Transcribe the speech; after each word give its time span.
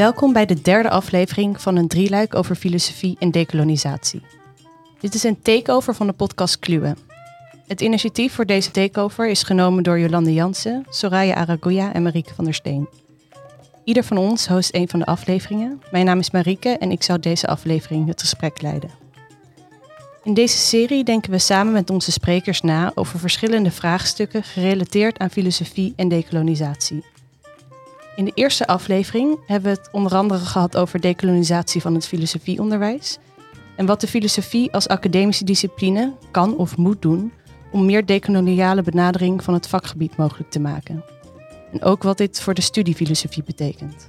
Welkom 0.00 0.32
bij 0.32 0.46
de 0.46 0.62
derde 0.62 0.90
aflevering 0.90 1.60
van 1.60 1.76
een 1.76 1.88
drieluik 1.88 2.34
over 2.34 2.54
filosofie 2.54 3.16
en 3.18 3.30
decolonisatie. 3.30 4.22
Dit 5.00 5.14
is 5.14 5.22
een 5.22 5.42
takeover 5.42 5.94
van 5.94 6.06
de 6.06 6.12
podcast 6.12 6.58
Kluwe. 6.58 6.96
Het 7.66 7.80
initiatief 7.80 8.32
voor 8.32 8.46
deze 8.46 8.70
takeover 8.70 9.28
is 9.28 9.42
genomen 9.42 9.82
door 9.82 9.98
Jolande 9.98 10.32
Jansen, 10.32 10.86
Soraya 10.88 11.34
Araguya 11.34 11.92
en 11.92 12.02
Marieke 12.02 12.34
van 12.34 12.44
der 12.44 12.54
Steen. 12.54 12.88
Ieder 13.84 14.04
van 14.04 14.16
ons 14.16 14.46
host 14.46 14.74
een 14.74 14.88
van 14.88 14.98
de 14.98 15.06
afleveringen. 15.06 15.82
Mijn 15.90 16.04
naam 16.04 16.18
is 16.18 16.30
Marieke 16.30 16.68
en 16.68 16.90
ik 16.90 17.02
zal 17.02 17.20
deze 17.20 17.46
aflevering 17.46 18.08
het 18.08 18.20
gesprek 18.20 18.62
leiden. 18.62 18.90
In 20.24 20.34
deze 20.34 20.58
serie 20.58 21.04
denken 21.04 21.30
we 21.30 21.38
samen 21.38 21.72
met 21.72 21.90
onze 21.90 22.12
sprekers 22.12 22.60
na 22.60 22.92
over 22.94 23.18
verschillende 23.18 23.70
vraagstukken 23.70 24.42
gerelateerd 24.42 25.18
aan 25.18 25.30
filosofie 25.30 25.92
en 25.96 26.08
decolonisatie. 26.08 27.04
In 28.16 28.24
de 28.24 28.32
eerste 28.34 28.66
aflevering 28.66 29.38
hebben 29.46 29.72
we 29.72 29.78
het 29.78 29.88
onder 29.92 30.14
andere 30.14 30.44
gehad 30.44 30.76
over 30.76 31.00
decolonisatie 31.00 31.80
van 31.80 31.94
het 31.94 32.06
filosofieonderwijs 32.06 33.18
en 33.76 33.86
wat 33.86 34.00
de 34.00 34.06
filosofie 34.06 34.72
als 34.72 34.88
academische 34.88 35.44
discipline 35.44 36.12
kan 36.30 36.56
of 36.56 36.76
moet 36.76 37.02
doen 37.02 37.32
om 37.72 37.84
meer 37.84 38.06
decoloniale 38.06 38.82
benadering 38.82 39.44
van 39.44 39.54
het 39.54 39.66
vakgebied 39.66 40.16
mogelijk 40.16 40.50
te 40.50 40.60
maken. 40.60 41.04
En 41.72 41.82
ook 41.82 42.02
wat 42.02 42.18
dit 42.18 42.40
voor 42.40 42.54
de 42.54 42.60
studiefilosofie 42.60 43.42
betekent. 43.42 44.08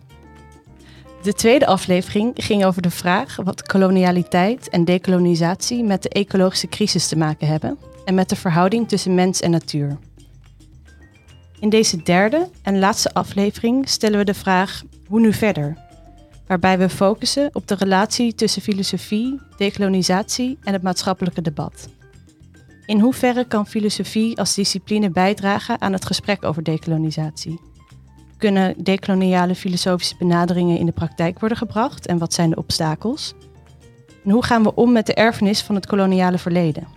De 1.21 1.33
tweede 1.33 1.65
aflevering 1.65 2.31
ging 2.36 2.65
over 2.65 2.81
de 2.81 2.89
vraag 2.89 3.36
wat 3.36 3.63
kolonialiteit 3.63 4.69
en 4.69 4.86
decolonisatie 4.86 5.83
met 5.83 6.03
de 6.03 6.09
ecologische 6.09 6.67
crisis 6.67 7.08
te 7.08 7.17
maken 7.17 7.47
hebben 7.47 7.77
en 8.05 8.15
met 8.15 8.30
de 8.30 8.36
verhouding 8.36 8.88
tussen 8.88 9.15
mens 9.15 9.39
en 9.39 9.52
natuur. 9.52 9.97
In 11.62 11.70
deze 11.70 12.04
derde 12.04 12.50
en 12.62 12.80
laatste 12.80 13.14
aflevering 13.14 13.90
stellen 13.90 14.17
we 14.17 14.26
de 14.26 14.34
vraag 14.34 14.84
hoe 15.08 15.20
nu 15.20 15.34
verder? 15.34 15.78
Waarbij 16.48 16.78
we 16.78 16.90
focussen 16.90 17.50
op 17.54 17.67
de 17.67 17.76
relatie 17.76 18.36
tussen 18.36 18.62
filosofie, 18.62 19.40
decolonisatie 19.58 20.58
en 20.64 20.73
het 20.73 20.82
maatschappelijke 20.82 21.42
debat. 21.42 21.89
In 22.86 23.00
hoeverre 23.00 23.45
kan 23.45 23.67
filosofie 23.67 24.38
als 24.38 24.56
discipline 24.56 25.09
bijdragen 25.09 25.82
aan 25.82 25.94
het 25.94 26.06
gesprek 26.06 26.44
over 26.44 26.64
decolonisatie? 26.64 27.59
Kunnen 28.38 28.84
decoloniale 28.84 29.56
filosofische 29.56 30.16
benaderingen 30.20 30.78
in 30.78 30.86
de 30.86 30.92
praktijk 30.92 31.39
worden 31.39 31.58
gebracht 31.58 32.06
en 32.06 32.17
wat 32.17 32.34
zijn 32.34 32.50
de 32.50 32.56
obstakels? 32.56 33.34
En 34.23 34.32
hoe 34.32 34.45
gaan 34.45 34.64
we 34.64 34.76
om 34.76 34.92
met 34.92 35.06
de 35.06 35.14
erfenis 35.14 35.62
van 35.62 35.76
het 35.76 35.86
koloniale 35.86 36.38
verleden? 36.38 36.88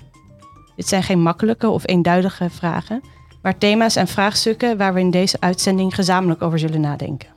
Dit 0.76 0.88
zijn 0.88 1.02
geen 1.02 1.22
makkelijke 1.22 1.68
of 1.68 1.88
eenduidige 1.88 2.50
vragen, 2.50 3.02
maar 3.44 3.58
thema's 3.58 3.96
en 3.96 4.06
vraagstukken 4.06 4.76
waar 4.76 4.94
we 4.94 5.00
in 5.00 5.10
deze 5.10 5.36
uitzending 5.40 5.94
gezamenlijk 5.94 6.42
over 6.42 6.58
zullen 6.58 6.80
nadenken. 6.80 7.28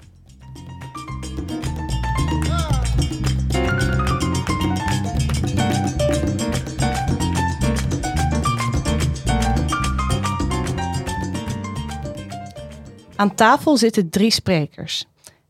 Aan 13.15 13.35
tafel 13.35 13.77
zitten 13.77 14.09
drie 14.09 14.31
sprekers. 14.31 15.05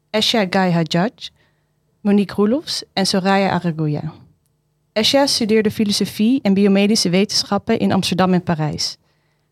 Esha 0.09 0.45
Guy 0.49 0.71
Hajjaj, 0.71 1.11
Monique 2.01 2.35
Roelofs 2.35 2.83
en 2.93 3.05
Soraya 3.05 3.49
Araguya. 3.49 4.13
Esha 4.93 5.25
studeerde 5.25 5.71
filosofie 5.71 6.39
en 6.41 6.53
biomedische 6.53 7.09
wetenschappen 7.09 7.79
in 7.79 7.91
Amsterdam 7.91 8.33
en 8.33 8.43
Parijs. 8.43 8.97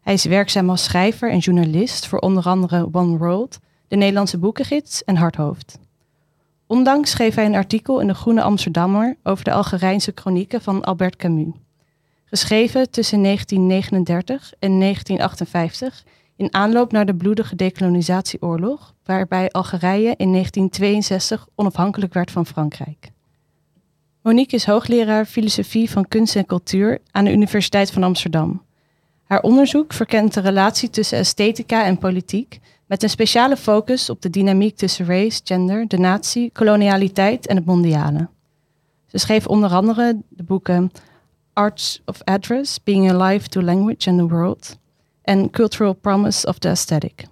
Hij 0.06 0.14
is 0.14 0.26
werkzaam 0.26 0.70
als 0.70 0.84
schrijver 0.84 1.32
en 1.32 1.38
journalist 1.38 2.08
voor 2.08 2.20
onder 2.20 2.44
andere 2.44 2.90
One 2.92 3.18
World, 3.18 3.60
de 3.88 3.96
Nederlandse 3.96 4.38
Boekengids 4.38 5.04
en 5.04 5.16
Harthoofd. 5.16 5.80
Ondanks 6.68 7.12
schreef 7.12 7.36
hij 7.36 7.46
een 7.46 7.56
artikel 7.56 8.00
in 8.00 8.08
de 8.08 8.14
Groene 8.14 8.42
Amsterdammer 8.42 9.18
over 9.24 9.44
de 9.44 9.52
Algerijnse 9.52 10.12
kronieken 10.12 10.62
van 10.62 10.84
Albert 10.84 11.16
Camus. 11.16 11.54
Geschreven 12.26 12.92
tussen 12.92 13.24
1939 13.24 14.54
en 14.60 14.80
1958 14.80 16.04
in 16.36 16.54
aanloop 16.54 16.92
naar 16.92 17.06
de 17.06 17.16
bloedige 17.16 17.56
decolonisatieoorlog, 17.56 18.94
waarbij 19.04 19.50
Algerije 19.50 20.14
in 20.18 20.32
1962 20.32 21.48
onafhankelijk 21.56 22.14
werd 22.14 22.32
van 22.32 22.46
Frankrijk. 22.46 23.12
Monique 24.22 24.56
is 24.56 24.66
hoogleraar 24.66 25.26
filosofie 25.26 25.90
van 25.90 26.08
kunst 26.08 26.36
en 26.36 26.46
cultuur 26.46 27.02
aan 27.12 27.26
de 27.26 27.32
Universiteit 27.32 27.92
van 27.92 28.04
Amsterdam. 28.04 28.65
Haar 29.26 29.42
onderzoek 29.42 29.94
verkent 29.94 30.34
de 30.34 30.40
relatie 30.40 30.90
tussen 30.90 31.18
esthetica 31.18 31.86
en 31.86 31.98
politiek, 31.98 32.60
met 32.86 33.04
een 33.04 33.10
speciale 33.10 33.58
focus 33.58 34.10
op 34.10 34.22
de 34.22 34.30
dynamiek 34.30 34.76
tussen 34.76 35.06
race, 35.06 35.42
gender, 35.44 35.88
de 35.88 35.98
natie, 35.98 36.50
kolonialiteit 36.54 37.48
en 37.48 37.56
het 37.56 37.66
mondiale. 37.66 38.28
Ze 39.06 39.18
schreef 39.18 39.48
onder 39.48 39.70
andere 39.70 40.22
de 40.30 40.44
boeken 40.44 40.92
Arts 41.54 42.02
of 42.06 42.24
Address, 42.24 42.84
Being 42.84 43.12
Alive 43.12 43.48
to 43.48 43.62
Language 43.62 44.10
and 44.10 44.18
the 44.20 44.28
World 44.28 44.78
en 45.22 45.50
Cultural 45.50 45.94
Promise 45.94 46.48
of 46.48 46.58
the 46.58 46.68
Aesthetic. 46.68 47.26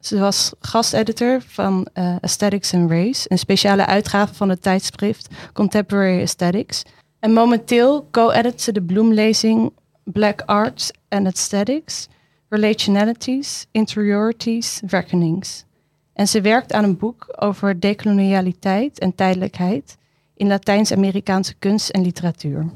Ze 0.00 0.18
was 0.18 0.52
gasteditor 0.60 1.42
van 1.46 1.88
uh, 1.94 2.16
Aesthetics 2.20 2.74
and 2.74 2.90
Race, 2.90 3.24
een 3.28 3.38
speciale 3.38 3.86
uitgave 3.86 4.34
van 4.34 4.48
het 4.48 4.62
tijdschrift 4.62 5.28
Contemporary 5.52 6.20
Aesthetics. 6.20 6.82
En 7.18 7.32
momenteel 7.32 8.08
co-edit 8.10 8.62
ze 8.62 8.72
de 8.72 8.82
bloemlezing 8.82 9.72
Black 10.12 10.42
Arts 10.46 10.90
and 11.08 11.26
Aesthetics, 11.26 12.08
Relationalities, 12.48 13.66
Interiorities, 13.70 14.80
Reckonings. 14.86 15.64
En 16.12 16.28
ze 16.28 16.40
werkt 16.40 16.72
aan 16.72 16.84
een 16.84 16.96
boek 16.96 17.34
over 17.36 17.80
decolonialiteit 17.80 18.98
en 18.98 19.14
tijdelijkheid 19.14 19.96
in 20.36 20.46
Latijns-Amerikaanse 20.46 21.54
kunst 21.54 21.88
en 21.88 22.02
literatuur. 22.02 22.70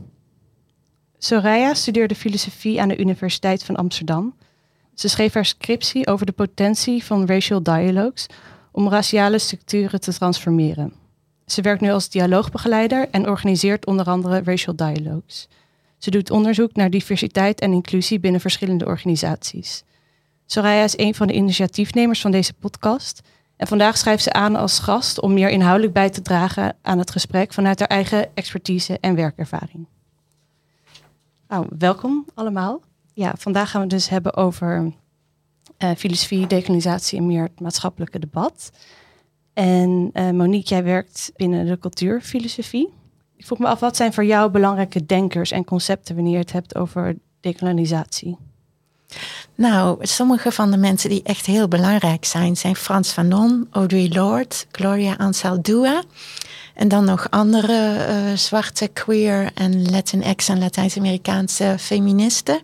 Soraya 1.18 1.74
studeerde 1.74 2.14
filosofie 2.14 2.80
aan 2.80 2.88
de 2.88 2.98
Universiteit 2.98 3.64
van 3.64 3.76
Amsterdam. 3.76 4.34
Ze 4.94 5.08
schreef 5.08 5.34
haar 5.34 5.44
scriptie 5.44 6.06
over 6.06 6.26
de 6.26 6.32
potentie 6.32 7.04
van 7.04 7.26
racial 7.26 7.62
dialogues 7.62 8.26
om 8.72 8.88
raciale 8.88 9.38
structuren 9.38 10.00
te 10.00 10.12
transformeren. 10.12 10.92
Ze 11.46 11.62
werkt 11.62 11.80
nu 11.80 11.90
als 11.90 12.08
dialoogbegeleider 12.08 13.08
en 13.10 13.28
organiseert 13.28 13.86
onder 13.86 14.06
andere 14.06 14.42
racial 14.44 14.76
dialogues. 14.76 15.48
Ze 16.04 16.10
doet 16.10 16.30
onderzoek 16.30 16.74
naar 16.74 16.90
diversiteit 16.90 17.60
en 17.60 17.72
inclusie 17.72 18.20
binnen 18.20 18.40
verschillende 18.40 18.86
organisaties. 18.86 19.84
Soraya 20.46 20.84
is 20.84 20.98
een 20.98 21.14
van 21.14 21.26
de 21.26 21.32
initiatiefnemers 21.32 22.20
van 22.20 22.30
deze 22.30 22.54
podcast. 22.54 23.22
En 23.56 23.66
vandaag 23.66 23.96
schrijft 23.96 24.22
ze 24.22 24.32
aan 24.32 24.56
als 24.56 24.78
gast 24.78 25.20
om 25.20 25.32
meer 25.32 25.48
inhoudelijk 25.48 25.92
bij 25.92 26.10
te 26.10 26.22
dragen 26.22 26.76
aan 26.82 26.98
het 26.98 27.10
gesprek 27.10 27.52
vanuit 27.52 27.78
haar 27.78 27.88
eigen 27.88 28.34
expertise 28.34 28.98
en 29.00 29.14
werkervaring. 29.14 29.86
Nou, 31.48 31.66
welkom 31.78 32.24
allemaal. 32.34 32.80
Ja, 33.14 33.34
vandaag 33.38 33.70
gaan 33.70 33.80
we 33.80 33.86
het 33.86 33.96
dus 33.96 34.08
hebben 34.08 34.36
over 34.36 34.92
uh, 35.78 35.90
filosofie, 35.96 36.46
decolonisatie 36.46 37.18
en 37.18 37.26
meer 37.26 37.42
het 37.42 37.60
maatschappelijke 37.60 38.18
debat. 38.18 38.70
En 39.52 40.10
uh, 40.12 40.30
Monique, 40.30 40.68
jij 40.68 40.84
werkt 40.84 41.32
binnen 41.36 41.66
de 41.66 41.78
cultuurfilosofie. 41.78 42.92
Ik 43.44 43.50
vroeg 43.50 43.62
me 43.62 43.72
af, 43.74 43.80
wat 43.80 43.96
zijn 43.96 44.12
voor 44.12 44.24
jou 44.24 44.50
belangrijke 44.50 45.06
denkers 45.06 45.50
en 45.50 45.64
concepten 45.64 46.14
wanneer 46.14 46.32
je 46.32 46.38
het 46.38 46.52
hebt 46.52 46.74
over 46.74 47.16
decolonisatie? 47.40 48.36
Nou, 49.54 50.06
sommige 50.06 50.52
van 50.52 50.70
de 50.70 50.76
mensen 50.76 51.10
die 51.10 51.22
echt 51.22 51.46
heel 51.46 51.68
belangrijk 51.68 52.24
zijn, 52.24 52.56
zijn 52.56 52.76
Frans 52.76 53.10
Fanon, 53.10 53.66
Audre 53.70 54.08
Lorde, 54.08 54.54
Gloria 54.70 55.14
Anzaldúa. 55.14 56.02
En 56.74 56.88
dan 56.88 57.04
nog 57.04 57.30
andere 57.30 58.06
uh, 58.08 58.36
zwarte, 58.36 58.88
queer 58.88 59.50
en 59.54 59.90
Latinx 59.90 60.48
en 60.48 60.58
Latijns-Amerikaanse 60.58 61.76
feministen. 61.78 62.60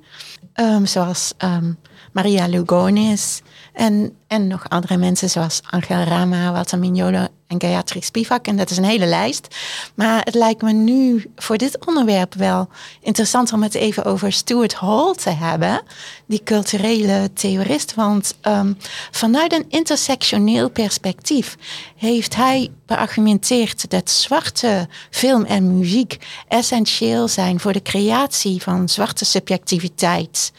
Um, 0.55 0.87
zoals 0.87 1.34
um, 1.38 1.78
Maria 2.12 2.46
Lugonis 2.46 3.43
en, 3.81 4.17
en 4.27 4.47
nog 4.47 4.69
andere 4.69 4.97
mensen 4.97 5.31
zoals 5.31 5.61
Angela 5.71 6.05
Rama, 6.05 6.53
Walter 6.53 6.79
Mignolo 6.79 7.27
en 7.47 7.61
Gayatri 7.61 8.03
Spivak. 8.03 8.47
En 8.47 8.56
dat 8.56 8.71
is 8.71 8.77
een 8.77 8.85
hele 8.85 9.06
lijst. 9.06 9.56
Maar 9.94 10.25
het 10.25 10.35
lijkt 10.35 10.62
me 10.62 10.73
nu 10.73 11.31
voor 11.37 11.56
dit 11.56 11.87
onderwerp 11.87 12.35
wel 12.35 12.69
interessant 13.00 13.53
om 13.53 13.62
het 13.62 13.75
even 13.75 14.05
over 14.05 14.32
Stuart 14.32 14.75
Hall 14.75 15.15
te 15.15 15.31
hebben. 15.31 15.82
Die 16.27 16.43
culturele 16.44 17.31
theorist. 17.32 17.94
Want 17.94 18.35
um, 18.43 18.77
vanuit 19.11 19.53
een 19.53 19.65
intersectioneel 19.69 20.71
perspectief 20.71 21.56
heeft 21.97 22.37
hij 22.37 22.71
beargumenteerd 22.87 23.91
dat 23.91 24.11
zwarte 24.11 24.88
film 25.11 25.44
en 25.44 25.79
muziek 25.79 26.17
essentieel 26.49 27.29
zijn 27.29 27.61
voor 27.61 27.73
de 27.73 27.82
creatie 27.82 28.62
van 28.62 28.88
zwarte 28.88 29.25
subjectiviteit. 29.25 30.53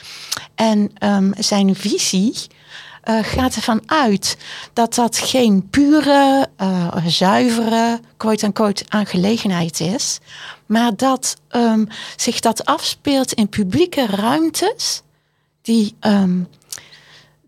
En 0.55 0.91
um, 1.03 1.33
zijn 1.37 1.75
visie 1.75 2.33
uh, 3.03 3.19
gaat 3.21 3.55
ervan 3.55 3.81
uit 3.85 4.37
dat 4.73 4.95
dat 4.95 5.17
geen 5.17 5.69
pure, 5.69 6.47
uh, 6.61 6.95
zuivere, 7.05 7.99
quote-unquote, 8.17 8.83
aangelegenheid 8.87 9.79
is. 9.79 10.19
Maar 10.65 10.95
dat 10.95 11.37
um, 11.51 11.87
zich 12.15 12.39
dat 12.39 12.65
afspeelt 12.65 13.33
in 13.33 13.49
publieke 13.49 14.05
ruimtes 14.05 15.01
die, 15.61 15.95
um, 16.01 16.47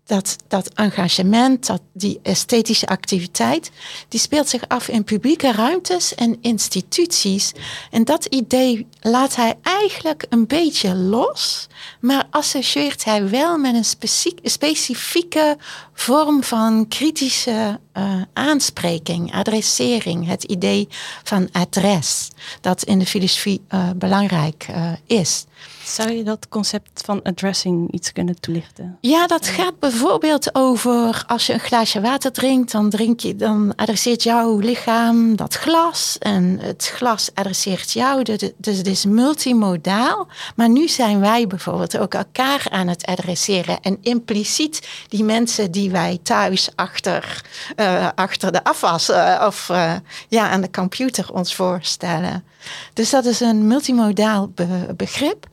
dat, 0.04 0.36
dat 0.48 0.68
engagement, 0.74 1.66
dat, 1.66 1.80
die 1.92 2.20
esthetische 2.22 2.86
activiteit, 2.86 3.70
die 4.08 4.20
speelt 4.20 4.48
zich 4.48 4.68
af 4.68 4.88
in 4.88 5.04
publieke 5.04 5.52
ruimtes 5.52 6.14
en 6.14 6.38
instituties. 6.40 7.52
En 7.90 8.04
dat 8.04 8.24
idee 8.24 8.86
laat 9.00 9.36
hij 9.36 9.54
eigenlijk 9.62 10.26
een 10.28 10.46
beetje 10.46 10.94
los, 10.94 11.66
maar 12.00 12.24
associeert 12.30 13.04
hij 13.04 13.28
wel 13.28 13.58
met 13.58 13.74
een 13.74 14.18
specifieke 14.42 15.56
vorm 15.92 16.42
van 16.42 16.88
kritische 16.88 17.80
uh, 17.98 18.22
aanspreking, 18.32 19.34
adressering, 19.34 20.26
het 20.26 20.44
idee 20.44 20.88
van 21.22 21.48
adres, 21.52 22.30
dat 22.60 22.82
in 22.82 22.98
de 22.98 23.06
filosofie 23.06 23.60
uh, 23.74 23.90
belangrijk 23.96 24.66
uh, 24.70 24.92
is. 25.06 25.44
Zou 25.84 26.12
je 26.12 26.22
dat 26.22 26.48
concept 26.48 27.02
van 27.04 27.22
addressing 27.22 27.92
iets 27.92 28.12
kunnen 28.12 28.40
toelichten? 28.40 28.98
Ja, 29.00 29.26
dat 29.26 29.46
gaat 29.46 29.78
bijvoorbeeld 29.78 30.54
over 30.54 31.24
als 31.26 31.46
je 31.46 31.52
een 31.52 31.60
glaasje 31.60 32.00
water 32.00 32.32
drinkt, 32.32 32.72
dan, 32.72 32.90
drink 32.90 33.20
je, 33.20 33.36
dan 33.36 33.72
adresseert 33.76 34.22
jouw 34.22 34.58
lichaam 34.58 35.36
dat 35.36 35.54
glas 35.54 36.16
en 36.18 36.58
het 36.60 36.92
glas 36.94 37.30
adresseert 37.34 37.92
jou. 37.92 38.22
Dus 38.56 38.76
het 38.76 38.86
is 38.86 39.04
multimodaal. 39.04 40.26
Maar 40.56 40.68
nu 40.68 40.88
zijn 40.88 41.20
wij 41.20 41.46
bijvoorbeeld 41.46 41.98
ook 41.98 42.14
elkaar 42.14 42.66
aan 42.70 42.88
het 42.88 43.06
adresseren 43.06 43.80
en 43.80 43.98
impliciet 44.00 44.88
die 45.08 45.24
mensen 45.24 45.70
die 45.70 45.90
wij 45.90 46.18
thuis 46.22 46.68
achter, 46.74 47.44
uh, 47.84 48.08
achter 48.14 48.52
de 48.52 48.64
afwas 48.64 49.10
uh, 49.10 49.44
of 49.46 49.68
uh, 49.68 49.94
ja, 50.28 50.50
aan 50.50 50.60
de 50.60 50.70
computer 50.70 51.32
ons 51.32 51.54
voorstellen. 51.54 52.44
Dus 52.92 53.10
dat 53.10 53.24
is 53.24 53.40
een 53.40 53.66
multimodaal 53.66 54.48
be 54.48 54.94
begrip. 54.96 55.46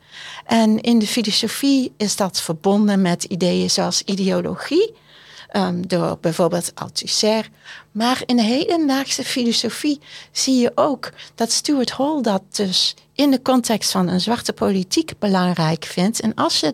En 0.45 0.81
in 0.81 1.00
de 1.00 1.07
filosofie 1.07 1.94
is 1.98 2.16
dat 2.16 2.42
verbonden 2.42 3.01
met 3.01 3.24
ideeën 3.24 3.69
zoals 3.69 4.01
ideologie, 4.01 4.94
um, 5.56 5.88
door 5.88 6.18
bijvoorbeeld 6.22 6.72
Althusser. 6.75 7.50
Maar 7.92 8.22
in 8.25 8.36
de 8.36 8.44
hedendaagse 8.44 9.24
filosofie 9.24 10.00
zie 10.31 10.60
je 10.60 10.72
ook 10.75 11.10
dat 11.36 11.51
Stuart 11.51 11.92
Hall 11.92 12.22
dat 12.22 12.42
dus 12.56 12.95
in 13.13 13.31
de 13.31 13.42
context 13.42 13.92
van 13.92 14.07
een 14.07 14.22
zwarte 14.22 14.54
politiek 14.54 15.13
belangrijk 15.19 15.86
vindt. 15.86 16.19
En 16.19 16.34
als 16.36 16.60
je 16.60 16.74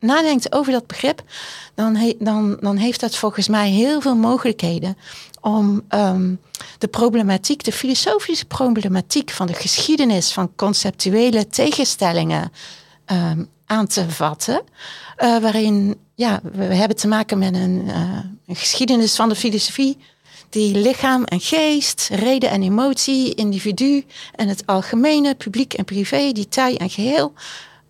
nadenkt 0.00 0.52
over 0.52 0.72
dat 0.72 0.86
begrip, 0.86 1.22
dan, 1.74 2.14
dan, 2.18 2.56
dan 2.60 2.76
heeft 2.76 3.00
dat 3.00 3.16
volgens 3.16 3.48
mij 3.48 3.70
heel 3.70 4.00
veel 4.00 4.16
mogelijkheden 4.16 4.96
om 5.40 5.82
um, 5.88 6.40
de 6.78 6.88
problematiek, 6.88 7.64
de 7.64 7.72
filosofische 7.72 8.44
problematiek 8.44 9.30
van 9.30 9.46
de 9.46 9.54
geschiedenis 9.54 10.32
van 10.32 10.54
conceptuele 10.56 11.46
tegenstellingen 11.46 12.52
um, 13.06 13.48
aan 13.66 13.86
te 13.86 14.10
vatten. 14.10 14.62
Uh, 15.18 15.38
waarin 15.38 15.96
ja, 16.14 16.40
we 16.52 16.64
hebben 16.64 16.96
te 16.96 17.08
maken 17.08 17.38
met 17.38 17.54
een, 17.54 17.82
uh, 17.86 18.18
een, 18.46 18.56
geschiedenis 18.56 19.16
van 19.16 19.28
de 19.28 19.34
filosofie. 19.34 19.96
Die 20.50 20.76
lichaam 20.76 21.24
en 21.24 21.40
geest, 21.40 22.08
reden 22.12 22.50
en 22.50 22.62
emotie, 22.62 23.34
individu 23.34 24.04
en 24.34 24.48
het 24.48 24.66
algemene, 24.66 25.34
publiek 25.34 25.74
en 25.74 25.84
privé, 25.84 26.32
detail 26.32 26.76
en 26.76 26.90
geheel. 26.90 27.32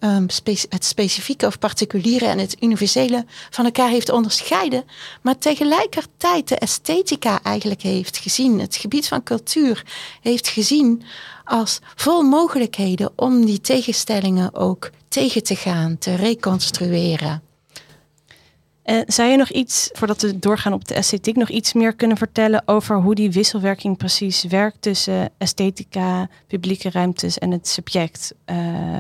Um, 0.01 0.27
het 0.69 0.85
specifieke 0.85 1.47
of 1.47 1.59
particuliere 1.59 2.27
en 2.27 2.39
het 2.39 2.57
universele 2.63 3.25
van 3.51 3.65
elkaar 3.65 3.89
heeft 3.89 4.11
onderscheiden, 4.11 4.85
maar 5.23 5.39
tegelijkertijd 5.39 6.49
de 6.49 6.57
esthetica 6.57 7.43
eigenlijk 7.43 7.83
heeft 7.83 8.19
gezien, 8.19 8.61
het 8.61 8.77
gebied 8.77 9.09
van 9.09 9.23
cultuur 9.23 9.85
heeft 10.21 10.49
gezien 10.49 11.03
als 11.45 11.79
vol 11.95 12.23
mogelijkheden 12.23 13.13
om 13.17 13.45
die 13.45 13.61
tegenstellingen 13.61 14.55
ook 14.55 14.91
tegen 15.09 15.43
te 15.43 15.57
gaan, 15.57 15.99
te 15.99 16.15
reconstrueren. 16.15 17.48
Uh, 18.89 19.01
zou 19.07 19.29
je 19.29 19.37
nog 19.37 19.51
iets, 19.51 19.89
voordat 19.93 20.23
we 20.23 20.39
doorgaan 20.39 20.73
op 20.73 20.89
de 20.89 20.95
esthetiek, 20.95 21.37
nog 21.37 21.49
iets 21.49 21.73
meer 21.73 21.95
kunnen 21.95 22.17
vertellen 22.17 22.63
over 22.67 22.97
hoe 22.97 23.15
die 23.15 23.31
wisselwerking 23.31 23.97
precies 23.97 24.45
werkt 24.45 24.83
tussen 24.83 25.31
esthetica, 25.39 26.29
publieke 26.47 26.91
ruimtes 26.91 27.39
en 27.39 27.51
het 27.51 27.69
subject? 27.69 28.35
Uh, 28.47 28.57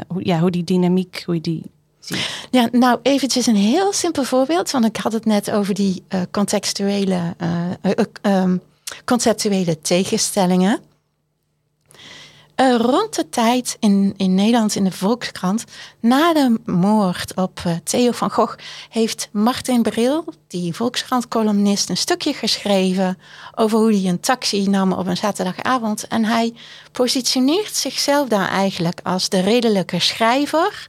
hoe, 0.08 0.26
ja, 0.26 0.38
hoe 0.38 0.50
die 0.50 0.64
dynamiek, 0.64 1.22
hoe 1.26 1.34
je 1.34 1.40
die 1.40 1.62
ziet. 2.00 2.46
Ja, 2.50 2.68
nou 2.72 2.98
eventjes 3.02 3.46
een 3.46 3.56
heel 3.56 3.92
simpel 3.92 4.24
voorbeeld, 4.24 4.70
want 4.70 4.84
ik 4.84 4.96
had 4.96 5.12
het 5.12 5.24
net 5.24 5.50
over 5.50 5.74
die 5.74 6.02
uh, 6.08 6.20
contextuele, 6.30 7.34
um, 8.22 8.60
conceptuele 9.04 9.80
tegenstellingen. 9.80 10.80
Uh, 12.60 12.76
rond 12.76 13.14
de 13.14 13.28
tijd 13.28 13.76
in, 13.80 14.14
in 14.16 14.34
Nederland 14.34 14.74
in 14.74 14.84
de 14.84 14.92
Volkskrant, 14.92 15.64
na 16.00 16.32
de 16.32 16.60
moord 16.64 17.34
op 17.34 17.60
uh, 17.66 17.72
Theo 17.84 18.10
van 18.10 18.30
Gogh, 18.30 18.58
heeft 18.88 19.28
Martin 19.32 19.82
Bril, 19.82 20.24
die 20.46 20.74
Volkskrant-columnist, 20.74 21.88
een 21.88 21.96
stukje 21.96 22.32
geschreven 22.32 23.18
over 23.54 23.78
hoe 23.78 23.92
hij 23.92 24.08
een 24.08 24.20
taxi 24.20 24.68
nam 24.68 24.92
op 24.92 25.06
een 25.06 25.16
zaterdagavond. 25.16 26.06
En 26.06 26.24
hij 26.24 26.54
positioneert 26.92 27.76
zichzelf 27.76 28.28
daar 28.28 28.48
eigenlijk 28.48 29.00
als 29.02 29.28
de 29.28 29.40
redelijke 29.40 29.98
schrijver, 29.98 30.86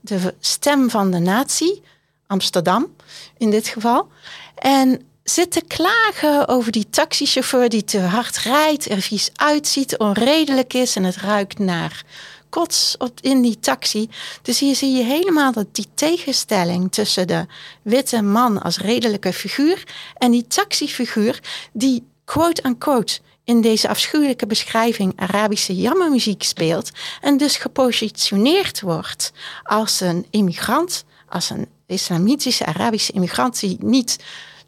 de 0.00 0.34
stem 0.40 0.90
van 0.90 1.10
de 1.10 1.18
natie, 1.18 1.82
Amsterdam 2.26 2.94
in 3.38 3.50
dit 3.50 3.68
geval. 3.68 4.08
En 4.54 5.06
zit 5.24 5.50
te 5.50 5.62
klagen 5.66 6.48
over 6.48 6.72
die 6.72 6.90
taxichauffeur 6.90 7.68
die 7.68 7.84
te 7.84 8.00
hard 8.00 8.36
rijdt, 8.36 8.90
er 8.90 9.00
vies 9.00 9.30
uitziet, 9.34 9.98
onredelijk 9.98 10.74
is 10.74 10.96
en 10.96 11.04
het 11.04 11.16
ruikt 11.16 11.58
naar 11.58 12.04
kots 12.48 12.94
op, 12.98 13.18
in 13.20 13.42
die 13.42 13.60
taxi. 13.60 14.08
Dus 14.42 14.58
hier 14.58 14.74
zie 14.74 14.96
je 14.96 15.02
helemaal 15.02 15.52
dat 15.52 15.66
die 15.72 15.86
tegenstelling 15.94 16.92
tussen 16.92 17.26
de 17.26 17.46
witte 17.82 18.22
man 18.22 18.62
als 18.62 18.78
redelijke 18.78 19.32
figuur 19.32 19.82
en 20.14 20.30
die 20.30 20.46
taxifiguur 20.46 21.40
die 21.72 22.06
quote-unquote 22.24 23.20
in 23.44 23.60
deze 23.60 23.88
afschuwelijke 23.88 24.46
beschrijving 24.46 25.12
Arabische 25.16 25.76
jammermuziek 25.76 26.42
speelt 26.42 26.90
en 27.20 27.36
dus 27.36 27.56
gepositioneerd 27.56 28.80
wordt 28.80 29.32
als 29.62 30.00
een 30.00 30.26
immigrant, 30.30 31.04
als 31.28 31.50
een 31.50 31.66
islamitische 31.86 32.66
Arabische 32.66 33.12
immigrant 33.12 33.60
die 33.60 33.76
niet 33.80 34.18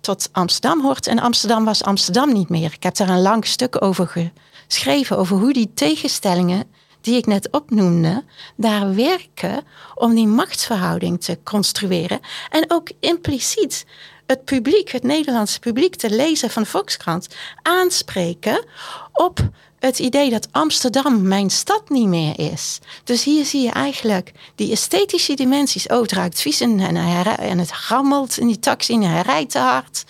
tot 0.05 0.29
Amsterdam 0.33 0.83
hoort. 0.83 1.07
En 1.07 1.19
Amsterdam 1.19 1.65
was 1.65 1.83
Amsterdam 1.83 2.33
niet 2.33 2.49
meer. 2.49 2.73
Ik 2.73 2.83
heb 2.83 2.97
daar 2.97 3.09
een 3.09 3.23
lang 3.23 3.47
stuk 3.47 3.83
over 3.83 4.33
geschreven, 4.67 5.19
over 5.19 5.37
hoe 5.37 5.53
die 5.53 5.71
tegenstellingen 5.75 6.65
die 7.01 7.17
ik 7.17 7.27
net 7.27 7.51
opnoemde, 7.51 8.25
daar 8.57 8.95
werken 8.95 9.65
om 9.95 10.15
die 10.15 10.27
machtsverhouding 10.27 11.23
te 11.23 11.39
construeren. 11.43 12.21
En 12.51 12.65
ook 12.69 12.91
impliciet 13.01 13.87
het 14.27 14.45
publiek, 14.45 14.91
het 14.91 15.03
Nederlandse 15.03 15.61
publiek, 15.61 15.95
te 15.95 16.11
lezen 16.11 16.51
van 16.51 16.67
Volkskrant, 16.67 17.29
aanspreken 17.63 18.65
op 19.13 19.41
het 19.85 19.99
idee 19.99 20.31
dat 20.31 20.49
Amsterdam 20.51 21.23
mijn 21.23 21.51
stad 21.51 21.89
niet 21.89 22.07
meer 22.07 22.39
is. 22.39 22.79
Dus 23.05 23.25
hier 23.25 23.45
zie 23.45 23.63
je 23.63 23.71
eigenlijk 23.71 24.33
die 24.55 24.73
esthetische 24.73 25.35
dimensies. 25.35 25.87
Oh, 25.87 26.01
het 26.01 26.13
ruikt 26.13 26.41
vies 26.41 26.61
en, 26.61 26.81
en 26.81 27.59
het 27.59 27.73
rammelt 27.89 28.39
in 28.39 28.47
die 28.47 28.59
taxi 28.59 28.95
en 28.95 29.03
hij 29.03 29.23
rijdt 29.23 29.51
te 29.51 29.59
hard. 29.59 30.05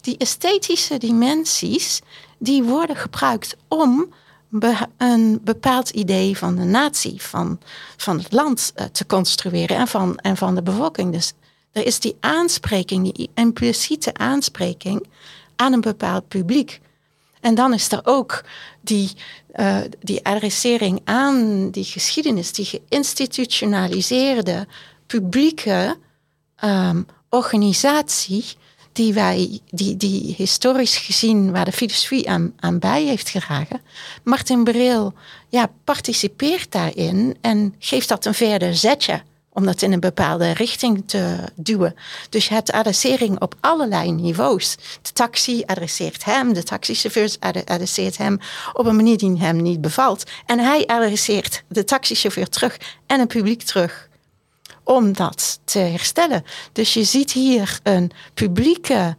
Die 0.00 0.16
esthetische 0.16 0.98
dimensies, 0.98 2.00
die 2.38 2.62
worden 2.62 2.96
gebruikt 2.96 3.56
om 3.68 4.14
een 4.96 5.40
bepaald 5.42 5.90
idee 5.90 6.38
van 6.38 6.56
de 6.56 6.64
natie, 6.64 7.22
van, 7.22 7.58
van 7.96 8.18
het 8.18 8.32
land 8.32 8.72
uh, 8.76 8.84
te 8.84 9.06
construeren 9.06 9.76
en 9.76 9.88
van, 9.88 10.18
en 10.18 10.36
van 10.36 10.54
de 10.54 10.62
bevolking. 10.62 11.12
Dus 11.12 11.32
er 11.72 11.86
is 11.86 12.00
die 12.00 12.16
aanspreking, 12.20 13.14
die 13.14 13.30
impliciete 13.34 14.14
aanspreking 14.14 15.06
aan 15.56 15.72
een 15.72 15.80
bepaald 15.80 16.28
publiek. 16.28 16.80
En 17.46 17.54
dan 17.54 17.72
is 17.72 17.92
er 17.92 18.00
ook 18.04 18.44
die, 18.80 19.10
uh, 19.54 19.78
die 20.00 20.24
adressering 20.24 21.00
aan 21.04 21.70
die 21.70 21.84
geschiedenis, 21.84 22.52
die 22.52 22.64
geïnstitutionaliseerde 22.64 24.66
publieke 25.06 25.96
um, 26.64 27.06
organisatie, 27.28 28.44
die 28.92 29.12
wij, 29.12 29.60
die, 29.70 29.96
die 29.96 30.34
historisch 30.36 30.96
gezien, 30.96 31.52
waar 31.52 31.64
de 31.64 31.72
filosofie 31.72 32.30
aan, 32.30 32.52
aan 32.56 32.78
bij 32.78 33.04
heeft 33.04 33.28
gedragen. 33.28 33.80
Martin 34.24 34.64
Bril 34.64 35.12
ja, 35.48 35.70
participeert 35.84 36.72
daarin 36.72 37.36
en 37.40 37.74
geeft 37.78 38.08
dat 38.08 38.24
een 38.24 38.34
verder 38.34 38.74
zetje 38.74 39.22
om 39.56 39.66
dat 39.66 39.82
in 39.82 39.92
een 39.92 40.00
bepaalde 40.00 40.52
richting 40.52 41.02
te 41.06 41.36
duwen. 41.54 41.94
Dus 42.28 42.48
je 42.48 42.54
hebt 42.54 42.72
adressering 42.72 43.40
op 43.40 43.54
allerlei 43.60 44.12
niveaus. 44.12 44.76
De 45.02 45.12
taxi 45.12 45.62
adresseert 45.66 46.24
hem, 46.24 46.52
de 46.52 46.62
taxichauffeur 46.62 47.36
adresseert 47.64 48.16
hem 48.16 48.38
op 48.72 48.86
een 48.86 48.96
manier 48.96 49.18
die 49.18 49.38
hem 49.38 49.62
niet 49.62 49.80
bevalt. 49.80 50.30
En 50.46 50.58
hij 50.58 50.86
adresseert 50.86 51.62
de 51.68 51.84
taxichauffeur 51.84 52.48
terug 52.48 52.78
en 53.06 53.20
het 53.20 53.28
publiek 53.28 53.62
terug 53.62 54.08
om 54.84 55.12
dat 55.12 55.60
te 55.64 55.78
herstellen. 55.78 56.44
Dus 56.72 56.94
je 56.94 57.04
ziet 57.04 57.32
hier 57.32 57.80
een 57.82 58.10
publieke 58.34 59.16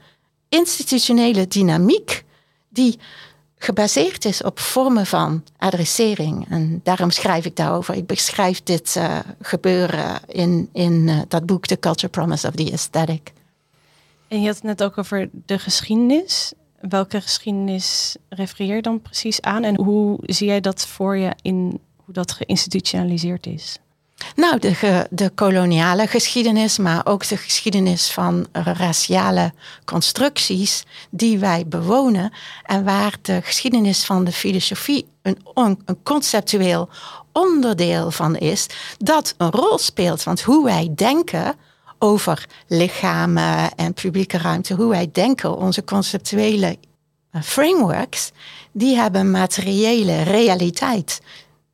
institutionele 0.49 1.47
dynamiek 1.47 2.23
die 2.69 2.99
gebaseerd 3.57 4.25
is 4.25 4.43
op 4.43 4.59
vormen 4.59 5.05
van 5.05 5.43
adressering. 5.57 6.49
En 6.49 6.79
daarom 6.83 7.11
schrijf 7.11 7.45
ik 7.45 7.55
daarover. 7.55 7.95
Ik 7.95 8.05
beschrijf 8.05 8.63
dit 8.63 8.95
uh, 8.97 9.19
gebeuren 9.41 10.19
in, 10.27 10.69
in 10.73 11.07
uh, 11.07 11.21
dat 11.27 11.45
boek 11.45 11.65
The 11.65 11.79
Culture 11.79 12.09
Promise 12.09 12.47
of 12.47 12.53
the 12.53 12.71
Aesthetic. 12.71 13.33
En 14.27 14.39
je 14.41 14.45
had 14.45 14.55
het 14.55 14.63
net 14.63 14.83
ook 14.83 14.97
over 14.97 15.29
de 15.45 15.59
geschiedenis. 15.59 16.53
Welke 16.79 17.21
geschiedenis 17.21 18.15
refereer 18.29 18.75
je 18.75 18.81
dan 18.81 19.01
precies 19.01 19.41
aan? 19.41 19.63
En 19.63 19.83
hoe 19.83 20.17
zie 20.21 20.47
jij 20.47 20.61
dat 20.61 20.87
voor 20.87 21.17
je 21.17 21.31
in 21.41 21.79
hoe 21.95 22.13
dat 22.13 22.31
geïnstitutionaliseerd 22.31 23.45
is? 23.45 23.77
Nou, 24.35 24.59
de, 24.59 25.07
de 25.09 25.29
koloniale 25.29 26.07
geschiedenis, 26.07 26.77
maar 26.77 27.05
ook 27.05 27.27
de 27.27 27.37
geschiedenis 27.37 28.11
van 28.11 28.47
raciale 28.51 29.53
constructies 29.85 30.83
die 31.09 31.39
wij 31.39 31.67
bewonen. 31.67 32.33
En 32.63 32.83
waar 32.83 33.15
de 33.21 33.41
geschiedenis 33.43 34.05
van 34.05 34.23
de 34.23 34.31
filosofie 34.31 35.07
een, 35.21 35.37
een 35.85 36.03
conceptueel 36.03 36.89
onderdeel 37.31 38.11
van 38.11 38.35
is, 38.35 38.67
dat 38.97 39.33
een 39.37 39.51
rol 39.51 39.77
speelt. 39.77 40.23
Want 40.23 40.41
hoe 40.41 40.63
wij 40.63 40.91
denken 40.95 41.55
over 41.99 42.45
lichamen 42.67 43.75
en 43.75 43.93
publieke 43.93 44.37
ruimte, 44.37 44.73
hoe 44.73 44.89
wij 44.89 45.09
denken, 45.11 45.57
onze 45.57 45.83
conceptuele 45.83 46.77
eh, 47.31 47.41
frameworks, 47.41 48.31
die 48.71 48.95
hebben 48.95 49.31
materiële 49.31 50.21
realiteit 50.21 51.21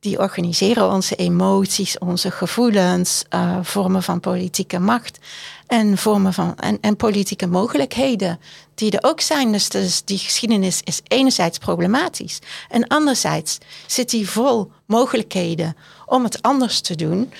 die 0.04 0.18
organiseren 0.18 0.90
onze 0.90 1.14
emoties, 1.14 1.98
onze 1.98 2.30
gevoelens, 2.30 3.24
uh, 3.34 3.58
vormen 3.62 4.02
van 4.02 4.20
politieke 4.20 4.78
macht 4.78 5.18
en 5.66 5.98
vormen 5.98 6.32
van 6.32 6.56
en, 6.56 6.78
en, 6.80 6.96
politieke 6.96 7.46
mogelijkheden 7.46 8.40
die 8.74 8.90
er 8.90 9.08
ook 9.10 9.20
zijn. 9.20 9.52
Dus, 9.52 9.68
dus 9.68 10.04
die 10.04 10.18
geschiedenis 10.18 10.80
is 10.84 11.00
enerzijds 11.08 11.58
problematisch 11.58 12.38
en 12.68 12.86
anderzijds 12.86 13.58
zit 13.86 14.10
die 14.10 14.30
vol 14.30 14.70
mogelijkheden 14.86 15.76
om 16.06 16.24
het 16.24 16.42
anders 16.42 16.80
te 16.80 16.94
doen. 16.94 17.32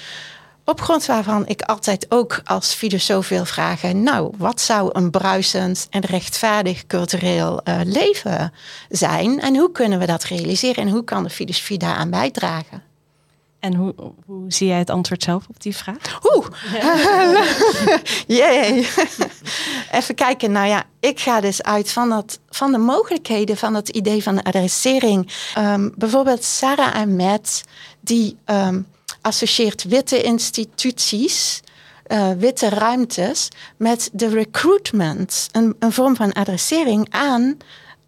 Op 0.67 0.81
grond 0.81 1.07
waarvan 1.07 1.47
ik 1.47 1.63
altijd 1.63 2.07
ook 2.09 2.41
als 2.45 2.75
filosoof 2.75 3.29
wil 3.29 3.45
vragen: 3.45 4.03
Nou, 4.03 4.35
wat 4.37 4.61
zou 4.61 4.91
een 4.93 5.11
bruisend 5.11 5.87
en 5.91 6.01
rechtvaardig 6.01 6.87
cultureel 6.87 7.61
uh, 7.65 7.81
leven 7.85 8.53
zijn? 8.89 9.41
En 9.41 9.57
hoe 9.57 9.73
kunnen 9.73 9.99
we 9.99 10.07
dat 10.07 10.25
realiseren? 10.25 10.85
En 10.85 10.91
hoe 10.91 11.05
kan 11.05 11.23
de 11.23 11.31
filosofie 11.31 11.79
daaraan 11.79 12.11
bijdragen? 12.11 12.83
En 13.65 13.75
hoe, 13.75 13.95
hoe 14.27 14.45
zie 14.53 14.67
jij 14.67 14.79
het 14.79 14.91
antwoord 14.91 15.23
zelf 15.23 15.47
op 15.49 15.63
die 15.63 15.77
vraag? 15.77 16.21
Oeh, 16.35 16.47
jee. 18.39 18.89
Even 19.99 20.15
kijken. 20.15 20.53
Nou 20.53 20.69
ja, 20.69 20.85
ik 21.01 21.21
ga 21.21 21.41
dus 21.41 21.63
uit 21.63 21.93
van, 21.93 22.09
dat, 22.09 22.39
van 22.51 22.73
de 22.73 22.79
mogelijkheden 22.79 23.57
van 23.57 23.75
het 23.75 23.89
idee 23.89 24.23
van 24.23 24.43
adressering. 24.43 25.33
Um, 25.59 25.93
bijvoorbeeld 25.97 26.45
Sarah 26.45 26.95
Ahmed, 26.95 27.65
die 28.01 28.37
um, 28.47 28.87
associeert 29.25 29.85
witte 29.85 30.23
instituties, 30.23 31.61
uh, 32.07 32.31
witte 32.39 32.69
ruimtes, 32.69 33.49
met 33.77 34.11
de 34.13 34.29
recruitment, 34.29 35.49
een, 35.53 35.77
een 35.79 35.93
vorm 35.93 36.17
van 36.17 36.33
adressering 36.33 37.07
aan, 37.11 37.57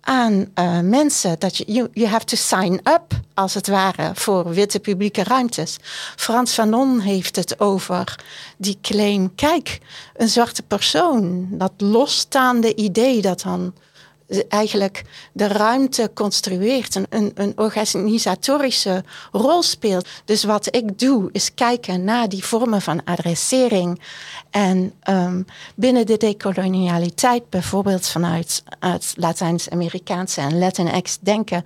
aan 0.01 0.33
uh, 0.33 0.81
mensen. 0.81 1.39
Dat 1.39 1.57
je, 1.57 1.65
you, 1.67 1.89
you 1.93 2.09
have 2.09 2.25
to 2.25 2.37
sign 2.37 2.73
up, 2.73 3.21
als 3.35 3.55
het 3.55 3.67
ware, 3.67 4.11
voor 4.15 4.49
witte 4.49 4.81
publieke 4.81 5.23
ruimtes. 5.23 5.77
Frans 6.17 6.53
Fanon 6.53 7.01
heeft 7.01 7.37
het 7.37 7.61
over 7.61 8.19
die 8.57 8.79
claim, 8.83 9.35
kijk, 9.35 9.79
een 10.17 10.29
zwarte 10.29 10.63
persoon, 10.63 11.49
dat 11.51 11.73
losstaande 11.77 12.75
idee 12.75 13.21
dat 13.21 13.41
dan 13.43 13.75
eigenlijk 14.49 15.02
de 15.33 15.47
ruimte 15.47 16.11
construeert, 16.14 16.95
een, 16.95 17.06
een, 17.09 17.33
een, 17.35 17.52
organisatorische 17.56 19.04
rol 19.33 19.62
speelt. 19.62 20.09
Dus 20.25 20.45
wat 20.45 20.75
ik 20.75 20.99
doe, 20.99 21.28
is 21.33 21.54
kijken 21.54 22.04
naar 22.04 22.28
die 22.28 22.45
vormen 22.45 22.83
van 22.83 23.04
adressering. 23.04 24.00
En 24.50 24.92
um, 25.11 25.45
binnen 25.75 26.06
de 26.06 26.16
decolonialiteit, 26.16 27.50
bijvoorbeeld 27.50 28.06
vanuit 28.09 28.62
het 28.80 29.14
Latijns-Amerikaanse 29.16 30.40
en 30.40 30.59
Latinx 30.59 31.18
denken, 31.21 31.64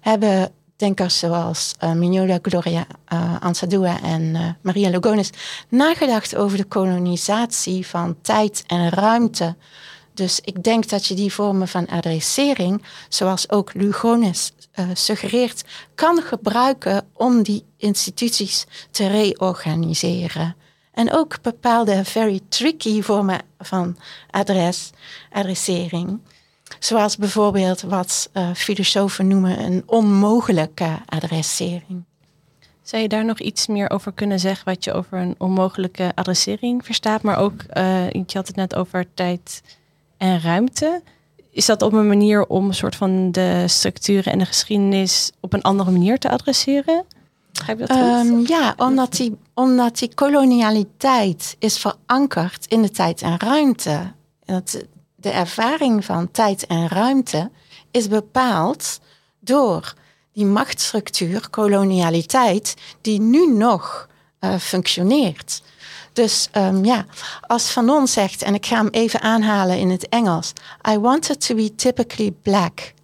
hebben 0.00 0.52
denkers 0.76 1.18
zoals 1.18 1.74
uh, 1.84 1.92
Mignola 1.92 2.38
Gloria 2.42 2.86
uh, 3.12 4.02
en 4.02 4.22
uh, 4.34 4.48
Maria 4.60 4.90
Lugones 4.90 5.30
nagedacht 5.68 6.36
over 6.36 6.56
de 6.56 6.64
kolonisatie 6.64 7.86
van 7.86 8.16
tijd 8.22 8.64
en 8.66 8.88
ruimte 8.88 9.56
dus 10.16 10.40
ik 10.40 10.62
denk 10.62 10.88
dat 10.88 11.06
je 11.06 11.14
die 11.14 11.32
vormen 11.32 11.68
van 11.68 11.86
adressering, 11.86 12.82
zoals 13.08 13.50
ook 13.50 13.74
Lugones 13.74 14.52
uh, 14.74 14.86
suggereert, 14.94 15.64
kan 15.94 16.22
gebruiken 16.22 17.06
om 17.12 17.42
die 17.42 17.64
instituties 17.76 18.66
te 18.90 19.06
reorganiseren. 19.06 20.56
En 20.92 21.12
ook 21.12 21.42
bepaalde 21.42 22.04
very 22.04 22.40
tricky 22.48 23.02
vormen 23.02 23.40
van 23.58 23.96
adres, 24.30 24.90
adressering. 25.30 26.20
Zoals 26.78 27.16
bijvoorbeeld 27.16 27.80
wat 27.80 28.30
uh, 28.32 28.50
filosofen 28.54 29.26
noemen 29.26 29.64
een 29.64 29.82
onmogelijke 29.86 30.98
adressering. 31.06 32.04
Zou 32.82 33.02
je 33.02 33.08
daar 33.08 33.24
nog 33.24 33.40
iets 33.40 33.66
meer 33.66 33.90
over 33.90 34.12
kunnen 34.12 34.40
zeggen 34.40 34.64
wat 34.64 34.84
je 34.84 34.92
over 34.92 35.18
een 35.18 35.34
onmogelijke 35.38 36.12
adressering 36.14 36.84
verstaat? 36.84 37.22
Maar 37.22 37.38
ook, 37.38 37.62
uh, 37.74 38.10
je 38.10 38.24
had 38.32 38.46
het 38.46 38.56
net 38.56 38.74
over 38.74 39.06
tijd 39.14 39.62
en 40.16 40.40
ruimte. 40.40 41.02
Is 41.50 41.66
dat 41.66 41.82
op 41.82 41.92
een 41.92 42.06
manier 42.06 42.46
om 42.46 42.68
een 42.68 42.74
soort 42.74 42.96
van 42.96 43.32
de 43.32 43.64
structuren 43.66 44.32
en 44.32 44.38
de 44.38 44.46
geschiedenis 44.46 45.30
op 45.40 45.52
een 45.52 45.62
andere 45.62 45.90
manier 45.90 46.18
te 46.18 46.30
adresseren? 46.30 47.04
Dat 47.66 47.90
um, 47.90 48.46
ja, 48.46 48.74
omdat 48.76 49.12
die, 49.12 49.36
omdat 49.54 49.98
die 49.98 50.14
kolonialiteit 50.14 51.56
is 51.58 51.78
verankerd 51.78 52.66
in 52.66 52.82
de 52.82 52.90
tijd 52.90 53.22
en 53.22 53.38
ruimte. 53.38 54.12
Dat 54.44 54.84
de 55.14 55.30
ervaring 55.30 56.04
van 56.04 56.30
tijd 56.30 56.66
en 56.66 56.88
ruimte 56.88 57.50
is 57.90 58.08
bepaald 58.08 59.00
door 59.40 59.94
die 60.32 60.46
machtsstructuur, 60.46 61.50
kolonialiteit, 61.50 62.74
die 63.00 63.20
nu 63.20 63.52
nog 63.52 64.08
uh, 64.40 64.58
functioneert. 64.58 65.62
Dus 66.16 66.48
um, 66.52 66.84
ja, 66.84 67.06
als 67.40 67.70
Fanon 67.70 68.06
zegt, 68.06 68.42
en 68.42 68.54
ik 68.54 68.66
ga 68.66 68.76
hem 68.76 68.88
even 68.88 69.20
aanhalen 69.20 69.78
in 69.78 69.90
het 69.90 70.08
Engels. 70.08 70.52
I 70.90 70.98
wanted 70.98 71.46
to 71.46 71.54
be 71.54 71.74
typically 71.74 72.32
black. 72.42 72.94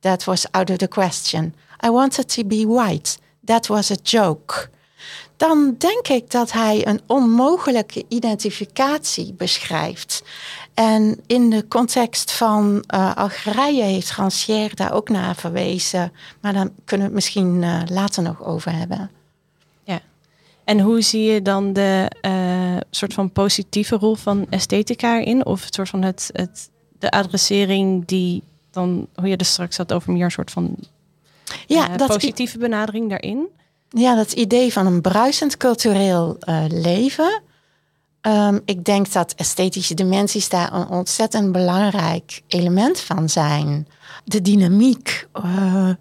That 0.00 0.24
was 0.24 0.46
out 0.50 0.70
of 0.70 0.76
the 0.76 0.88
question. 0.88 1.54
I 1.86 1.90
wanted 1.90 2.34
to 2.34 2.44
be 2.44 2.66
white. 2.66 3.18
That 3.44 3.66
was 3.66 3.90
a 3.90 3.96
joke. 4.02 4.70
Dan 5.36 5.74
denk 5.78 6.08
ik 6.08 6.30
dat 6.30 6.52
hij 6.52 6.86
een 6.86 7.00
onmogelijke 7.06 8.04
identificatie 8.08 9.32
beschrijft. 9.32 10.22
En 10.74 11.20
in 11.26 11.50
de 11.50 11.68
context 11.68 12.32
van 12.32 12.84
uh, 12.94 13.16
Algerije 13.16 13.82
heeft 13.82 14.12
Rancière 14.12 14.74
daar 14.74 14.92
ook 14.92 15.08
naar 15.08 15.34
verwezen. 15.36 16.12
Maar 16.40 16.52
daar 16.52 16.68
kunnen 16.84 17.06
we 17.06 17.12
het 17.12 17.24
misschien 17.24 17.62
uh, 17.62 17.80
later 17.86 18.22
nog 18.22 18.44
over 18.44 18.72
hebben. 18.72 19.10
En 20.72 20.80
hoe 20.80 21.00
zie 21.00 21.22
je 21.22 21.42
dan 21.42 21.72
de 21.72 22.10
uh, 22.26 22.76
soort 22.90 23.14
van 23.14 23.32
positieve 23.32 23.96
rol 23.96 24.14
van 24.14 24.46
esthetica 24.50 25.18
erin? 25.20 25.46
Of 25.46 25.64
het 25.64 25.74
soort 25.74 25.88
van 25.88 26.02
het, 26.02 26.30
het, 26.32 26.70
de 26.98 27.10
adressering 27.10 28.06
die 28.06 28.42
dan, 28.70 29.06
hoe 29.14 29.28
je 29.28 29.36
er 29.36 29.44
straks 29.44 29.76
had 29.76 29.92
over 29.92 30.12
meer 30.12 30.24
een 30.24 30.30
soort 30.30 30.50
van 30.50 30.76
ja, 31.66 31.90
uh, 31.90 31.96
dat 31.96 32.08
positieve 32.08 32.58
benadering 32.58 33.08
daarin? 33.08 33.48
Ja, 33.88 34.14
dat 34.14 34.32
idee 34.32 34.72
van 34.72 34.86
een 34.86 35.00
bruisend 35.00 35.56
cultureel 35.56 36.36
uh, 36.48 36.64
leven. 36.68 37.42
Um, 38.22 38.60
ik 38.64 38.84
denk 38.84 39.12
dat 39.12 39.34
esthetische 39.36 39.94
dimensies 39.94 40.48
daar 40.48 40.72
een 40.72 40.88
ontzettend 40.88 41.52
belangrijk 41.52 42.42
element 42.46 43.00
van 43.00 43.28
zijn. 43.28 43.88
De 44.24 44.40
dynamiek 44.40 45.28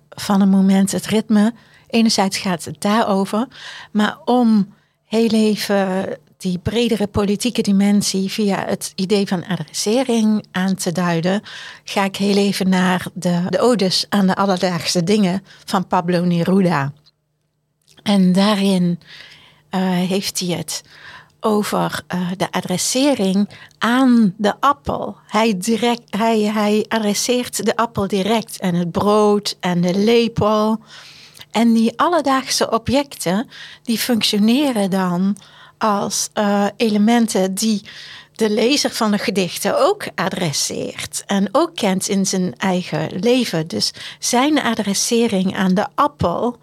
van 0.09 0.41
een 0.41 0.49
moment, 0.49 0.91
het 0.91 1.05
ritme, 1.05 1.53
enerzijds 1.91 2.37
gaat 2.37 2.65
het 2.65 2.81
daarover, 2.81 3.47
maar 3.91 4.17
om 4.25 4.73
heel 5.05 5.29
even 5.29 6.17
die 6.37 6.59
bredere 6.59 7.07
politieke 7.07 7.61
dimensie 7.61 8.31
via 8.31 8.65
het 8.65 8.93
idee 8.95 9.27
van 9.27 9.45
adressering 9.45 10.45
aan 10.51 10.75
te 10.75 10.91
duiden, 10.91 11.41
ga 11.83 12.03
ik 12.03 12.15
heel 12.15 12.37
even 12.37 12.69
naar 12.69 13.05
de, 13.13 13.45
de 13.49 13.59
odes 13.59 14.05
aan 14.09 14.27
de 14.27 14.35
alledaagse 14.35 15.03
dingen 15.03 15.43
van 15.65 15.87
Pablo 15.87 16.25
Neruda. 16.25 16.93
En 18.03 18.31
daarin 18.31 18.99
uh, 19.71 19.81
heeft 19.89 20.39
hij 20.39 20.57
het 20.57 20.83
over 21.39 22.01
uh, 22.13 22.31
de 22.37 22.51
adressering 22.51 23.49
aan 23.77 24.33
de 24.37 24.53
appel. 24.59 25.15
Hij, 25.27 25.57
direct, 25.57 26.01
hij, 26.09 26.39
hij 26.39 26.85
adresseert 26.87 27.65
de 27.65 27.75
appel 27.75 28.07
direct 28.07 28.59
en 28.59 28.75
het 28.75 28.91
brood 28.91 29.57
en 29.59 29.81
de 29.81 29.93
lepel. 29.93 30.79
En 31.51 31.73
die 31.73 31.99
alledaagse 31.99 32.71
objecten, 32.71 33.49
die 33.83 33.97
functioneren 33.97 34.89
dan 34.89 35.37
als 35.77 36.29
uh, 36.33 36.65
elementen 36.77 37.53
die 37.53 37.81
de 38.35 38.49
lezer 38.49 38.91
van 38.91 39.11
de 39.11 39.17
gedichten 39.17 39.79
ook 39.79 40.05
adresseert 40.15 41.23
en 41.25 41.49
ook 41.51 41.75
kent 41.75 42.07
in 42.07 42.25
zijn 42.25 42.53
eigen 42.57 43.19
leven. 43.19 43.67
Dus 43.67 43.91
zijn 44.19 44.61
adressering 44.61 45.57
aan 45.57 45.73
de 45.73 45.87
appel. 45.95 46.57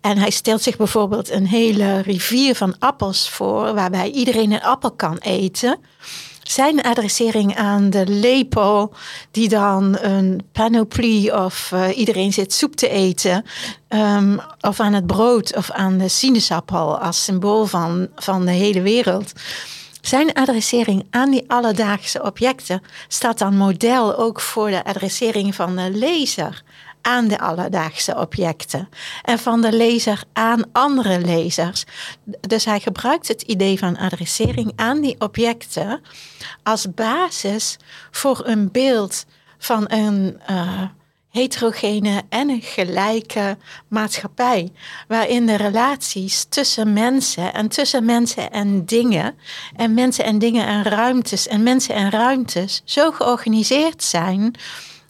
En 0.00 0.18
hij 0.18 0.30
stelt 0.30 0.62
zich 0.62 0.76
bijvoorbeeld 0.76 1.30
een 1.30 1.46
hele 1.46 2.00
rivier 2.00 2.54
van 2.54 2.78
appels 2.78 3.30
voor, 3.30 3.74
waarbij 3.74 4.10
iedereen 4.10 4.52
een 4.52 4.62
appel 4.62 4.90
kan 4.90 5.18
eten. 5.18 5.78
Zijn 6.42 6.82
adressering 6.82 7.56
aan 7.56 7.90
de 7.90 8.06
lepel, 8.06 8.94
die 9.30 9.48
dan 9.48 9.98
een 10.00 10.42
panoplie 10.52 11.44
of 11.44 11.72
eh, 11.72 11.98
iedereen 11.98 12.32
zit 12.32 12.52
soep 12.52 12.76
te 12.76 12.88
eten, 12.88 13.44
ehm, 13.88 14.38
of 14.60 14.80
aan 14.80 14.92
het 14.92 15.06
brood 15.06 15.56
of 15.56 15.70
aan 15.70 15.98
de 15.98 16.08
sinaasappel 16.08 16.98
als 16.98 17.24
symbool 17.24 17.66
van, 17.66 18.08
van 18.16 18.44
de 18.44 18.52
hele 18.52 18.80
wereld. 18.80 19.32
Zijn 20.00 20.32
adressering 20.32 21.06
aan 21.10 21.30
die 21.30 21.44
alledaagse 21.46 22.22
objecten 22.22 22.82
staat 23.08 23.38
dan 23.38 23.56
model 23.56 24.16
ook 24.16 24.40
voor 24.40 24.70
de 24.70 24.84
adressering 24.84 25.54
van 25.54 25.76
de 25.76 25.90
lezer 25.90 26.62
aan 27.02 27.28
de 27.28 27.38
alledaagse 27.38 28.16
objecten 28.16 28.88
en 29.22 29.38
van 29.38 29.60
de 29.60 29.72
lezer 29.72 30.22
aan 30.32 30.64
andere 30.72 31.20
lezers. 31.20 31.84
Dus 32.40 32.64
hij 32.64 32.80
gebruikt 32.80 33.28
het 33.28 33.42
idee 33.42 33.78
van 33.78 33.96
adressering 33.96 34.72
aan 34.76 35.00
die 35.00 35.16
objecten 35.18 36.00
als 36.62 36.94
basis 36.94 37.76
voor 38.10 38.46
een 38.46 38.70
beeld 38.70 39.24
van 39.58 39.84
een 39.88 40.40
uh, 40.50 40.82
heterogene 41.32 42.22
en 42.28 42.48
een 42.48 42.62
gelijke 42.62 43.56
maatschappij, 43.88 44.72
waarin 45.08 45.46
de 45.46 45.56
relaties 45.56 46.44
tussen 46.44 46.92
mensen 46.92 47.54
en 47.54 47.68
tussen 47.68 48.04
mensen 48.04 48.50
en 48.50 48.84
dingen 48.84 49.34
en 49.76 49.94
mensen 49.94 50.24
en 50.24 50.38
dingen 50.38 50.66
en 50.66 50.82
ruimtes 50.82 51.48
en 51.48 51.62
mensen 51.62 51.94
en 51.94 52.10
ruimtes 52.10 52.82
zo 52.84 53.10
georganiseerd 53.10 54.02
zijn 54.02 54.54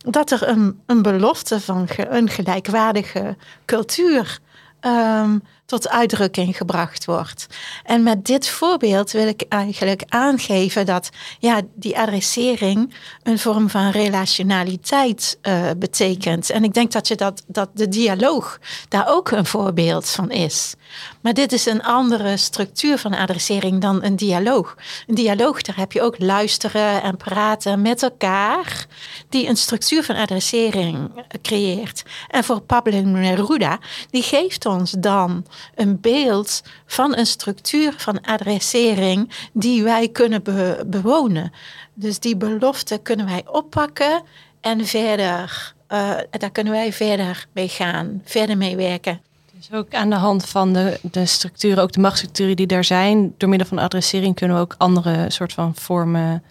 dat 0.02 0.30
er 0.30 0.48
een, 0.48 0.80
een 0.86 1.02
belofte 1.02 1.60
van 1.60 1.88
een 1.96 2.28
gelijkwaardige 2.28 3.36
cultuur 3.64 4.38
um, 4.80 5.42
tot 5.72 5.88
uitdrukking 5.88 6.56
gebracht 6.56 7.04
wordt. 7.04 7.46
En 7.84 8.02
met 8.02 8.24
dit 8.24 8.48
voorbeeld 8.48 9.10
wil 9.10 9.26
ik 9.26 9.44
eigenlijk 9.48 10.02
aangeven 10.08 10.86
dat 10.86 11.10
ja, 11.38 11.60
die 11.74 11.98
adressering 11.98 12.94
een 13.22 13.38
vorm 13.38 13.70
van 13.70 13.90
relationaliteit 13.90 15.38
uh, 15.42 15.70
betekent. 15.76 16.50
En 16.50 16.64
ik 16.64 16.74
denk 16.74 16.92
dat, 16.92 17.08
je 17.08 17.14
dat, 17.14 17.42
dat 17.46 17.70
de 17.74 17.88
dialoog 17.88 18.58
daar 18.88 19.08
ook 19.08 19.30
een 19.30 19.46
voorbeeld 19.46 20.08
van 20.08 20.30
is. 20.30 20.74
Maar 21.20 21.34
dit 21.34 21.52
is 21.52 21.66
een 21.66 21.82
andere 21.82 22.36
structuur 22.36 22.98
van 22.98 23.14
adressering 23.14 23.80
dan 23.80 24.02
een 24.02 24.16
dialoog. 24.16 24.76
Een 25.06 25.14
dialoog, 25.14 25.62
daar 25.62 25.76
heb 25.76 25.92
je 25.92 26.02
ook 26.02 26.18
luisteren 26.18 27.02
en 27.02 27.16
praten 27.16 27.82
met 27.82 28.02
elkaar, 28.02 28.86
die 29.28 29.48
een 29.48 29.56
structuur 29.56 30.04
van 30.04 30.16
adressering 30.16 31.10
creëert. 31.42 32.02
En 32.28 32.44
voor 32.44 32.60
Pablo 32.60 33.00
Neruda, 33.00 33.78
die 34.10 34.22
geeft 34.22 34.66
ons 34.66 34.90
dan 34.98 35.46
een 35.74 36.00
beeld 36.00 36.62
van 36.86 37.16
een 37.16 37.26
structuur 37.26 37.94
van 37.96 38.20
adressering 38.20 39.48
die 39.52 39.82
wij 39.82 40.08
kunnen 40.08 40.42
bewonen. 40.86 41.52
Dus 41.94 42.18
die 42.18 42.36
belofte 42.36 42.98
kunnen 42.98 43.26
wij 43.26 43.42
oppakken 43.46 44.22
en 44.60 44.86
verder, 44.86 45.74
uh, 45.88 46.10
daar 46.30 46.50
kunnen 46.52 46.72
wij 46.72 46.92
verder 46.92 47.46
mee 47.52 47.68
gaan, 47.68 48.20
verder 48.24 48.56
mee 48.56 48.76
werken. 48.76 49.20
Dus 49.56 49.72
ook 49.72 49.94
aan 49.94 50.10
de 50.10 50.16
hand 50.16 50.46
van 50.46 50.72
de, 50.72 50.98
de 51.02 51.26
structuren, 51.26 51.82
ook 51.82 51.92
de 51.92 52.00
machtsstructuren 52.00 52.56
die 52.56 52.66
daar 52.66 52.84
zijn, 52.84 53.34
door 53.36 53.48
middel 53.48 53.68
van 53.68 53.78
adressering 53.78 54.34
kunnen 54.34 54.56
we 54.56 54.62
ook 54.62 54.74
andere 54.78 55.30
soort 55.30 55.52
van 55.52 55.74
vormen 55.74 56.42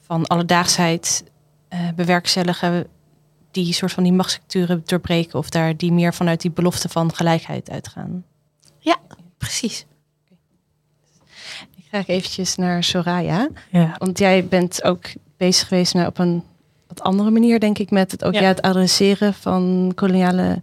van 0.00 0.26
alledaagsheid 0.26 1.24
uh, 1.72 1.78
bewerkstelligen 1.96 2.86
die 3.50 3.72
soort 3.72 3.92
van 3.92 4.02
die 4.02 4.12
machtsstructuren 4.12 4.82
doorbreken 4.84 5.38
of 5.38 5.48
daar 5.48 5.76
die 5.76 5.92
meer 5.92 6.14
vanuit 6.14 6.40
die 6.40 6.50
belofte 6.50 6.88
van 6.88 7.14
gelijkheid 7.14 7.70
uitgaan. 7.70 8.24
Ja, 8.84 8.96
precies. 9.38 9.86
Ik 11.76 11.84
ga 11.90 12.04
eventjes 12.06 12.56
naar 12.56 12.84
Soraya. 12.84 13.48
Ja. 13.70 13.94
Want 13.98 14.18
jij 14.18 14.46
bent 14.46 14.84
ook 14.84 15.04
bezig 15.36 15.68
geweest 15.68 15.94
nou, 15.94 16.06
op 16.06 16.18
een 16.18 16.42
wat 16.86 17.02
andere 17.02 17.30
manier, 17.30 17.60
denk 17.60 17.78
ik, 17.78 17.90
met 17.90 18.10
het, 18.10 18.24
ook 18.24 18.34
ja. 18.34 18.42
het 18.42 18.62
adresseren 18.62 19.34
van 19.34 19.92
koloniale 19.94 20.60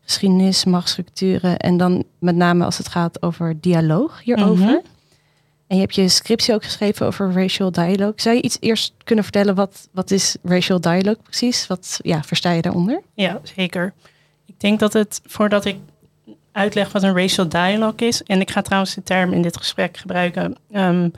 geschiedenis, 0.00 0.64
machtsstructuren. 0.64 1.56
En 1.56 1.76
dan 1.76 2.04
met 2.18 2.36
name 2.36 2.64
als 2.64 2.78
het 2.78 2.88
gaat 2.88 3.22
over 3.22 3.60
dialoog 3.60 4.20
hierover. 4.22 4.66
Mhm. 4.66 4.92
En 5.66 5.76
je 5.76 5.80
hebt 5.80 5.94
je 5.94 6.08
scriptie 6.08 6.54
ook 6.54 6.64
geschreven 6.64 7.06
over 7.06 7.32
racial 7.32 7.72
dialogue. 7.72 8.12
Zou 8.16 8.36
je 8.36 8.42
iets 8.42 8.56
eerst 8.60 8.94
kunnen 9.04 9.24
vertellen? 9.24 9.54
Wat, 9.54 9.88
wat 9.92 10.10
is 10.10 10.36
racial 10.42 10.80
dialogue 10.80 11.22
precies? 11.22 11.66
Wat 11.66 11.98
ja, 12.02 12.22
versta 12.22 12.50
je 12.50 12.62
daaronder? 12.62 13.02
Ja, 13.14 13.40
zeker. 13.42 13.92
Ik 14.46 14.60
denk 14.60 14.80
dat 14.80 14.92
het, 14.92 15.20
voordat 15.24 15.64
ik 15.64 15.76
uitleg 16.54 16.92
wat 16.92 17.02
een 17.02 17.16
racial 17.16 17.48
dialogue 17.48 18.08
is, 18.08 18.22
en 18.22 18.40
ik 18.40 18.50
ga 18.50 18.62
trouwens 18.62 18.94
de 18.94 19.02
term 19.02 19.32
in 19.32 19.42
dit 19.42 19.56
gesprek 19.56 19.96
gebruiken, 19.96 20.56
um, 20.72 21.12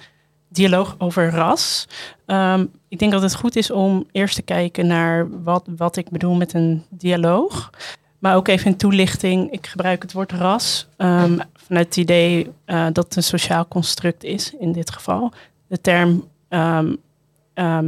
dialoog 0.48 0.94
over 0.98 1.30
ras. 1.30 1.86
Um, 2.26 2.70
ik 2.88 2.98
denk 2.98 3.12
dat 3.12 3.22
het 3.22 3.34
goed 3.34 3.56
is 3.56 3.70
om 3.70 4.06
eerst 4.12 4.34
te 4.34 4.42
kijken 4.42 4.86
naar 4.86 5.42
wat, 5.42 5.66
wat 5.76 5.96
ik 5.96 6.10
bedoel 6.10 6.34
met 6.34 6.52
een 6.54 6.84
dialoog. 6.90 7.70
Maar 8.18 8.36
ook 8.36 8.48
even 8.48 8.66
een 8.66 8.76
toelichting. 8.76 9.50
Ik 9.50 9.66
gebruik 9.66 10.02
het 10.02 10.12
woord 10.12 10.32
ras 10.32 10.88
um, 10.96 11.38
vanuit 11.54 11.86
het 11.86 11.96
idee 11.96 12.50
uh, 12.66 12.86
dat 12.92 13.04
het 13.04 13.16
een 13.16 13.22
sociaal 13.22 13.68
construct 13.68 14.24
is 14.24 14.54
in 14.58 14.72
dit 14.72 14.90
geval. 14.90 15.32
De 15.66 15.80
term 15.80 16.28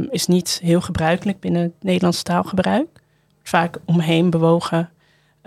is 0.09 0.27
niet 0.27 0.59
heel 0.63 0.81
gebruikelijk 0.81 1.39
binnen 1.39 1.61
het 1.61 1.73
Nederlands 1.81 2.23
taalgebruik. 2.23 2.87
Vaak 3.43 3.77
omheen 3.85 4.29
bewogen. 4.29 4.89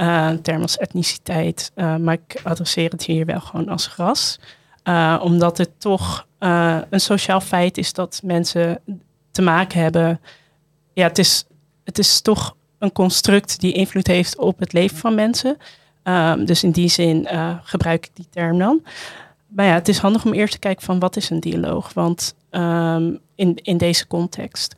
Uh, 0.02 0.26
een 0.30 0.42
term 0.42 0.62
als 0.62 0.76
etniciteit. 0.76 1.72
Uh, 1.76 1.96
maar 1.96 2.14
ik 2.14 2.40
adresseer 2.42 2.90
het 2.90 3.04
hier 3.04 3.26
wel 3.26 3.40
gewoon 3.40 3.68
als 3.68 3.94
ras. 3.96 4.38
omdat 5.20 5.58
het 5.58 5.70
toch 5.78 6.26
een 6.88 7.00
sociaal 7.00 7.40
feit 7.40 7.78
is 7.78 7.92
dat 7.92 8.20
mensen 8.24 8.80
te 9.30 9.42
maken 9.42 9.80
hebben. 9.80 10.20
Ja, 10.92 11.06
het 11.06 11.18
is, 11.18 11.44
het 11.84 11.98
is 11.98 12.20
toch 12.20 12.56
een 12.78 12.92
construct 12.92 13.60
die 13.60 13.72
invloed 13.72 14.06
heeft 14.06 14.38
op 14.38 14.58
het 14.58 14.72
leven 14.72 14.96
van 14.96 15.14
mensen. 15.14 15.56
Um, 16.04 16.44
dus 16.44 16.64
in 16.64 16.70
die 16.70 16.88
zin 16.88 17.28
gebruik 17.62 18.06
ik 18.06 18.10
die 18.14 18.26
term 18.30 18.58
dan. 18.58 18.82
Maar 19.46 19.66
ja, 19.66 19.74
het 19.74 19.88
is 19.88 19.98
handig 19.98 20.24
om 20.24 20.32
eerst 20.32 20.52
te 20.52 20.58
kijken 20.58 20.84
van 20.84 20.98
wat 20.98 21.16
is 21.16 21.30
een 21.30 21.40
dialoog? 21.40 21.92
Want 21.92 22.34
um, 22.50 23.20
in, 23.34 23.58
in 23.62 23.76
deze 23.76 24.06
context. 24.06 24.74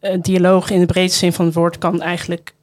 Een 0.00 0.20
dialoog 0.20 0.70
in 0.70 0.80
de 0.80 0.86
breedste 0.86 1.18
zin 1.18 1.32
van 1.32 1.44
het 1.44 1.54
woord 1.54 1.78
kan 1.78 2.02
eigenlijk 2.02 2.54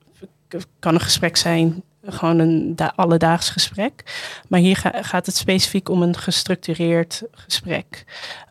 kan 0.80 0.94
een 0.94 1.00
gesprek 1.00 1.38
zijn, 1.38 1.84
gewoon 2.06 2.40
een 2.40 2.76
alledaags 2.96 3.50
gesprek. 3.50 4.04
Maar 4.48 4.60
hier 4.60 4.76
ga, 4.76 4.92
gaat 5.02 5.26
het 5.26 5.36
specifiek 5.36 5.90
om 5.90 6.02
een 6.02 6.18
gestructureerd 6.18 7.24
gesprek. 7.32 8.04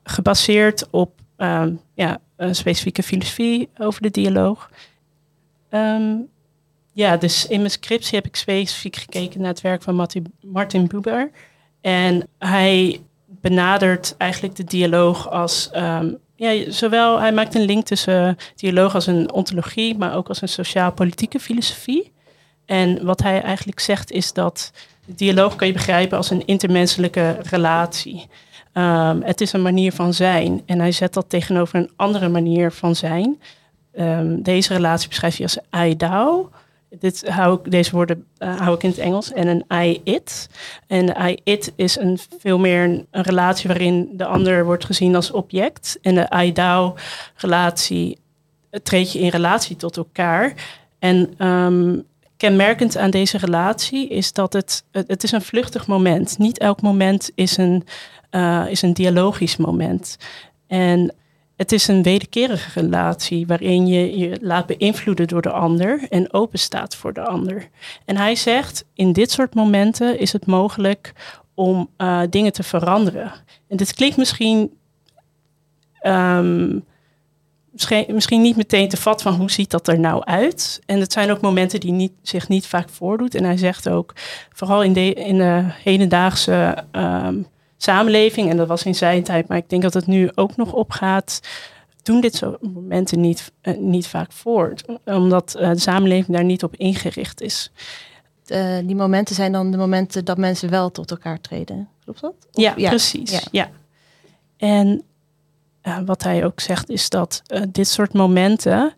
Gebaseerd 0.02 0.90
op 0.90 1.20
um, 1.36 1.80
ja, 1.94 2.18
een 2.36 2.54
specifieke 2.54 3.02
filosofie 3.02 3.68
over 3.78 4.02
de 4.02 4.10
dialoog. 4.10 4.70
Um, 5.70 6.28
ja, 6.92 7.16
dus 7.16 7.46
in 7.46 7.58
mijn 7.58 7.70
scriptie 7.70 8.14
heb 8.14 8.26
ik 8.26 8.36
specifiek 8.36 8.96
gekeken 8.96 9.40
naar 9.40 9.50
het 9.50 9.60
werk 9.60 9.82
van 9.82 10.06
Martin 10.40 10.86
Buber. 10.86 11.30
En 11.80 12.28
hij 12.38 13.00
benadert 13.40 14.14
eigenlijk 14.18 14.56
de 14.56 14.64
dialoog 14.64 15.30
als. 15.30 15.70
Um, 15.76 16.18
ja, 16.36 16.70
zowel 16.70 17.20
hij 17.20 17.32
maakt 17.32 17.54
een 17.54 17.64
link 17.64 17.86
tussen 17.86 18.36
dialoog 18.54 18.94
als 18.94 19.06
een 19.06 19.32
ontologie, 19.32 19.98
maar 19.98 20.14
ook 20.14 20.28
als 20.28 20.42
een 20.42 20.48
sociaal-politieke 20.48 21.40
filosofie. 21.40 22.12
En 22.66 23.04
wat 23.04 23.22
hij 23.22 23.42
eigenlijk 23.42 23.80
zegt 23.80 24.10
is 24.10 24.32
dat 24.32 24.72
dialoog 25.06 25.56
kan 25.56 25.66
je 25.66 25.72
begrijpen 25.72 26.16
als 26.16 26.30
een 26.30 26.46
intermenselijke 26.46 27.36
relatie. 27.42 28.28
Um, 28.74 29.22
het 29.22 29.40
is 29.40 29.52
een 29.52 29.62
manier 29.62 29.92
van 29.92 30.14
zijn. 30.14 30.62
En 30.66 30.78
hij 30.78 30.92
zet 30.92 31.14
dat 31.14 31.28
tegenover 31.28 31.78
een 31.78 31.90
andere 31.96 32.28
manier 32.28 32.72
van 32.72 32.96
zijn. 32.96 33.40
Um, 33.94 34.42
deze 34.42 34.74
relatie 34.74 35.08
beschrijft 35.08 35.38
hij 35.38 35.46
als 35.46 35.88
I-DAO. 35.88 36.50
Dit 36.98 37.30
deze 37.68 37.90
woorden 37.90 38.26
uh, 38.38 38.60
hou 38.60 38.74
ik 38.74 38.82
in 38.82 38.90
het 38.90 38.98
Engels. 38.98 39.32
En 39.32 39.46
een 39.46 39.64
I-it. 39.84 40.48
En 40.86 41.06
de 41.06 41.14
I-it 41.28 41.72
is 41.76 41.98
een, 41.98 42.18
veel 42.38 42.58
meer 42.58 42.84
een, 42.84 43.06
relatie 43.10 43.68
waarin 43.68 44.08
de 44.12 44.24
ander 44.24 44.64
wordt 44.64 44.84
gezien 44.84 45.14
als 45.14 45.30
object. 45.30 45.98
En 46.02 46.14
de 46.14 46.28
I-DAO-relatie 46.44 48.18
treed 48.82 49.12
je 49.12 49.18
in 49.18 49.28
relatie 49.28 49.76
tot 49.76 49.96
elkaar. 49.96 50.54
En 50.98 51.46
um, 51.46 52.04
kenmerkend 52.36 52.96
aan 52.96 53.10
deze 53.10 53.38
relatie 53.38 54.08
is 54.08 54.32
dat 54.32 54.52
het, 54.52 54.84
het, 54.90 55.08
het, 55.08 55.22
is 55.22 55.32
een 55.32 55.42
vluchtig 55.42 55.86
moment. 55.86 56.38
Niet 56.38 56.58
elk 56.58 56.82
moment 56.82 57.30
is 57.34 57.56
een, 57.56 57.84
uh, 58.30 58.66
is 58.68 58.82
een 58.82 58.94
dialogisch 58.94 59.56
moment. 59.56 60.16
En 60.66 61.14
het 61.60 61.72
is 61.72 61.88
een 61.88 62.02
wederkerige 62.02 62.80
relatie 62.80 63.46
waarin 63.46 63.86
je 63.86 64.18
je 64.18 64.38
laat 64.40 64.66
beïnvloeden 64.66 65.28
door 65.28 65.42
de 65.42 65.50
ander 65.50 66.06
en 66.08 66.32
open 66.32 66.58
staat 66.58 66.96
voor 66.96 67.12
de 67.12 67.24
ander. 67.24 67.68
En 68.04 68.16
hij 68.16 68.34
zegt, 68.34 68.84
in 68.94 69.12
dit 69.12 69.30
soort 69.30 69.54
momenten 69.54 70.18
is 70.18 70.32
het 70.32 70.46
mogelijk 70.46 71.12
om 71.54 71.88
uh, 71.98 72.22
dingen 72.30 72.52
te 72.52 72.62
veranderen. 72.62 73.32
En 73.68 73.76
dit 73.76 73.94
klinkt 73.94 74.16
misschien, 74.16 74.72
um, 76.02 76.84
misschien, 77.70 78.04
misschien, 78.08 78.42
niet 78.42 78.56
meteen 78.56 78.88
te 78.88 78.96
vat 78.96 79.22
van 79.22 79.34
hoe 79.34 79.50
ziet 79.50 79.70
dat 79.70 79.88
er 79.88 79.98
nou 79.98 80.24
uit. 80.24 80.80
En 80.86 81.00
het 81.00 81.12
zijn 81.12 81.30
ook 81.30 81.40
momenten 81.40 81.80
die 81.80 81.92
niet, 81.92 82.12
zich 82.22 82.48
niet 82.48 82.66
vaak 82.66 82.88
voordoet. 82.88 83.34
En 83.34 83.44
hij 83.44 83.56
zegt 83.56 83.88
ook, 83.88 84.12
vooral 84.52 84.82
in 84.82 84.92
de, 84.92 85.12
in 85.12 85.38
de 85.38 85.64
hedendaagse 85.82 86.84
um, 86.92 87.46
samenleving, 87.82 88.50
en 88.50 88.56
dat 88.56 88.68
was 88.68 88.84
in 88.84 88.94
zijn 88.94 89.22
tijd, 89.22 89.48
maar 89.48 89.58
ik 89.58 89.68
denk 89.68 89.82
dat 89.82 89.94
het 89.94 90.06
nu 90.06 90.30
ook 90.34 90.56
nog 90.56 90.72
opgaat, 90.72 91.40
doen 92.02 92.20
dit 92.20 92.34
soort 92.34 92.62
momenten 92.74 93.20
niet, 93.20 93.52
eh, 93.60 93.76
niet 93.76 94.06
vaak 94.06 94.32
voort, 94.32 94.84
omdat 95.04 95.54
eh, 95.54 95.70
de 95.70 95.78
samenleving 95.78 96.36
daar 96.36 96.44
niet 96.44 96.62
op 96.62 96.76
ingericht 96.76 97.40
is. 97.40 97.70
Uh, 98.46 98.78
die 98.84 98.96
momenten 98.96 99.34
zijn 99.34 99.52
dan 99.52 99.70
de 99.70 99.76
momenten 99.76 100.24
dat 100.24 100.38
mensen 100.38 100.70
wel 100.70 100.90
tot 100.90 101.10
elkaar 101.10 101.40
treden. 101.40 101.88
Klopt 102.04 102.20
dat? 102.20 102.34
Of, 102.52 102.62
ja, 102.62 102.72
precies. 102.72 103.30
Ja. 103.30 103.40
ja. 103.50 103.70
En 104.56 105.02
wat 106.04 106.22
hij 106.22 106.44
ook 106.44 106.60
zegt 106.60 106.90
is 106.90 107.08
dat 107.08 107.42
dit 107.68 107.88
soort 107.88 108.12
momenten 108.12 108.92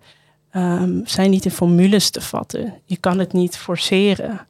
um, 0.53 1.03
zijn 1.05 1.31
niet 1.31 1.45
in 1.45 1.51
formules 1.51 2.11
te 2.11 2.21
vatten. 2.21 2.75
Je 2.85 2.97
kan 2.97 3.19
het 3.19 3.33
niet 3.33 3.57
forceren. 3.57 4.47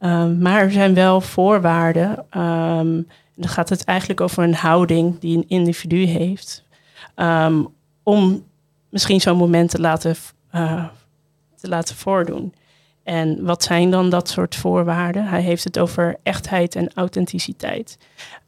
Um, 0.00 0.38
maar 0.38 0.60
er 0.60 0.70
zijn 0.70 0.94
wel 0.94 1.20
voorwaarden. 1.20 2.26
Um, 2.40 3.08
dan 3.34 3.48
gaat 3.48 3.68
het 3.68 3.84
eigenlijk 3.84 4.20
over 4.20 4.42
een 4.42 4.54
houding 4.54 5.18
die 5.18 5.36
een 5.36 5.48
individu 5.48 6.04
heeft. 6.04 6.64
om 8.02 8.44
misschien 8.88 9.20
zo'n 9.20 9.36
moment 9.36 9.70
te 9.70 9.80
laten, 9.80 10.16
uh, 10.52 10.84
te 11.56 11.68
laten 11.68 11.96
voordoen. 11.96 12.54
En 13.02 13.44
wat 13.44 13.62
zijn 13.62 13.90
dan 13.90 14.10
dat 14.10 14.28
soort 14.28 14.54
voorwaarden? 14.54 15.26
Hij 15.26 15.40
heeft 15.40 15.64
het 15.64 15.78
over 15.78 16.16
echtheid 16.22 16.74
en 16.74 16.90
authenticiteit. 16.94 17.98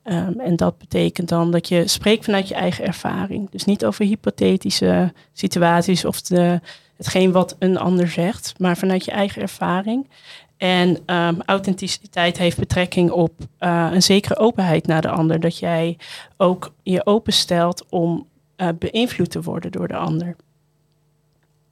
Um, 0.05 0.40
en 0.40 0.57
dat 0.57 0.79
betekent 0.79 1.29
dan 1.29 1.51
dat 1.51 1.68
je 1.68 1.88
spreekt 1.88 2.25
vanuit 2.25 2.49
je 2.49 2.55
eigen 2.55 2.85
ervaring. 2.85 3.51
Dus 3.51 3.64
niet 3.64 3.85
over 3.85 4.05
hypothetische 4.05 5.12
situaties 5.33 6.05
of 6.05 6.20
de, 6.22 6.61
hetgeen 6.96 7.33
wat 7.33 7.57
een 7.59 7.79
ander 7.79 8.09
zegt, 8.09 8.55
maar 8.59 8.77
vanuit 8.77 9.05
je 9.05 9.11
eigen 9.11 9.42
ervaring. 9.42 10.09
En 10.57 10.88
um, 11.16 11.42
authenticiteit 11.47 12.38
heeft 12.38 12.59
betrekking 12.59 13.11
op 13.11 13.33
uh, 13.61 13.88
een 13.92 14.03
zekere 14.03 14.37
openheid 14.37 14.87
naar 14.87 15.03
de 15.03 15.11
ander. 15.11 15.40
Dat 15.40 15.59
jij 15.59 15.99
ook 16.37 16.73
je 16.83 17.07
openstelt 17.07 17.85
om 17.88 18.27
uh, 18.57 18.69
beïnvloed 18.79 19.31
te 19.31 19.42
worden 19.42 19.73
door 19.73 19.88
de 19.88 19.97
ander. 19.97 20.37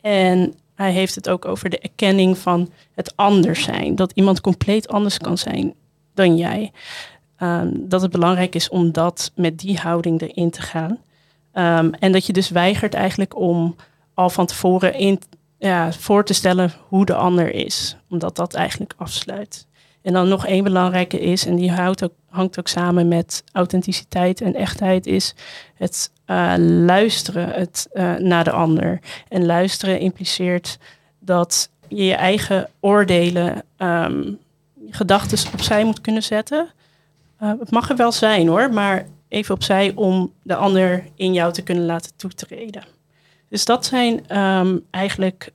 En 0.00 0.54
hij 0.74 0.92
heeft 0.92 1.14
het 1.14 1.28
ook 1.28 1.44
over 1.44 1.70
de 1.70 1.78
erkenning 1.78 2.38
van 2.38 2.70
het 2.94 3.16
anders 3.16 3.62
zijn. 3.62 3.96
Dat 3.96 4.12
iemand 4.12 4.40
compleet 4.40 4.88
anders 4.88 5.18
kan 5.18 5.38
zijn 5.38 5.74
dan 6.14 6.36
jij. 6.36 6.72
Um, 7.38 7.88
dat 7.88 8.02
het 8.02 8.10
belangrijk 8.10 8.54
is 8.54 8.68
om 8.68 8.92
dat 8.92 9.32
met 9.34 9.58
die 9.58 9.78
houding 9.78 10.20
erin 10.20 10.50
te 10.50 10.62
gaan. 10.62 10.98
Um, 11.52 11.94
en 11.94 12.12
dat 12.12 12.26
je 12.26 12.32
dus 12.32 12.48
weigert 12.48 12.94
eigenlijk 12.94 13.36
om 13.36 13.76
al 14.14 14.30
van 14.30 14.46
tevoren 14.46 14.94
in, 14.94 15.20
ja, 15.64 15.92
voor 15.92 16.24
te 16.24 16.34
stellen 16.34 16.72
hoe 16.88 17.04
de 17.04 17.14
ander 17.14 17.54
is. 17.54 17.96
Omdat 18.08 18.36
dat 18.36 18.54
eigenlijk 18.54 18.94
afsluit. 18.96 19.66
En 20.02 20.12
dan 20.12 20.28
nog 20.28 20.46
één 20.46 20.64
belangrijke 20.64 21.20
is, 21.20 21.46
en 21.46 21.56
die 21.56 21.72
houdt 21.72 22.04
ook, 22.04 22.12
hangt 22.28 22.58
ook 22.58 22.68
samen 22.68 23.08
met 23.08 23.44
authenticiteit 23.52 24.40
en 24.40 24.54
echtheid, 24.54 25.06
is 25.06 25.34
het 25.74 26.10
uh, 26.26 26.54
luisteren 26.58 27.48
het, 27.48 27.88
uh, 27.92 28.14
naar 28.14 28.44
de 28.44 28.50
ander. 28.50 29.00
En 29.28 29.46
luisteren 29.46 30.00
impliceert 30.00 30.78
dat 31.18 31.70
je 31.88 32.04
je 32.04 32.14
eigen 32.14 32.68
oordelen, 32.80 33.62
um, 33.78 34.38
gedachten 34.90 35.52
opzij 35.52 35.84
moet 35.84 36.00
kunnen 36.00 36.22
zetten. 36.22 36.68
Uh, 37.42 37.52
het 37.58 37.70
mag 37.70 37.90
er 37.90 37.96
wel 37.96 38.12
zijn 38.12 38.48
hoor, 38.48 38.72
maar 38.72 39.06
even 39.28 39.54
opzij 39.54 39.92
om 39.94 40.32
de 40.42 40.56
ander 40.56 41.04
in 41.14 41.32
jou 41.32 41.52
te 41.52 41.62
kunnen 41.62 41.84
laten 41.84 42.12
toetreden. 42.16 42.93
Dus 43.48 43.64
dat 43.64 43.86
zijn 43.86 44.38
um, 44.38 44.84
eigenlijk 44.90 45.52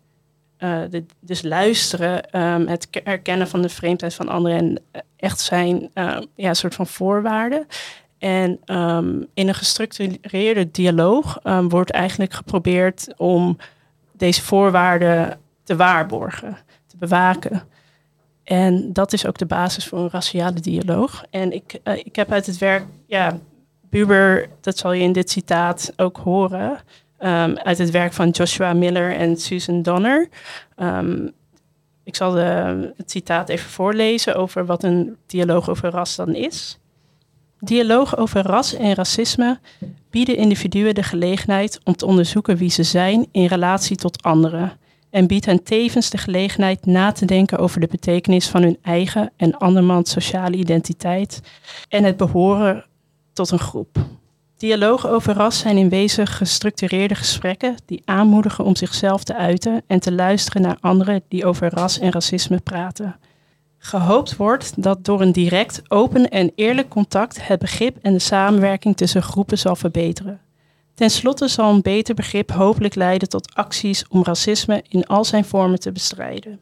de, 0.60 1.06
dus 1.20 1.42
luisteren, 1.42 2.42
um, 2.42 2.68
het 2.68 2.90
erkennen 3.04 3.48
van 3.48 3.62
de 3.62 3.70
vreemdheid 3.70 4.14
van 4.14 4.28
anderen 4.28 4.58
en 4.58 4.82
eh, 4.92 5.02
echt 5.16 5.40
zijn 5.40 5.82
uh, 5.82 6.18
ja, 6.36 6.50
een 6.50 6.56
soort 6.56 6.76
van 6.76 6.88
voorwaarden. 6.88 7.68
En 8.18 8.60
in 9.34 9.48
een 9.48 9.54
gestructureerde 9.54 10.72
dialoog 10.72 11.40
wordt 11.70 11.92
eigenlijk 11.92 12.34
geprobeerd 12.34 13.08
om 13.18 13.58
deze 14.12 14.42
voorwaarden 14.42 15.40
te 15.64 15.76
waarborgen, 15.76 16.58
te 16.88 16.98
bewaken. 16.98 17.64
En 18.44 18.94
dat 18.94 19.14
is 19.14 19.26
ook 19.26 19.38
de 19.38 19.46
basis 19.46 19.88
voor 19.88 20.00
een 20.00 20.10
raciale 20.10 20.60
dialoog. 20.60 21.24
En 21.30 21.52
ik, 21.52 21.80
uh, 21.84 21.98
ik 21.98 22.16
heb 22.16 22.32
uit 22.32 22.46
het 22.46 22.58
werk, 22.58 22.86
ja, 23.06 23.40
Buber, 23.90 24.50
dat 24.62 24.78
zal 24.78 24.94
je 24.94 25.04
in 25.04 25.12
dit 25.12 25.30
citaat 25.30 25.94
ook 25.96 26.18
horen, 26.18 26.80
um, 27.20 27.58
uit 27.58 27.78
het 27.78 27.92
werk 27.92 28.14
van 28.14 28.30
Joshua 28.30 28.74
Miller 28.74 29.16
en 29.16 29.38
Susan 29.38 29.82
Donner. 29.82 30.30
Um, 30.78 31.32
ik 32.04 32.16
zal 32.16 32.32
de, 32.32 32.92
het 32.98 33.12
citaat 33.12 33.50
even 33.50 33.70
voorlezen 33.70 34.36
over 34.36 34.66
wat 34.66 34.84
een 34.84 35.18
dialoog 35.26 35.70
over 35.70 35.90
ras 35.90 36.16
dan 36.16 36.36
is. 36.36 36.80
Dialoog 37.60 38.18
over 38.18 38.42
ras 38.42 38.74
en 38.74 38.94
racisme 38.94 39.60
bieden 40.10 40.38
individuen 40.38 40.96
de 40.96 41.04
gelegenheid 41.04 41.80
om 41.84 41.96
te 41.96 42.06
onderzoeken 42.06 42.58
wie 42.58 42.70
ze 42.70 42.84
zijn 42.84 43.28
in 43.32 43.46
relatie 43.46 43.96
tot 43.96 44.24
anderen 44.24 44.78
en 45.10 45.28
biedt 45.28 45.46
hen 45.46 45.64
tevens 45.64 46.10
de 46.10 46.18
gelegenheid 46.18 46.86
na 46.86 47.12
te 47.12 47.26
denken 47.26 47.58
over 47.58 47.80
de 47.80 47.88
betekenis 47.88 48.48
van 48.48 48.62
hun 48.62 48.78
eigen 48.82 49.32
en 49.38 49.58
andermans 49.58 50.12
sociale 50.12 50.56
identiteit 50.56 51.42
en 51.90 52.04
het 52.04 52.18
behoren 52.18 52.86
tot 53.34 53.52
een 53.52 53.60
groep. 53.60 53.98
Dialogen 54.60 55.10
over 55.10 55.34
ras 55.34 55.60
zijn 55.60 55.78
in 55.78 55.90
wezen 55.90 56.28
gestructureerde 56.28 57.16
gesprekken 57.16 57.76
die 57.86 58.02
aanmoedigen 58.06 58.64
om 58.64 58.76
zichzelf 58.76 59.24
te 59.24 59.36
uiten 59.36 59.82
en 59.88 60.00
te 60.00 60.12
luisteren 60.12 60.62
naar 60.62 60.78
anderen 60.80 61.22
die 61.28 61.46
over 61.46 61.70
ras 61.70 62.00
en 62.00 62.12
racisme 62.12 62.60
praten. 62.60 63.16
Gehoopt 63.78 64.36
wordt 64.36 64.84
dat 64.84 65.06
door 65.06 65.22
een 65.22 65.32
direct, 65.32 65.82
open 65.88 66.30
en 66.30 66.52
eerlijk 66.56 66.90
contact 66.90 67.48
het 67.48 67.60
begrip 67.60 67.98
en 68.02 68.14
de 68.14 68.20
samenwerking 68.20 68.98
tussen 68.98 69.24
groepen 69.24 69.58
zal 69.58 69.76
verbeteren. 69.76 70.40
Ten 70.94 71.10
slotte 71.10 71.48
zal 71.48 71.74
een 71.74 71.82
beter 71.82 72.16
begrip 72.16 72.52
hopelijk 72.52 72.96
leiden 72.96 73.30
tot 73.30 73.56
acties 73.56 74.08
om 74.08 74.24
racisme 74.24 74.84
in 74.88 75.06
al 75.06 75.26
zijn 75.26 75.46
vormen 75.46 75.80
te 75.80 75.92
bestrijden. 75.92 76.60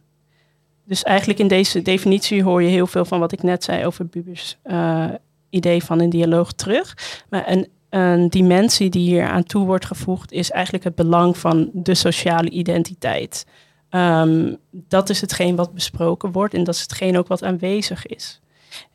Dus 0.85 1.03
eigenlijk 1.03 1.39
in 1.39 1.47
deze 1.47 1.81
definitie 1.81 2.43
hoor 2.43 2.63
je 2.63 2.69
heel 2.69 2.87
veel 2.87 3.05
van 3.05 3.19
wat 3.19 3.31
ik 3.31 3.43
net 3.43 3.63
zei 3.63 3.85
over 3.85 4.05
Bubers 4.05 4.57
uh, 4.65 5.05
idee 5.49 5.83
van 5.83 5.99
een 5.99 6.09
dialoog 6.09 6.51
terug. 6.51 6.97
Maar 7.29 7.51
een 7.51 7.67
een 7.89 8.29
dimensie 8.29 8.89
die 8.89 9.09
hier 9.09 9.27
aan 9.27 9.43
toe 9.43 9.65
wordt 9.65 9.85
gevoegd, 9.85 10.31
is 10.31 10.51
eigenlijk 10.51 10.83
het 10.83 10.95
belang 10.95 11.37
van 11.37 11.69
de 11.73 11.95
sociale 11.95 12.49
identiteit. 12.49 13.45
Um, 13.89 14.57
dat 14.71 15.09
is 15.09 15.21
hetgeen 15.21 15.55
wat 15.55 15.73
besproken 15.73 16.31
wordt 16.31 16.53
en 16.53 16.63
dat 16.63 16.75
is 16.75 16.81
hetgeen 16.81 17.17
ook 17.17 17.27
wat 17.27 17.43
aanwezig 17.43 18.05
is. 18.05 18.41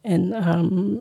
En 0.01 0.49
um, 0.49 1.01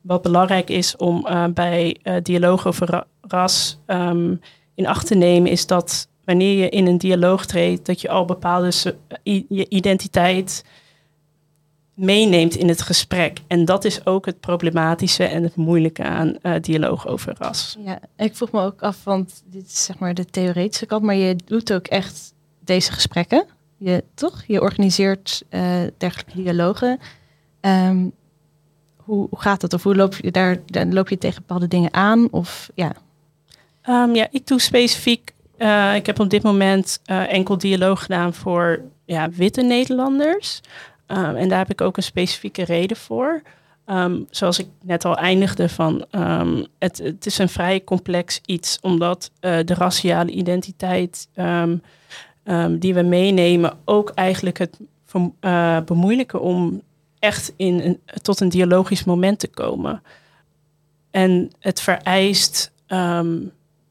wat 0.00 0.22
belangrijk 0.22 0.70
is 0.70 0.96
om 0.96 1.26
uh, 1.26 1.44
bij 1.54 1.96
uh, 2.02 2.16
dialoog 2.22 2.66
over 2.66 3.04
ras 3.20 3.78
um, 3.86 4.40
in 4.74 4.86
acht 4.86 5.06
te 5.06 5.14
nemen, 5.14 5.50
is 5.50 5.66
dat 5.66 6.08
wanneer 6.24 6.62
je 6.62 6.68
in 6.68 6.86
een 6.86 6.98
dialoog 6.98 7.46
treedt, 7.46 7.86
dat 7.86 8.00
je 8.00 8.08
al 8.08 8.24
bepaalde 8.24 8.70
je 9.48 9.68
identiteit 9.68 10.64
meeneemt 11.98 12.54
in 12.54 12.68
het 12.68 12.82
gesprek. 12.82 13.40
En 13.46 13.64
dat 13.64 13.84
is 13.84 14.06
ook 14.06 14.26
het 14.26 14.40
problematische 14.40 15.24
en 15.24 15.42
het 15.42 15.56
moeilijke 15.56 16.02
aan 16.02 16.36
uh, 16.42 16.54
dialoog 16.60 17.06
over 17.06 17.34
ras. 17.38 17.76
Ja, 17.84 18.00
ik 18.16 18.36
vroeg 18.36 18.50
me 18.50 18.60
ook 18.60 18.82
af, 18.82 19.04
want 19.04 19.42
dit 19.46 19.66
is 19.66 19.84
zeg 19.84 19.98
maar 19.98 20.14
de 20.14 20.24
theoretische 20.24 20.86
kant, 20.86 21.02
maar 21.02 21.14
je 21.14 21.36
doet 21.44 21.72
ook 21.72 21.86
echt 21.86 22.34
deze 22.60 22.92
gesprekken. 22.92 23.44
Je, 23.76 24.04
toch? 24.14 24.44
Je 24.46 24.60
organiseert 24.60 25.42
uh, 25.50 25.62
dergelijke 25.96 26.42
dialogen. 26.42 26.98
Um, 27.60 28.12
hoe, 28.96 29.26
hoe, 29.30 29.40
gaat 29.40 29.60
dat? 29.60 29.72
Of 29.72 29.82
hoe 29.82 29.96
loop 29.96 30.14
je 30.14 30.30
daar, 30.30 30.58
dan 30.66 30.92
loop 30.92 31.08
je 31.08 31.18
tegen 31.18 31.40
bepaalde 31.46 31.68
dingen 31.68 31.94
aan? 31.94 32.28
Of 32.30 32.70
ja. 32.74 32.92
Um, 33.88 34.14
ja, 34.14 34.28
ik 34.30 34.46
doe 34.46 34.60
specifiek. 34.60 35.32
Uh, 35.58 35.94
ik 35.94 36.06
heb 36.06 36.20
op 36.20 36.30
dit 36.30 36.42
moment 36.42 37.00
enkel 37.06 37.58
dialoog 37.58 38.02
gedaan 38.02 38.34
voor 38.34 38.82
ja, 39.04 39.30
witte 39.30 39.62
Nederlanders. 39.62 40.60
Um, 41.10 41.36
en 41.36 41.48
daar 41.48 41.58
heb 41.58 41.70
ik 41.70 41.80
ook 41.80 41.96
een 41.96 42.02
specifieke 42.02 42.64
reden 42.64 42.96
voor. 42.96 43.42
Um, 43.86 44.26
zoals 44.30 44.58
ik 44.58 44.66
net 44.82 45.04
al 45.04 45.16
eindigde 45.16 45.68
van, 45.68 46.04
um, 46.10 46.66
het, 46.78 46.98
het, 46.98 47.26
is 47.26 47.38
een 47.38 47.48
vrij 47.48 47.84
complex 47.84 48.40
iets, 48.46 48.78
omdat 48.80 49.30
uh, 49.40 49.58
de 49.64 49.74
raciale 49.74 50.30
identiteit 50.30 51.28
die 52.78 52.94
we 52.94 53.02
meenemen 53.02 53.78
ook 53.84 54.10
eigenlijk 54.10 54.58
het 54.58 54.78
uh, 55.40 55.80
bemoeilijken 55.80 56.40
om 56.40 56.82
echt 57.18 57.52
in 57.56 58.00
tot 58.22 58.40
een 58.40 58.48
dialogisch 58.48 59.04
moment 59.04 59.38
te 59.38 59.48
komen. 59.48 60.02
En 61.10 61.50
het 61.58 61.80
vereist 61.80 62.72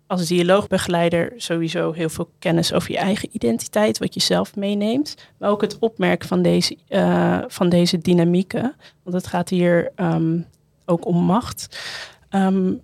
als 0.07 0.27
dialoogbegeleider 0.27 1.33
sowieso 1.35 1.91
heel 1.91 2.09
veel 2.09 2.29
kennis 2.39 2.73
over 2.73 2.91
je 2.91 2.97
eigen 2.97 3.29
identiteit, 3.31 3.97
wat 3.97 4.13
je 4.13 4.19
zelf 4.19 4.55
meeneemt. 4.55 5.15
Maar 5.37 5.49
ook 5.49 5.61
het 5.61 5.79
opmerken 5.79 6.27
van 6.27 6.41
deze, 6.41 6.77
uh, 6.89 7.41
van 7.47 7.69
deze 7.69 7.97
dynamieken. 7.97 8.75
Want 9.03 9.15
het 9.15 9.27
gaat 9.27 9.49
hier 9.49 9.91
um, 9.95 10.45
ook 10.85 11.05
om 11.05 11.17
macht. 11.17 11.79
Um, 12.31 12.81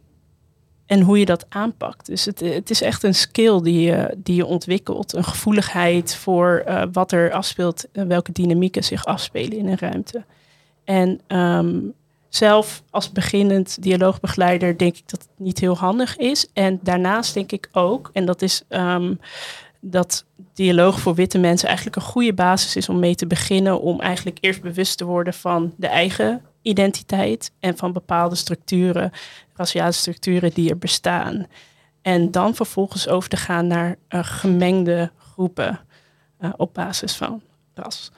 en 0.86 1.02
hoe 1.02 1.20
je 1.20 1.26
dat 1.26 1.46
aanpakt. 1.50 2.06
Dus 2.06 2.26
het, 2.26 2.40
het, 2.40 2.70
is 2.70 2.82
echt 2.82 3.04
een 3.04 3.16
skill 3.16 3.62
die 3.62 3.82
je, 3.82 4.16
die 4.18 4.36
je 4.36 4.46
ontwikkelt. 4.46 5.14
Een 5.14 5.24
gevoeligheid 5.24 6.16
voor 6.16 6.64
uh, 6.68 6.84
wat 6.92 7.12
er 7.12 7.32
afspeelt 7.32 7.86
en 7.92 8.08
welke 8.08 8.32
dynamieken 8.32 8.84
zich 8.84 9.06
afspelen 9.06 9.58
in 9.58 9.68
een 9.68 9.78
ruimte. 9.78 10.24
En 10.84 11.20
um, 11.28 11.94
zelf 12.36 12.84
als 12.90 13.12
beginnend 13.12 13.82
dialoogbegeleider 13.82 14.78
denk 14.78 14.98
ik 14.98 15.10
dat 15.10 15.22
het 15.22 15.30
niet 15.38 15.60
heel 15.60 15.78
handig 15.78 16.18
is. 16.18 16.48
En 16.54 16.80
daarnaast 16.84 17.34
denk 17.34 17.52
ik 17.52 17.70
ook, 17.72 18.10
en 18.14 18.26
dat 18.26 18.42
is 18.42 18.64
ehm, 18.68 19.16
dat 19.82 20.26
dialoog 20.54 21.00
voor 21.00 21.16
witte 21.16 21.38
mensen 21.38 21.68
eigenlijk 21.68 21.98
een 21.98 22.12
goede 22.12 22.34
basis 22.34 22.76
is 22.76 22.90
om 22.90 23.00
mee 23.00 23.16
te 23.16 23.28
beginnen. 23.28 23.82
Om 23.82 24.00
eigenlijk 24.00 24.38
eerst 24.42 24.62
bewust 24.62 24.98
te 24.98 25.06
worden 25.06 25.34
van 25.34 25.74
de 25.78 25.88
eigen 25.88 26.42
identiteit 26.62 27.52
en 27.60 27.78
van 27.78 27.94
bepaalde 27.94 28.36
structuren, 28.36 29.12
raciale 29.56 29.92
structuren 29.92 30.54
die 30.54 30.70
er 30.70 30.78
bestaan. 30.78 31.48
En 32.02 32.32
dan 32.32 32.56
vervolgens 32.56 33.08
over 33.08 33.30
te 33.30 33.38
gaan 33.38 33.68
naar 33.68 33.96
gemengde 34.10 35.12
groepen 35.18 35.80
uh, 36.40 36.50
op 36.58 36.74
basis 36.74 37.16
van 37.16 37.42
ras. 37.74 38.12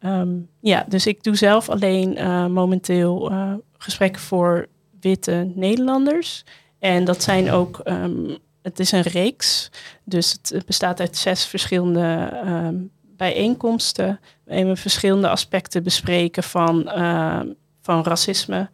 Um, 0.00 0.48
ja, 0.60 0.84
dus 0.88 1.06
ik 1.06 1.22
doe 1.22 1.36
zelf 1.36 1.68
alleen 1.68 2.18
uh, 2.18 2.46
momenteel 2.46 3.32
gesprekken 3.78 4.22
voor 4.22 4.66
witte 5.00 5.52
Nederlanders. 5.54 6.44
En 6.78 7.04
dat 7.04 7.22
zijn 7.22 7.50
ook, 7.50 7.80
um, 7.84 8.36
het 8.62 8.80
is 8.80 8.92
een 8.92 9.02
reeks. 9.02 9.70
Dus 10.04 10.38
het 10.48 10.66
bestaat 10.66 11.00
uit 11.00 11.16
zes 11.16 11.46
verschillende 11.46 12.32
um, 12.46 12.90
bijeenkomsten. 13.02 14.20
Waarin 14.44 14.66
we 14.66 14.76
verschillende 14.76 15.28
aspecten 15.28 15.82
bespreken 15.82 16.42
van, 16.42 16.90
van 17.82 18.04
racisme. 18.04 18.68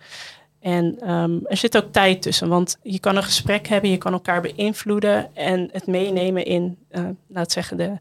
En 0.60 1.00
er 1.48 1.56
zit 1.56 1.76
ook 1.76 1.92
tijd 1.92 2.22
tussen, 2.22 2.48
want 2.48 2.78
je 2.82 2.98
kan 2.98 3.16
een 3.16 3.22
gesprek 3.22 3.68
hebben, 3.68 3.90
je 3.90 3.98
kan 3.98 4.12
elkaar 4.12 4.40
beïnvloeden 4.40 5.36
en 5.36 5.68
het 5.72 5.86
meenemen 5.86 6.44
in, 6.44 6.78
uh, 6.90 7.08
laat 7.26 7.52
zeggen, 7.52 7.76
de, 7.76 7.98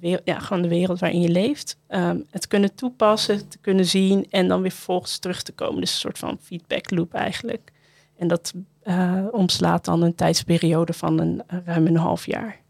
ja, 0.00 0.38
gewoon 0.38 0.62
de 0.62 0.68
wereld 0.68 1.00
waarin 1.00 1.20
je 1.20 1.28
leeft. 1.28 1.76
Um, 1.88 2.26
het 2.30 2.46
kunnen 2.46 2.74
toepassen, 2.74 3.48
te 3.48 3.58
kunnen 3.58 3.84
zien 3.84 4.26
en 4.30 4.48
dan 4.48 4.62
weer 4.62 4.70
vervolgens 4.70 5.18
terug 5.18 5.42
te 5.42 5.52
komen. 5.52 5.80
Dus 5.80 5.92
een 5.92 5.98
soort 5.98 6.18
van 6.18 6.38
feedback 6.40 6.90
loop 6.90 7.14
eigenlijk. 7.14 7.72
En 8.16 8.28
dat 8.28 8.52
uh, 8.84 9.24
omslaat 9.30 9.84
dan 9.84 10.02
een 10.02 10.14
tijdsperiode 10.14 10.92
van 10.92 11.18
een, 11.18 11.42
ruim 11.64 11.86
een 11.86 11.96
half 11.96 12.26
jaar. 12.26 12.60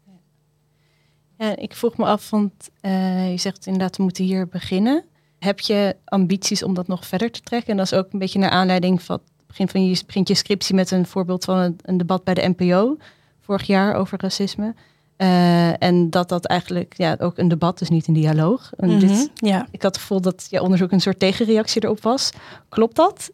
Ja, 1.37 1.55
ik 1.55 1.75
vroeg 1.75 1.97
me 1.97 2.05
af, 2.05 2.29
want 2.29 2.69
uh, 2.81 3.31
je 3.31 3.37
zegt 3.37 3.65
inderdaad, 3.65 3.97
we 3.97 4.03
moeten 4.03 4.23
hier 4.23 4.47
beginnen. 4.47 5.03
Heb 5.39 5.59
je 5.59 5.95
ambities 6.05 6.63
om 6.63 6.73
dat 6.73 6.87
nog 6.87 7.05
verder 7.05 7.31
te 7.31 7.41
trekken? 7.41 7.71
En 7.71 7.77
dat 7.77 7.85
is 7.85 7.93
ook 7.93 8.13
een 8.13 8.19
beetje 8.19 8.39
naar 8.39 8.49
aanleiding 8.49 9.01
van 9.01 9.15
het 9.15 9.47
begin 9.47 9.67
van 9.67 9.85
je, 9.85 10.03
begint 10.05 10.27
je 10.27 10.35
scriptie 10.35 10.75
met 10.75 10.91
een 10.91 11.05
voorbeeld 11.05 11.43
van 11.43 11.75
een 11.81 11.97
debat 11.97 12.23
bij 12.23 12.33
de 12.33 12.53
NPO 12.57 12.97
vorig 13.39 13.63
jaar 13.63 13.95
over 13.95 14.21
racisme. 14.21 14.75
Uh, 15.17 15.83
en 15.83 16.09
dat 16.09 16.29
dat 16.29 16.45
eigenlijk 16.45 16.93
ja, 16.97 17.15
ook 17.19 17.37
een 17.37 17.47
debat 17.47 17.81
is, 17.81 17.89
niet 17.89 18.07
een 18.07 18.13
dialoog. 18.13 18.71
En 18.77 18.89
Mhm, 18.89 18.99
dit, 18.99 19.31
ja. 19.35 19.67
ik 19.71 19.81
had 19.81 19.93
het 19.93 20.01
gevoel 20.01 20.21
dat 20.21 20.47
je 20.49 20.61
onderzoek 20.61 20.91
een 20.91 21.01
soort 21.01 21.19
tegenreactie 21.19 21.83
erop 21.83 22.01
was. 22.01 22.29
Klopt 22.69 22.95
dat? 22.95 23.31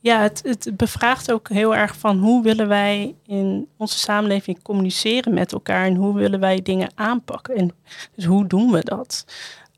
Ja, 0.00 0.20
het, 0.20 0.42
het 0.44 0.76
bevraagt 0.76 1.32
ook 1.32 1.48
heel 1.48 1.76
erg 1.76 1.96
van 1.96 2.18
hoe 2.18 2.42
willen 2.42 2.68
wij 2.68 3.14
in 3.26 3.68
onze 3.76 3.98
samenleving 3.98 4.62
communiceren 4.62 5.34
met 5.34 5.52
elkaar 5.52 5.86
en 5.86 5.94
hoe 5.94 6.14
willen 6.14 6.40
wij 6.40 6.62
dingen 6.62 6.90
aanpakken. 6.94 7.56
En 7.56 7.70
dus 8.14 8.24
hoe 8.24 8.46
doen 8.46 8.70
we 8.70 8.80
dat? 8.84 9.24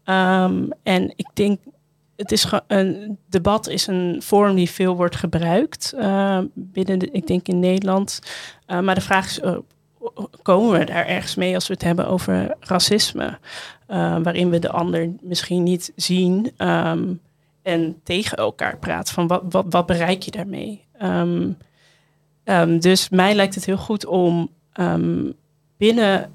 Um, 0.05 0.69
en 0.83 1.13
ik 1.17 1.29
denk, 1.33 1.61
het 2.17 2.33
is 2.33 2.47
een 2.67 3.19
debat 3.29 3.69
is 3.69 3.87
een 3.87 4.23
vorm 4.23 4.55
die 4.55 4.71
veel 4.71 4.97
wordt 4.97 5.17
gebruikt 5.17 5.95
uh, 5.99 6.39
binnen, 6.55 6.99
de, 6.99 7.11
ik 7.11 7.27
denk 7.27 7.49
in 7.49 7.61
Nederland. 7.61 8.21
Uh, 8.67 8.81
maar 8.81 8.95
de 8.95 9.01
vraag 9.01 9.27
is, 9.27 9.41
komen 10.43 10.79
we 10.79 10.85
daar 10.85 11.07
ergens 11.07 11.35
mee 11.35 11.55
als 11.55 11.67
we 11.67 11.73
het 11.73 11.83
hebben 11.83 12.09
over 12.09 12.55
racisme? 12.61 13.39
waarin 14.23 14.51
we 14.51 14.59
de 14.59 14.71
ander 14.71 15.11
misschien 15.21 15.63
niet 15.63 15.93
zien 15.97 16.53
um, 16.59 17.21
en 17.63 18.01
tegen 18.03 18.37
elkaar 18.37 18.79
praten. 18.79 19.15
Van 19.15 19.27
wat, 19.27 19.43
wat, 19.51 19.65
wat 19.69 19.87
bereik 19.87 20.23
je 20.23 20.31
daarmee? 20.31 20.85
Um, 21.03 21.57
dus 22.81 23.09
mij 23.09 23.35
lijkt 23.35 23.55
het 23.55 23.65
heel 23.65 23.77
goed 23.77 24.07
om 24.07 24.51
binnen 25.77 26.31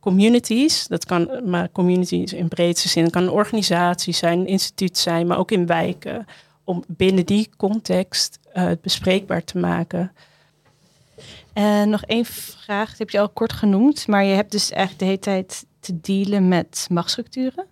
communities. 0.00 0.86
Dat 0.86 1.04
kan 1.04 1.30
maar 1.44 1.70
communities 1.72 2.32
in 2.32 2.48
breedste 2.48 2.88
zin. 2.88 3.10
Kan 3.10 3.22
een 3.22 3.30
organisatie 3.30 4.14
zijn, 4.14 4.38
een 4.38 4.46
instituut 4.46 4.98
zijn, 4.98 5.26
maar 5.26 5.38
ook 5.38 5.50
in 5.50 5.66
wijken. 5.66 6.26
Om 6.64 6.84
binnen 6.86 7.26
die 7.26 7.50
context 7.56 8.38
uh, 8.54 8.64
het 8.64 8.80
bespreekbaar 8.80 9.44
te 9.44 9.58
maken. 9.58 10.12
En 11.56 11.90
nog 11.90 12.02
één 12.02 12.24
vraag, 12.24 12.88
dat 12.88 12.98
heb 12.98 13.10
je 13.10 13.20
al 13.20 13.28
kort 13.28 13.52
genoemd. 13.52 14.06
Maar 14.06 14.24
je 14.24 14.34
hebt 14.34 14.50
dus 14.50 14.70
eigenlijk 14.70 14.98
de 14.98 15.04
hele 15.04 15.18
tijd 15.18 15.66
te 15.80 16.00
dealen 16.00 16.48
met 16.48 16.86
machtsstructuren. 16.90 17.66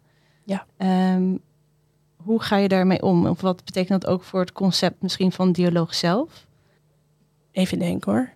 Ja. 0.44 0.66
Um, 1.14 1.40
hoe 2.16 2.42
ga 2.42 2.57
je 2.57 2.68
daarmee 2.68 3.03
om? 3.03 3.27
Of 3.27 3.40
wat 3.40 3.64
betekent 3.64 4.03
dat 4.03 4.11
ook 4.11 4.23
voor 4.23 4.40
het 4.40 4.53
concept 4.53 5.03
misschien 5.03 5.33
van 5.33 5.53
dialoog 5.53 5.94
zelf? 5.94 6.47
Even 7.53 7.79
denken 7.79 8.12
hoor. 8.12 8.31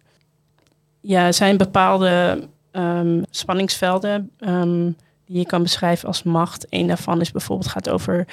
Ja, 1.00 1.26
er 1.26 1.34
zijn 1.34 1.56
bepaalde 1.56 2.48
um, 2.72 3.24
spanningsvelden 3.30 4.30
um, 4.38 4.96
die 5.24 5.38
je 5.38 5.46
kan 5.46 5.62
beschrijven 5.62 6.08
als 6.08 6.22
macht. 6.22 6.66
Een 6.70 6.86
daarvan 6.86 7.20
is 7.20 7.30
bijvoorbeeld 7.30 7.70
gaat 7.70 7.88
over 7.88 8.26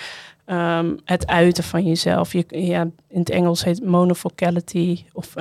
um, 0.45 0.99
het 1.03 1.27
uiten 1.27 1.63
van 1.63 1.83
jezelf. 1.83 2.33
Je, 2.33 2.45
ja, 2.47 2.81
in 3.07 3.19
het 3.19 3.29
Engels 3.29 3.63
heet 3.63 3.85
monofocality 3.85 5.05
of 5.13 5.33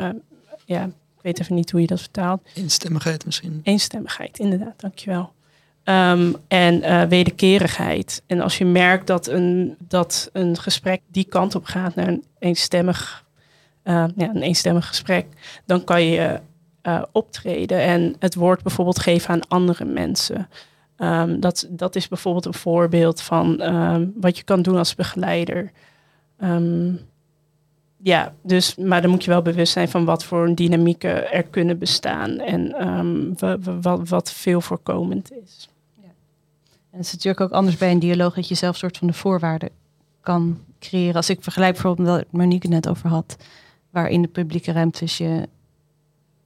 ja, 0.64 0.90
weet 1.24 1.40
even 1.40 1.54
niet 1.54 1.70
hoe 1.70 1.80
je 1.80 1.86
dat 1.86 2.00
vertaalt. 2.00 2.48
Eenstemmigheid 2.54 3.24
misschien. 3.24 3.60
Eenstemmigheid, 3.62 4.38
inderdaad, 4.38 4.80
dankjewel. 4.80 5.32
Um, 5.84 6.36
en 6.48 6.74
uh, 6.74 7.02
wederkerigheid. 7.02 8.22
En 8.26 8.40
als 8.40 8.58
je 8.58 8.64
merkt 8.64 9.06
dat 9.06 9.26
een, 9.26 9.76
dat 9.78 10.30
een 10.32 10.58
gesprek 10.58 11.00
die 11.06 11.24
kant 11.24 11.54
op 11.54 11.64
gaat 11.64 11.94
naar 11.94 12.08
een 12.08 12.24
eenstemmig, 12.38 13.24
uh, 13.84 14.04
ja, 14.16 14.28
een 14.28 14.42
eenstemmig 14.42 14.86
gesprek, 14.86 15.26
dan 15.66 15.84
kan 15.84 16.02
je 16.04 16.40
uh, 16.82 17.02
optreden 17.12 17.78
en 17.78 18.16
het 18.18 18.34
woord 18.34 18.62
bijvoorbeeld 18.62 18.98
geven 18.98 19.30
aan 19.30 19.48
andere 19.48 19.84
mensen. 19.84 20.48
Um, 20.98 21.40
dat, 21.40 21.66
dat 21.70 21.96
is 21.96 22.08
bijvoorbeeld 22.08 22.46
een 22.46 22.54
voorbeeld 22.54 23.20
van 23.20 23.62
um, 23.62 24.12
wat 24.20 24.36
je 24.36 24.42
kan 24.42 24.62
doen 24.62 24.76
als 24.76 24.94
begeleider. 24.94 25.70
Um, 26.42 27.00
ja, 28.04 28.34
dus, 28.42 28.74
maar 28.74 29.02
dan 29.02 29.10
moet 29.10 29.24
je 29.24 29.30
wel 29.30 29.42
bewust 29.42 29.72
zijn 29.72 29.88
van 29.88 30.04
wat 30.04 30.24
voor 30.24 30.54
dynamieken 30.54 31.32
er 31.32 31.42
kunnen 31.42 31.78
bestaan 31.78 32.38
en 32.38 33.34
wat, 33.80 34.08
wat 34.08 34.32
veel 34.32 34.60
voorkomend 34.60 35.32
is. 35.32 35.68
Ja. 36.02 36.08
En 36.90 36.98
het 36.98 37.06
is 37.06 37.12
natuurlijk 37.12 37.40
ook 37.40 37.50
anders 37.50 37.76
bij 37.76 37.90
een 37.90 37.98
dialoog 37.98 38.34
dat 38.34 38.48
je 38.48 38.54
zelf 38.54 38.76
soort 38.76 38.96
van 38.96 39.06
de 39.06 39.12
voorwaarden 39.12 39.70
kan 40.20 40.58
creëren. 40.78 41.14
Als 41.14 41.30
ik 41.30 41.42
vergelijk 41.42 41.72
bijvoorbeeld 41.72 42.08
wat 42.08 42.24
Monique 42.30 42.68
net 42.68 42.88
over 42.88 43.08
had, 43.08 43.36
waar 43.90 44.08
in 44.08 44.22
de 44.22 44.28
publieke 44.28 44.72
ruimtes 44.72 45.18
je 45.18 45.48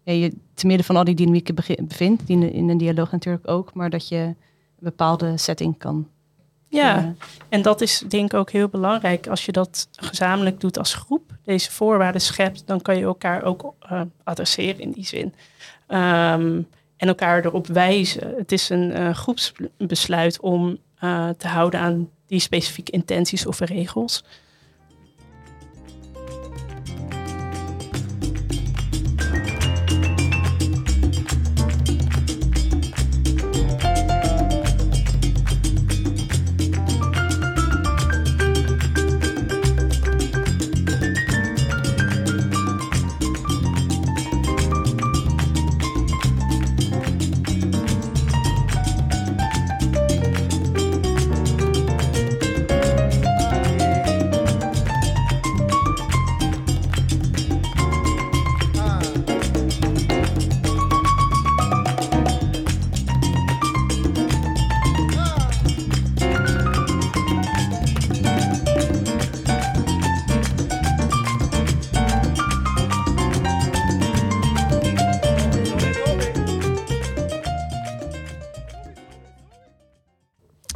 je 0.03 0.33
te 0.55 0.67
midden 0.67 0.87
van 0.87 0.97
al 0.97 1.05
die 1.05 1.15
dynamieken 1.15 1.55
bevindt, 1.55 2.27
die 2.27 2.53
in 2.53 2.69
een 2.69 2.79
dialoog 2.79 3.11
natuurlijk 3.11 3.49
ook, 3.49 3.75
maar 3.75 3.91
dat 3.91 4.09
je 4.09 4.17
een 4.17 4.37
bepaalde 4.79 5.37
setting 5.37 5.79
kan. 5.79 6.09
Ja, 6.69 7.15
en 7.49 7.63
dat 7.63 7.81
is 7.81 8.05
denk 8.09 8.33
ik 8.33 8.39
ook 8.39 8.51
heel 8.51 8.69
belangrijk. 8.69 9.27
Als 9.27 9.45
je 9.45 9.53
dat 9.53 9.89
gezamenlijk 9.93 10.61
doet 10.61 10.79
als 10.79 10.95
groep, 10.95 11.33
deze 11.45 11.71
voorwaarden 11.71 12.21
schept, 12.21 12.63
dan 12.67 12.83
kan 12.83 12.97
je 12.97 13.05
elkaar 13.05 13.43
ook 13.43 13.75
uh, 13.93 14.01
adresseren 14.25 14.81
in 14.81 14.91
die 14.91 15.07
zin. 15.07 15.35
Um, 15.89 16.69
en 16.97 17.09
elkaar 17.09 17.45
erop 17.45 17.67
wijzen. 17.67 18.35
Het 18.37 18.53
is 18.53 18.69
een 18.69 18.91
uh, 18.91 19.15
groepsbesluit 19.15 20.41
om 20.41 20.79
te 21.37 21.49
houden 21.49 21.81
aan 21.81 22.11
die 22.27 22.41
specifieke 22.41 22.93
intenties 22.93 23.47
of 23.47 23.59
regels. 23.61 24.25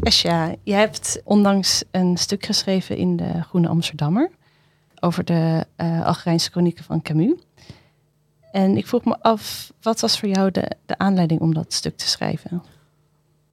Esja, 0.03 0.55
je 0.63 0.73
hebt 0.73 1.21
onlangs 1.25 1.85
een 1.91 2.17
stuk 2.17 2.47
geschreven 2.47 2.97
in 2.97 3.17
de 3.17 3.43
Groene 3.43 3.69
Amsterdammer. 3.69 4.31
over 5.01 5.25
de 5.25 5.67
uh, 5.77 6.07
Algerijnse 6.07 6.51
chronieken 6.51 6.85
van 6.85 7.03
Camus. 7.03 7.33
En 8.53 8.77
ik 8.77 8.87
vroeg 8.87 9.05
me 9.05 9.21
af, 9.21 9.73
wat 9.81 10.01
was 10.01 10.19
voor 10.19 10.29
jou 10.29 10.51
de, 10.51 10.71
de 10.87 10.99
aanleiding 10.99 11.41
om 11.41 11.55
dat 11.55 11.73
stuk 11.73 11.97
te 11.97 12.09
schrijven? 12.09 12.63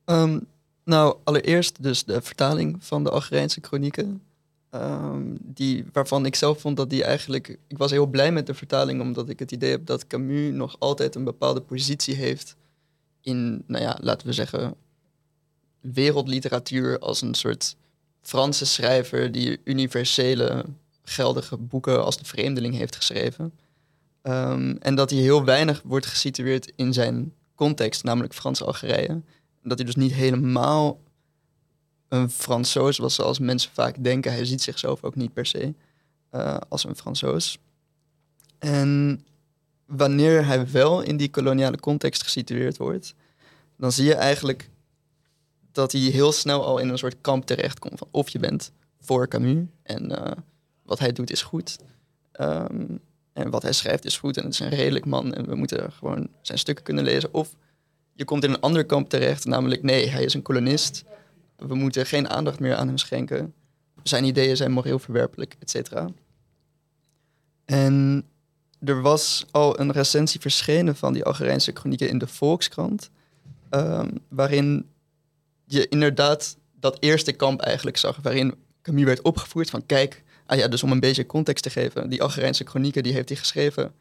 Um, 0.05 0.45
nou, 0.83 1.17
allereerst 1.23 1.83
dus 1.83 2.03
de 2.03 2.21
vertaling 2.21 2.77
van 2.79 3.03
de 3.03 3.09
Algerijnse 3.09 3.59
chronieken. 3.62 4.21
Um, 4.71 5.38
die, 5.41 5.85
waarvan 5.93 6.25
ik 6.25 6.35
zelf 6.35 6.59
vond 6.59 6.77
dat 6.77 6.89
die 6.89 7.03
eigenlijk... 7.03 7.57
Ik 7.67 7.77
was 7.77 7.91
heel 7.91 8.07
blij 8.07 8.31
met 8.31 8.45
de 8.45 8.53
vertaling, 8.53 9.01
omdat 9.01 9.29
ik 9.29 9.39
het 9.39 9.51
idee 9.51 9.71
heb 9.71 9.85
dat 9.85 10.07
Camus 10.07 10.53
nog 10.53 10.75
altijd 10.79 11.15
een 11.15 11.23
bepaalde 11.23 11.62
positie 11.62 12.15
heeft 12.15 12.55
in, 13.21 13.63
nou 13.67 13.83
ja, 13.83 13.97
laten 14.01 14.27
we 14.27 14.33
zeggen, 14.33 14.75
wereldliteratuur 15.81 16.99
als 16.99 17.21
een 17.21 17.33
soort 17.33 17.75
Franse 18.21 18.65
schrijver 18.65 19.31
die 19.31 19.61
universele 19.63 20.65
geldige 21.03 21.57
boeken 21.57 22.03
als 22.03 22.17
de 22.17 22.25
vreemdeling 22.25 22.75
heeft 22.75 22.95
geschreven. 22.95 23.53
Um, 24.23 24.77
en 24.77 24.95
dat 24.95 25.09
hij 25.09 25.19
heel 25.19 25.43
weinig 25.43 25.81
wordt 25.85 26.05
gesitueerd 26.05 26.71
in 26.75 26.93
zijn 26.93 27.33
context, 27.55 28.03
namelijk 28.03 28.33
Frans-Algerije. 28.33 29.21
Dat 29.63 29.77
hij 29.77 29.85
dus 29.85 29.95
niet 29.95 30.13
helemaal 30.13 30.99
een 32.07 32.29
Fransoos 32.29 32.97
was 32.97 33.15
zoals 33.15 33.39
mensen 33.39 33.71
vaak 33.73 34.03
denken. 34.03 34.31
Hij 34.31 34.45
ziet 34.45 34.61
zichzelf 34.61 35.03
ook 35.03 35.15
niet 35.15 35.33
per 35.33 35.45
se 35.45 35.73
uh, 36.31 36.57
als 36.69 36.83
een 36.83 36.95
Fransoos. 36.95 37.57
En 38.59 39.23
wanneer 39.85 40.45
hij 40.45 40.71
wel 40.71 41.01
in 41.01 41.17
die 41.17 41.29
koloniale 41.29 41.79
context 41.79 42.23
gesitueerd 42.23 42.77
wordt, 42.77 43.13
dan 43.77 43.91
zie 43.91 44.05
je 44.05 44.15
eigenlijk 44.15 44.69
dat 45.79 45.91
hij 45.91 46.01
heel 46.01 46.31
snel 46.31 46.65
al 46.65 46.77
in 46.77 46.89
een 46.89 46.97
soort 46.97 47.21
kamp 47.21 47.45
terechtkomt. 47.45 47.99
Van 47.99 48.07
of 48.11 48.29
je 48.29 48.39
bent 48.39 48.71
voor 48.99 49.27
Camus 49.27 49.65
en 49.83 50.11
uh, 50.11 50.31
wat 50.83 50.99
hij 50.99 51.11
doet 51.11 51.31
is 51.31 51.41
goed. 51.41 51.77
Um, 52.39 52.99
en 53.33 53.49
wat 53.49 53.61
hij 53.61 53.73
schrijft 53.73 54.05
is 54.05 54.17
goed 54.17 54.37
en 54.37 54.43
het 54.43 54.53
is 54.53 54.59
een 54.59 54.69
redelijk 54.69 55.05
man 55.05 55.33
en 55.33 55.45
we 55.47 55.55
moeten 55.55 55.91
gewoon 55.91 56.27
zijn 56.41 56.57
stukken 56.57 56.83
kunnen 56.83 57.03
lezen. 57.03 57.33
Of 57.33 57.55
je 58.13 58.25
komt 58.25 58.43
in 58.43 58.49
een 58.49 58.59
ander 58.59 58.85
kamp 58.85 59.09
terecht, 59.09 59.45
namelijk 59.45 59.83
nee, 59.83 60.09
hij 60.09 60.23
is 60.23 60.33
een 60.33 60.41
kolonist. 60.41 61.03
We 61.55 61.75
moeten 61.75 62.05
geen 62.05 62.29
aandacht 62.29 62.59
meer 62.59 62.75
aan 62.75 62.87
hem 62.87 62.97
schenken. 62.97 63.53
Zijn 64.03 64.23
ideeën 64.23 64.57
zijn 64.57 64.71
moreel 64.71 64.99
verwerpelijk, 64.99 65.55
et 65.59 65.69
cetera. 65.69 66.09
En 67.65 68.25
er 68.79 69.01
was 69.01 69.45
al 69.51 69.79
een 69.79 69.91
recensie 69.91 70.41
verschenen 70.41 70.95
van 70.95 71.13
die 71.13 71.23
Algerijnse 71.23 71.71
chronieken 71.73 72.09
in 72.09 72.17
de 72.17 72.27
Volkskrant. 72.27 73.09
Um, 73.69 74.09
waarin 74.27 74.85
je 75.71 75.88
inderdaad 75.88 76.58
dat 76.79 76.97
eerste 76.99 77.32
kamp 77.32 77.62
eigenlijk 77.62 77.97
zag. 77.97 78.17
Waarin 78.21 78.55
Camus 78.82 79.03
werd 79.03 79.21
opgevoerd 79.21 79.69
van 79.69 79.86
kijk, 79.86 80.23
ah 80.45 80.58
ja, 80.58 80.67
dus 80.67 80.84
om 80.84 80.91
een 80.91 80.99
beetje 80.99 81.25
context 81.25 81.63
te 81.63 81.69
geven. 81.69 82.10
Die 82.10 82.21
Algerijnse 82.21 82.63
chronieken 82.63 83.03
die 83.03 83.13
heeft 83.13 83.29
hij 83.29 83.38
geschreven 83.38 83.93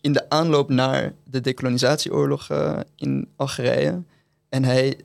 in 0.00 0.12
de 0.12 0.30
aanloop 0.30 0.68
naar 0.68 1.14
de 1.24 1.40
decolonisatieoorlog 1.40 2.50
uh, 2.50 2.80
in 2.96 3.28
Algerije. 3.36 4.02
En 4.48 4.64
hij 4.64 5.00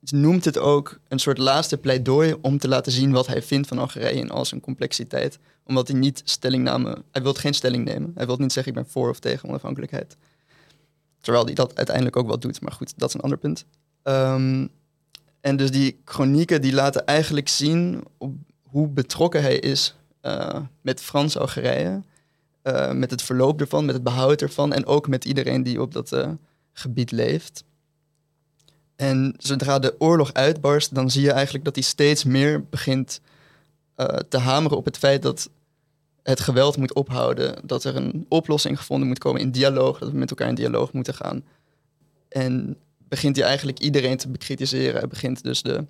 noemt 0.00 0.44
het 0.44 0.58
ook 0.58 1.00
een 1.08 1.18
soort 1.18 1.38
laatste 1.38 1.78
pleidooi 1.78 2.36
om 2.40 2.58
te 2.58 2.68
laten 2.68 2.92
zien 2.92 3.12
wat 3.12 3.26
hij 3.26 3.42
vindt 3.42 3.68
van 3.68 3.78
Algerije 3.78 4.20
in 4.20 4.30
al 4.30 4.44
zijn 4.44 4.60
complexiteit. 4.60 5.38
Omdat 5.64 5.88
hij 5.88 5.96
niet 5.96 6.22
stellingname, 6.24 7.02
hij 7.10 7.22
wil 7.22 7.34
geen 7.34 7.54
stelling 7.54 7.84
nemen. 7.84 8.12
Hij 8.14 8.26
wil 8.26 8.36
niet 8.36 8.52
zeggen 8.52 8.72
ik 8.72 8.82
ben 8.82 8.92
voor 8.92 9.08
of 9.08 9.18
tegen 9.18 9.48
onafhankelijkheid. 9.48 10.16
Terwijl 11.20 11.44
hij 11.44 11.54
dat 11.54 11.76
uiteindelijk 11.76 12.16
ook 12.16 12.26
wel 12.26 12.38
doet, 12.38 12.60
maar 12.60 12.72
goed, 12.72 12.92
dat 12.96 13.08
is 13.08 13.14
een 13.14 13.20
ander 13.20 13.38
punt. 13.38 13.64
Um, 14.10 14.68
en 15.40 15.56
dus 15.56 15.70
die 15.70 16.00
chronieken 16.04 16.60
die 16.60 16.72
laten 16.72 17.06
eigenlijk 17.06 17.48
zien 17.48 18.04
hoe 18.62 18.88
betrokken 18.88 19.42
hij 19.42 19.58
is 19.58 19.96
uh, 20.22 20.56
met 20.80 21.00
Frans-Algerije. 21.00 22.02
Uh, 22.62 22.92
met 22.92 23.10
het 23.10 23.22
verloop 23.22 23.60
ervan, 23.60 23.84
met 23.84 23.94
het 23.94 24.04
behoud 24.04 24.42
ervan 24.42 24.72
en 24.72 24.86
ook 24.86 25.08
met 25.08 25.24
iedereen 25.24 25.62
die 25.62 25.80
op 25.80 25.92
dat 25.92 26.12
uh, 26.12 26.30
gebied 26.72 27.10
leeft. 27.10 27.64
En 28.96 29.34
zodra 29.38 29.78
de 29.78 29.94
oorlog 29.98 30.32
uitbarst, 30.32 30.94
dan 30.94 31.10
zie 31.10 31.22
je 31.22 31.32
eigenlijk 31.32 31.64
dat 31.64 31.74
hij 31.74 31.84
steeds 31.84 32.24
meer 32.24 32.64
begint 32.64 33.20
te 34.28 34.38
hameren 34.38 34.76
op 34.76 34.84
het 34.84 34.98
feit 34.98 35.22
dat 35.22 35.50
het 36.22 36.40
geweld 36.40 36.76
moet 36.76 36.94
ophouden, 36.94 37.66
dat 37.66 37.84
er 37.84 37.96
een 37.96 38.26
oplossing 38.28 38.78
gevonden 38.78 39.08
moet 39.08 39.18
komen 39.18 39.40
in 39.40 39.50
dialoog, 39.50 39.98
dat 39.98 40.10
we 40.10 40.18
met 40.18 40.30
elkaar 40.30 40.48
in 40.48 40.54
dialoog 40.54 40.92
moeten 40.92 41.14
gaan. 41.14 41.44
En 42.28 42.76
begint 43.10 43.36
hij 43.36 43.44
eigenlijk 43.44 43.78
iedereen 43.78 44.16
te 44.16 44.28
bekritiseren. 44.28 44.98
Hij 44.98 45.08
begint 45.08 45.42
dus 45.42 45.62
de, 45.62 45.84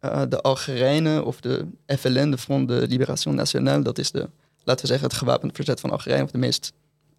uh, 0.00 0.22
de 0.28 0.40
Algerijnen 0.40 1.24
of 1.24 1.40
de 1.40 1.66
FLN, 1.86 2.30
de 2.30 2.38
Front 2.38 2.68
de 2.68 2.86
Libération 2.88 3.34
Nationale, 3.34 3.82
dat 3.82 3.98
is 3.98 4.10
de, 4.10 4.28
laten 4.64 4.82
we 4.82 4.86
zeggen, 4.86 5.08
het 5.08 5.16
gewapend 5.16 5.54
verzet 5.54 5.80
van 5.80 5.90
Algerije, 5.90 6.22
of 6.22 6.30
de 6.30 6.38
meest, 6.38 6.72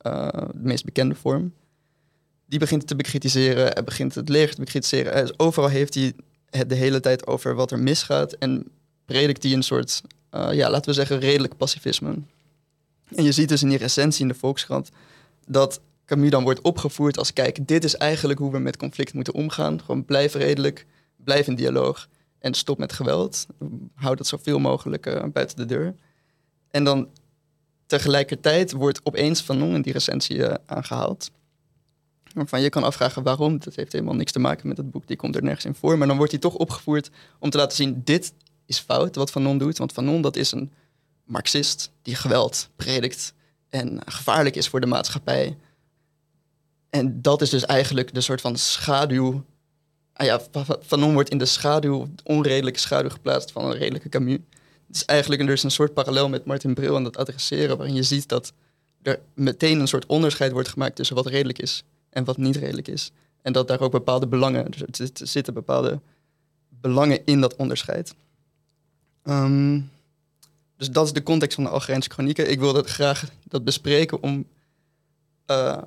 uh, 0.08 0.28
de 0.34 0.48
meest 0.54 0.86
bekende 0.86 1.16
vorm. 1.16 1.54
Die 2.46 2.60
begint 2.60 2.88
te 2.88 2.96
bekritiseren, 2.96 3.72
hij 3.74 3.84
begint 3.84 4.16
het 4.16 4.30
leger 4.30 4.56
te 4.56 4.62
bekritiseren. 4.62 5.40
Overal 5.40 5.70
heeft 5.70 5.94
hij 5.94 6.14
het 6.50 6.70
de 6.70 6.76
hele 6.76 7.00
tijd 7.00 7.28
over 7.28 7.56
wat 7.56 7.72
er 7.72 7.80
misgaat 7.80 8.34
en 8.34 8.68
predikt 9.06 9.44
hij 9.44 9.54
een 9.54 9.64
soort, 9.64 10.02
uh, 10.32 10.54
ja, 10.54 10.70
laten 10.70 10.90
we 10.90 10.96
zeggen, 10.96 11.20
redelijk 11.20 11.58
pacifisme. 11.58 12.14
En 13.16 13.24
je 13.24 13.32
ziet 13.32 13.50
dus 13.50 13.64
in 13.64 13.70
die 13.70 13.78
recensie 13.78 14.22
in 14.22 14.28
de 14.28 14.40
Volkskrant 14.40 14.90
dat 15.48 15.80
Camus 16.12 16.30
dan 16.30 16.44
wordt 16.44 16.62
opgevoerd 16.62 17.18
als 17.18 17.34
kijk, 17.34 17.68
dit 17.68 17.84
is 17.84 17.96
eigenlijk 17.96 18.40
hoe 18.40 18.52
we 18.52 18.60
met 18.60 18.78
conflict 18.78 19.14
moeten 19.14 19.34
omgaan. 19.34 19.82
Gewoon 19.82 20.06
blijf 20.06 20.34
redelijk, 20.34 20.86
blijf 21.16 21.48
in 21.48 21.56
dialoog 21.56 22.08
en 22.40 22.54
stop 22.54 22.78
met 22.78 22.94
geweld. 22.94 23.46
Houd 23.96 24.18
het 24.18 24.28
zoveel 24.28 24.60
mogelijk 24.60 25.06
uh, 25.06 25.24
buiten 25.34 25.58
de 25.58 25.66
deur. 25.66 25.96
En 26.72 26.84
dan 26.84 27.08
tegelijkertijd 27.86 28.72
wordt 28.72 29.00
opeens 29.04 29.42
Fanon 29.42 29.76
in 29.76 29.82
die 29.82 29.94
recensie 29.94 30.38
uh, 30.38 30.54
aangehaald. 30.66 31.32
Waarvan 32.34 32.62
je 32.62 32.70
kan 32.70 32.84
afvragen 32.84 33.24
waarom. 33.24 33.60
Dat 33.60 33.76
heeft 33.76 33.92
helemaal 33.92 34.16
niks 34.16 34.32
te 34.32 34.40
maken 34.40 34.68
met 34.68 34.78
het 34.78 34.92
boek, 34.92 35.08
die 35.08 35.18
komt 35.18 35.36
er 35.36 35.44
nergens 35.44 35.66
in 35.66 35.76
voor. 35.76 35.98
Maar 35.98 36.08
dan 36.08 36.18
wordt 36.18 36.32
hij 36.32 36.42
toch 36.42 36.56
opgevoerd 36.56 37.10
om 37.40 37.50
te 37.50 37.58
laten 37.58 37.76
zien, 37.78 38.02
dit 38.04 38.34
is 38.66 38.80
fout 38.80 39.16
wat 39.16 39.32
Fanon 39.32 39.58
doet. 39.58 39.78
Want 39.78 39.92
Fanon 39.92 40.22
dat 40.22 40.36
is 40.36 40.52
een 40.52 40.72
marxist 41.26 41.92
die 42.02 42.16
geweld 42.16 42.70
predikt 42.76 43.34
en 43.70 44.02
gevaarlijk 44.06 44.56
is 44.56 44.68
voor 44.68 44.80
de 44.80 44.88
maatschappij. 44.88 45.58
En 46.92 47.22
dat 47.22 47.42
is 47.42 47.50
dus 47.50 47.66
eigenlijk 47.66 48.14
de 48.14 48.22
soort 48.22 48.42
van 48.42 48.58
schaduw. 48.58 49.44
Ah 50.14 50.26
ja, 50.26 50.42
Fanon 50.82 51.14
wordt 51.14 51.30
in 51.30 51.38
de 51.38 51.46
schaduw, 51.46 52.08
de 52.16 52.24
onredelijke 52.24 52.80
schaduw 52.80 53.10
geplaatst 53.10 53.52
van 53.52 53.66
een 53.66 53.78
redelijke 53.78 54.10
Camus. 54.10 54.40
Het 54.88 54.96
is 54.96 55.06
eigenlijk 55.06 55.46
dus 55.46 55.64
een 55.64 55.72
soort 55.72 55.94
parallel 55.94 56.30
met 56.30 56.46
Martin 56.46 56.74
Bril 56.74 56.96
aan 56.96 57.06
het 57.06 57.18
adresseren, 57.18 57.78
waarin 57.78 57.96
je 57.96 58.04
ziet 58.04 58.28
dat 58.30 58.54
er 59.02 59.20
meteen 59.34 59.80
een 59.80 59.88
soort 59.88 60.06
onderscheid 60.06 60.52
wordt 60.52 60.68
gemaakt 60.68 60.96
tussen 60.96 61.16
wat 61.16 61.26
redelijk 61.26 61.60
is 61.60 61.84
en 62.10 62.24
wat 62.24 62.38
niet 62.38 62.56
redelijk 62.56 62.88
is. 62.88 63.12
En 63.42 63.54
dat 63.54 63.68
daar 63.68 63.80
ook 63.80 63.92
bepaalde 63.92 64.28
belangen, 64.28 64.72
dus 64.72 65.00
er 65.00 65.28
zitten 65.28 65.54
bepaalde 65.54 66.00
belangen 66.70 67.26
in 67.26 67.42
dat 67.42 67.56
onderscheid. 67.56 68.16
Um, 69.24 69.92
dus 70.78 70.92
dat 70.92 71.06
is 71.06 71.14
de 71.14 71.24
context 71.24 71.56
van 71.56 71.64
de 71.64 71.70
Algerijnse 71.70 72.10
chronieken. 72.10 72.52
Ik 72.52 72.60
wilde 72.60 72.84
graag 72.84 73.24
dat 73.48 73.64
bespreken 73.64 74.24
om 74.24 74.46
uh, 75.48 75.78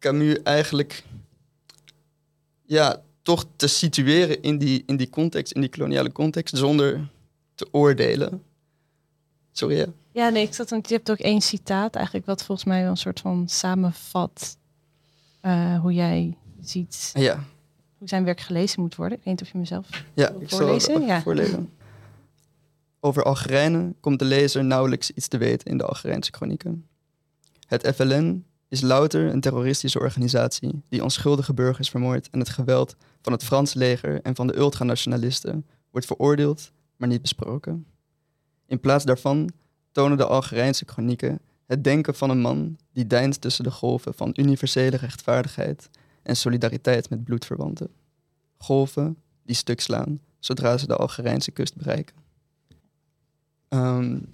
Camus 0.00 0.42
eigenlijk 0.42 1.04
ja, 2.62 3.02
toch 3.22 3.44
te 3.56 3.66
situeren 3.66 4.42
in 4.42 4.58
die, 4.58 4.82
in 4.86 4.96
die 4.96 5.10
context, 5.10 5.52
in 5.52 5.60
die 5.60 5.70
koloniale 5.70 6.12
context, 6.12 6.56
zonder 6.56 7.08
te 7.54 7.68
oordelen. 7.70 8.42
Sorry, 9.52 9.76
ja? 9.76 9.86
Ja, 10.12 10.28
nee, 10.28 10.46
ik 10.46 10.54
zat, 10.54 10.70
want 10.70 10.88
je 10.88 10.94
hebt 10.94 11.10
ook 11.10 11.18
één 11.18 11.40
citaat 11.40 11.94
eigenlijk, 11.94 12.26
wat 12.26 12.44
volgens 12.44 12.66
mij 12.66 12.82
wel 12.82 12.90
een 12.90 12.96
soort 12.96 13.20
van 13.20 13.48
samenvat 13.48 14.56
uh, 15.42 15.80
hoe 15.80 15.92
jij 15.92 16.36
ziet 16.60 17.10
ja. 17.14 17.44
hoe 17.98 18.08
zijn 18.08 18.24
werk 18.24 18.40
gelezen 18.40 18.80
moet 18.80 18.94
worden. 18.94 19.18
Ik 19.18 19.24
weet 19.24 19.34
niet 19.34 19.42
of 19.42 19.52
je 19.52 19.58
mezelf 19.58 19.88
ja, 20.14 20.28
ik 20.28 20.48
voorlezen. 20.50 20.92
Zal 20.92 21.00
ja. 21.00 21.22
voorlezen. 21.22 21.70
Over 23.00 23.22
Algerijnen 23.22 23.96
komt 24.00 24.18
de 24.18 24.24
lezer 24.24 24.64
nauwelijks 24.64 25.10
iets 25.10 25.28
te 25.28 25.38
weten 25.38 25.70
in 25.70 25.78
de 25.78 25.84
Algerijnse 25.84 26.32
chronieken. 26.32 26.86
Het 27.66 27.92
FLN 27.94 28.44
is 28.70 28.80
louter 28.80 29.32
een 29.32 29.40
terroristische 29.40 29.98
organisatie 29.98 30.82
die 30.88 31.02
onschuldige 31.02 31.54
burgers 31.54 31.90
vermoordt 31.90 32.30
en 32.30 32.38
het 32.38 32.48
geweld 32.48 32.96
van 33.22 33.32
het 33.32 33.44
Franse 33.44 33.78
leger 33.78 34.22
en 34.22 34.34
van 34.34 34.46
de 34.46 34.56
ultranationalisten 34.56 35.66
wordt 35.90 36.06
veroordeeld, 36.06 36.72
maar 36.96 37.08
niet 37.08 37.22
besproken. 37.22 37.86
In 38.66 38.80
plaats 38.80 39.04
daarvan 39.04 39.50
tonen 39.92 40.16
de 40.16 40.26
Algerijnse 40.26 40.84
chronieken 40.86 41.40
het 41.66 41.84
denken 41.84 42.14
van 42.14 42.30
een 42.30 42.40
man 42.40 42.76
die 42.92 43.06
deint 43.06 43.40
tussen 43.40 43.64
de 43.64 43.70
golven 43.70 44.14
van 44.14 44.32
universele 44.36 44.96
rechtvaardigheid 44.96 45.90
en 46.22 46.36
solidariteit 46.36 47.10
met 47.10 47.24
bloedverwanten. 47.24 47.90
Golven 48.56 49.16
die 49.44 49.56
stuk 49.56 49.80
slaan 49.80 50.20
zodra 50.38 50.78
ze 50.78 50.86
de 50.86 50.96
Algerijnse 50.96 51.50
kust 51.50 51.76
bereiken. 51.76 52.16
Um, 53.68 54.28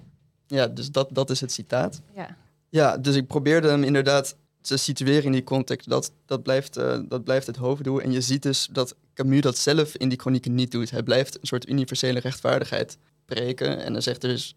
ja, 0.46 0.66
dus 0.66 0.90
dat, 0.90 1.08
dat 1.12 1.30
is 1.30 1.40
het 1.40 1.52
citaat. 1.52 2.00
Ja. 2.14 2.36
Ja, 2.76 2.96
dus 2.96 3.14
ik 3.16 3.26
probeerde 3.26 3.68
hem 3.68 3.82
inderdaad 3.82 4.36
te 4.60 4.76
situeren 4.76 5.24
in 5.24 5.32
die 5.32 5.44
context. 5.44 5.88
Dat, 5.88 6.12
dat, 6.26 6.42
blijft, 6.42 6.78
uh, 6.78 6.98
dat 7.08 7.24
blijft 7.24 7.46
het 7.46 7.56
hoofddoel. 7.56 8.00
En 8.00 8.12
je 8.12 8.20
ziet 8.20 8.42
dus 8.42 8.68
dat 8.72 8.94
Camus 9.14 9.40
dat 9.40 9.58
zelf 9.58 9.96
in 9.96 10.08
die 10.08 10.18
chronieken 10.18 10.54
niet 10.54 10.70
doet. 10.70 10.90
Hij 10.90 11.02
blijft 11.02 11.34
een 11.40 11.46
soort 11.46 11.68
universele 11.68 12.18
rechtvaardigheid 12.18 12.98
preken. 13.24 13.78
En 13.78 13.92
dan 13.92 14.02
zegt 14.02 14.22
er 14.22 14.28
dus, 14.28 14.56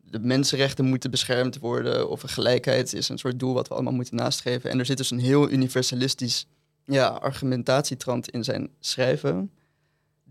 de 0.00 0.18
mensenrechten 0.18 0.84
moeten 0.84 1.10
beschermd 1.10 1.58
worden 1.58 2.08
of 2.08 2.22
gelijkheid 2.26 2.92
is 2.92 3.08
een 3.08 3.18
soort 3.18 3.38
doel 3.38 3.54
wat 3.54 3.68
we 3.68 3.74
allemaal 3.74 3.92
moeten 3.92 4.16
nastreven. 4.16 4.70
En 4.70 4.78
er 4.78 4.86
zit 4.86 4.96
dus 4.96 5.10
een 5.10 5.20
heel 5.20 5.50
universalistisch 5.50 6.46
ja, 6.84 7.06
argumentatietrand 7.06 8.28
in 8.28 8.44
zijn 8.44 8.70
schrijven, 8.80 9.50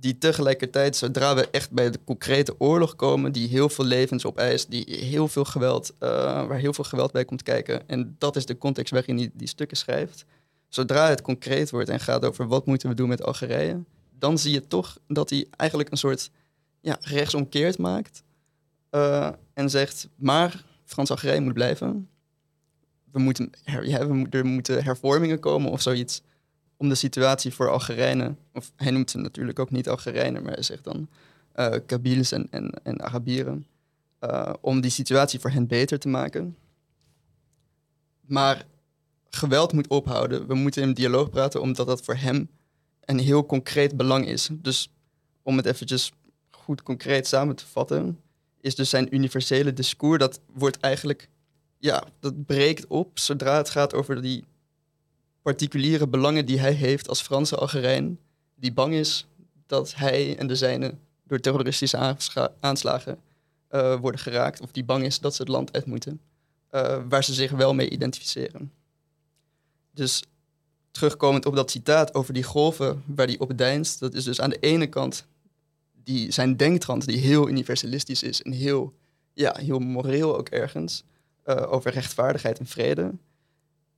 die 0.01 0.17
tegelijkertijd, 0.17 0.95
zodra 0.95 1.35
we 1.35 1.49
echt 1.49 1.71
bij 1.71 1.91
de 1.91 1.99
concrete 2.03 2.55
oorlog 2.57 2.95
komen, 2.95 3.31
die 3.31 3.47
heel 3.47 3.69
veel 3.69 3.85
levens 3.85 4.25
opeist, 4.25 4.71
die 4.71 4.85
heel 4.89 5.27
veel 5.27 5.45
geweld, 5.45 5.93
uh, 5.99 6.09
waar 6.47 6.57
heel 6.57 6.73
veel 6.73 6.83
geweld 6.83 7.11
bij 7.11 7.25
komt 7.25 7.43
kijken, 7.43 7.89
en 7.89 8.15
dat 8.17 8.35
is 8.35 8.45
de 8.45 8.57
context 8.57 8.93
waarin 8.93 9.17
hij 9.17 9.31
die 9.33 9.47
stukken 9.47 9.77
schrijft, 9.77 10.25
zodra 10.67 11.09
het 11.09 11.21
concreet 11.21 11.69
wordt 11.69 11.89
en 11.89 11.99
gaat 11.99 12.25
over 12.25 12.47
wat 12.47 12.65
moeten 12.65 12.89
we 12.89 12.95
doen 12.95 13.09
met 13.09 13.23
Algerije, 13.23 13.83
dan 14.19 14.37
zie 14.37 14.51
je 14.51 14.67
toch 14.67 14.97
dat 15.07 15.29
hij 15.29 15.47
eigenlijk 15.55 15.91
een 15.91 15.97
soort 15.97 16.29
ja, 16.79 16.97
rechtsomkeerd 17.01 17.77
maakt. 17.77 18.23
Uh, 18.91 19.29
en 19.53 19.69
zegt, 19.69 20.07
maar 20.15 20.63
Frans-Algerije 20.85 21.41
moet 21.41 21.53
blijven. 21.53 22.09
We 23.11 23.19
moeten, 23.19 23.51
we, 23.65 24.27
er 24.29 24.45
moeten 24.45 24.83
hervormingen 24.83 25.39
komen 25.39 25.71
of 25.71 25.81
zoiets 25.81 26.21
om 26.82 26.89
de 26.89 26.95
situatie 26.95 27.53
voor 27.53 27.69
Algerijnen, 27.69 28.38
of 28.53 28.71
hij 28.75 28.91
noemt 28.91 29.11
ze 29.11 29.17
natuurlijk 29.17 29.59
ook 29.59 29.71
niet 29.71 29.89
Algerijnen, 29.89 30.43
maar 30.43 30.53
hij 30.53 30.63
zegt 30.63 30.84
dan 30.84 31.09
uh, 31.55 31.75
Kabyles 31.86 32.32
en, 32.32 32.47
en, 32.49 32.71
en 32.84 33.01
Arabieren, 33.01 33.65
uh, 34.21 34.53
om 34.61 34.82
die 34.82 34.91
situatie 34.91 35.39
voor 35.39 35.49
hen 35.49 35.67
beter 35.67 35.99
te 35.99 36.07
maken. 36.07 36.57
Maar 38.21 38.65
geweld 39.29 39.73
moet 39.73 39.88
ophouden. 39.88 40.47
We 40.47 40.53
moeten 40.53 40.84
in 40.84 40.93
dialoog 40.93 41.29
praten, 41.29 41.61
omdat 41.61 41.88
dat 41.88 42.01
voor 42.01 42.15
hem 42.15 42.49
een 43.01 43.19
heel 43.19 43.45
concreet 43.45 43.97
belang 43.97 44.27
is. 44.27 44.49
Dus 44.51 44.91
om 45.41 45.57
het 45.57 45.65
eventjes 45.65 46.11
goed 46.49 46.84
concreet 46.84 47.27
samen 47.27 47.55
te 47.55 47.67
vatten, 47.67 48.19
is 48.61 48.75
dus 48.75 48.89
zijn 48.89 49.15
universele 49.15 49.73
discours, 49.73 50.19
dat 50.19 50.39
wordt 50.53 50.79
eigenlijk, 50.79 51.29
ja, 51.77 52.03
dat 52.19 52.45
breekt 52.45 52.88
op 52.88 53.19
zodra 53.19 53.57
het 53.57 53.69
gaat 53.69 53.93
over 53.93 54.21
die 54.21 54.43
particuliere 55.41 56.07
belangen 56.07 56.45
die 56.45 56.59
hij 56.59 56.73
heeft 56.73 57.09
als 57.09 57.21
Franse 57.21 57.55
Algerijn, 57.55 58.19
die 58.55 58.73
bang 58.73 58.93
is 58.93 59.27
dat 59.65 59.95
hij 59.95 60.37
en 60.37 60.47
de 60.47 60.55
zijnen 60.55 60.99
door 61.23 61.39
terroristische 61.39 62.17
aanslagen 62.59 63.19
uh, 63.71 63.99
worden 63.99 64.21
geraakt, 64.21 64.61
of 64.61 64.71
die 64.71 64.83
bang 64.83 65.03
is 65.03 65.19
dat 65.19 65.35
ze 65.35 65.41
het 65.41 65.51
land 65.51 65.73
uit 65.73 65.85
moeten, 65.85 66.21
uh, 66.71 66.97
waar 67.09 67.23
ze 67.23 67.33
zich 67.33 67.51
wel 67.51 67.73
mee 67.73 67.89
identificeren. 67.89 68.71
Dus 69.91 70.23
terugkomend 70.91 71.45
op 71.45 71.55
dat 71.55 71.71
citaat 71.71 72.13
over 72.13 72.33
die 72.33 72.43
golven 72.43 73.03
waar 73.05 73.27
die 73.27 73.39
op 73.39 73.57
deinst, 73.57 73.99
dat 73.99 74.13
is 74.13 74.23
dus 74.23 74.41
aan 74.41 74.49
de 74.49 74.59
ene 74.59 74.87
kant 74.87 75.25
die, 76.03 76.31
zijn 76.31 76.57
denktrand 76.57 77.05
die 77.05 77.17
heel 77.17 77.49
universalistisch 77.49 78.23
is 78.23 78.41
en 78.41 78.51
heel, 78.51 78.93
ja, 79.33 79.55
heel 79.59 79.79
moreel 79.79 80.37
ook 80.37 80.49
ergens, 80.49 81.03
uh, 81.45 81.71
over 81.71 81.91
rechtvaardigheid 81.91 82.59
en 82.59 82.67
vrede. 82.67 83.11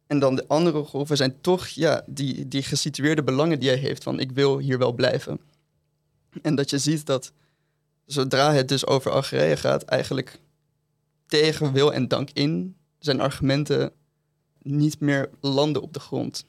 En 0.07 0.19
dan 0.19 0.35
de 0.35 0.47
andere 0.47 0.83
golven 0.83 1.17
zijn 1.17 1.41
toch 1.41 1.67
ja, 1.67 2.03
die, 2.05 2.47
die 2.47 2.63
gesitueerde 2.63 3.23
belangen 3.23 3.59
die 3.59 3.69
hij 3.69 3.77
heeft 3.77 4.03
van 4.03 4.19
ik 4.19 4.31
wil 4.31 4.57
hier 4.57 4.77
wel 4.77 4.93
blijven. 4.93 5.39
En 6.41 6.55
dat 6.55 6.69
je 6.69 6.77
ziet 6.77 7.05
dat 7.05 7.31
zodra 8.05 8.53
het 8.53 8.67
dus 8.67 8.85
over 8.85 9.11
Algerije 9.11 9.57
gaat, 9.57 9.83
eigenlijk 9.83 10.39
tegen 11.25 11.73
wil 11.73 11.93
en 11.93 12.07
dank 12.07 12.29
in 12.33 12.75
zijn 12.99 13.21
argumenten 13.21 13.91
niet 14.61 14.99
meer 14.99 15.29
landen 15.39 15.81
op 15.81 15.93
de 15.93 15.99
grond. 15.99 16.45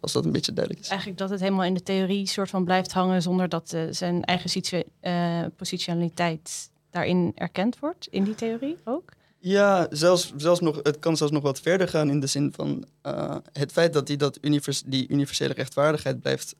Als 0.00 0.12
dat 0.12 0.24
een 0.24 0.32
beetje 0.32 0.52
duidelijk 0.52 0.84
is. 0.84 0.90
Eigenlijk 0.90 1.20
dat 1.20 1.30
het 1.30 1.40
helemaal 1.40 1.64
in 1.64 1.74
de 1.74 1.82
theorie 1.82 2.26
soort 2.26 2.50
van 2.50 2.64
blijft 2.64 2.92
hangen 2.92 3.22
zonder 3.22 3.48
dat 3.48 3.72
uh, 3.72 3.82
zijn 3.90 4.24
eigen 4.24 4.84
uh, 5.02 5.44
positionaliteit 5.56 6.70
daarin 6.90 7.32
erkend 7.34 7.78
wordt, 7.78 8.06
in 8.06 8.24
die 8.24 8.34
theorie 8.34 8.76
ook? 8.84 9.12
Ja, 9.40 9.86
zelfs, 9.90 10.32
zelfs 10.36 10.60
nog, 10.60 10.80
het 10.82 10.98
kan 10.98 11.16
zelfs 11.16 11.32
nog 11.32 11.42
wat 11.42 11.60
verder 11.60 11.88
gaan 11.88 12.10
in 12.10 12.20
de 12.20 12.26
zin 12.26 12.52
van 12.52 12.84
uh, 13.06 13.36
het 13.52 13.72
feit 13.72 13.92
dat 13.92 14.08
hij 14.08 14.16
dat 14.16 14.38
univers 14.40 14.82
die 14.82 15.08
universele 15.08 15.54
rechtvaardigheid 15.54 16.20
blijft, 16.20 16.54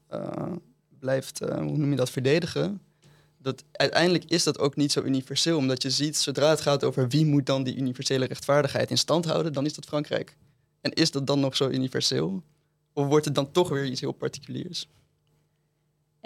blijft 0.98 1.38
hoe 1.38 1.76
noem 1.76 1.90
je 1.90 1.96
dat, 1.96 2.10
verdedigen. 2.10 2.80
Dat, 3.38 3.64
uiteindelijk 3.72 4.24
is 4.24 4.44
dat 4.44 4.58
ook 4.58 4.76
niet 4.76 4.92
zo 4.92 5.02
universeel, 5.02 5.56
omdat 5.56 5.82
je 5.82 5.90
ziet, 5.90 6.16
zodra 6.16 6.50
het 6.50 6.60
gaat 6.60 6.84
over 6.84 7.08
wie 7.08 7.26
moet 7.26 7.46
dan 7.46 7.62
die 7.62 7.76
universele 7.76 8.24
rechtvaardigheid 8.24 8.90
in 8.90 8.98
stand 8.98 9.24
houden, 9.24 9.52
dan 9.52 9.64
is 9.64 9.74
dat 9.74 9.84
Frankrijk. 9.84 10.36
En 10.80 10.92
is 10.92 11.10
dat 11.10 11.26
dan 11.26 11.40
nog 11.40 11.56
zo 11.56 11.68
universeel? 11.68 12.42
Of 12.92 13.06
wordt 13.06 13.24
het 13.24 13.34
dan 13.34 13.52
toch 13.52 13.68
weer 13.68 13.84
iets 13.84 14.00
heel 14.00 14.12
particuliers? 14.12 14.88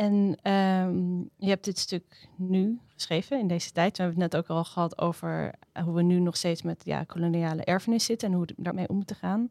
En 0.03 0.51
um, 0.53 1.31
je 1.37 1.49
hebt 1.49 1.65
dit 1.65 1.79
stuk 1.79 2.29
nu 2.37 2.79
geschreven 2.87 3.39
in 3.39 3.49
deze 3.49 3.73
tijd. 3.73 3.97
We 3.97 4.03
hebben 4.03 4.23
het 4.23 4.33
net 4.33 4.43
ook 4.43 4.57
al 4.57 4.65
gehad 4.65 4.99
over 4.99 5.55
hoe 5.85 5.95
we 5.95 6.03
nu 6.03 6.19
nog 6.19 6.37
steeds 6.37 6.63
met 6.63 6.83
ja, 6.85 7.05
koloniale 7.05 7.65
erfenis 7.65 8.05
zitten 8.05 8.29
en 8.29 8.35
hoe 8.35 8.47
we 8.47 8.55
daarmee 8.57 8.89
om 8.89 8.97
moeten 8.97 9.17
gaan. 9.17 9.49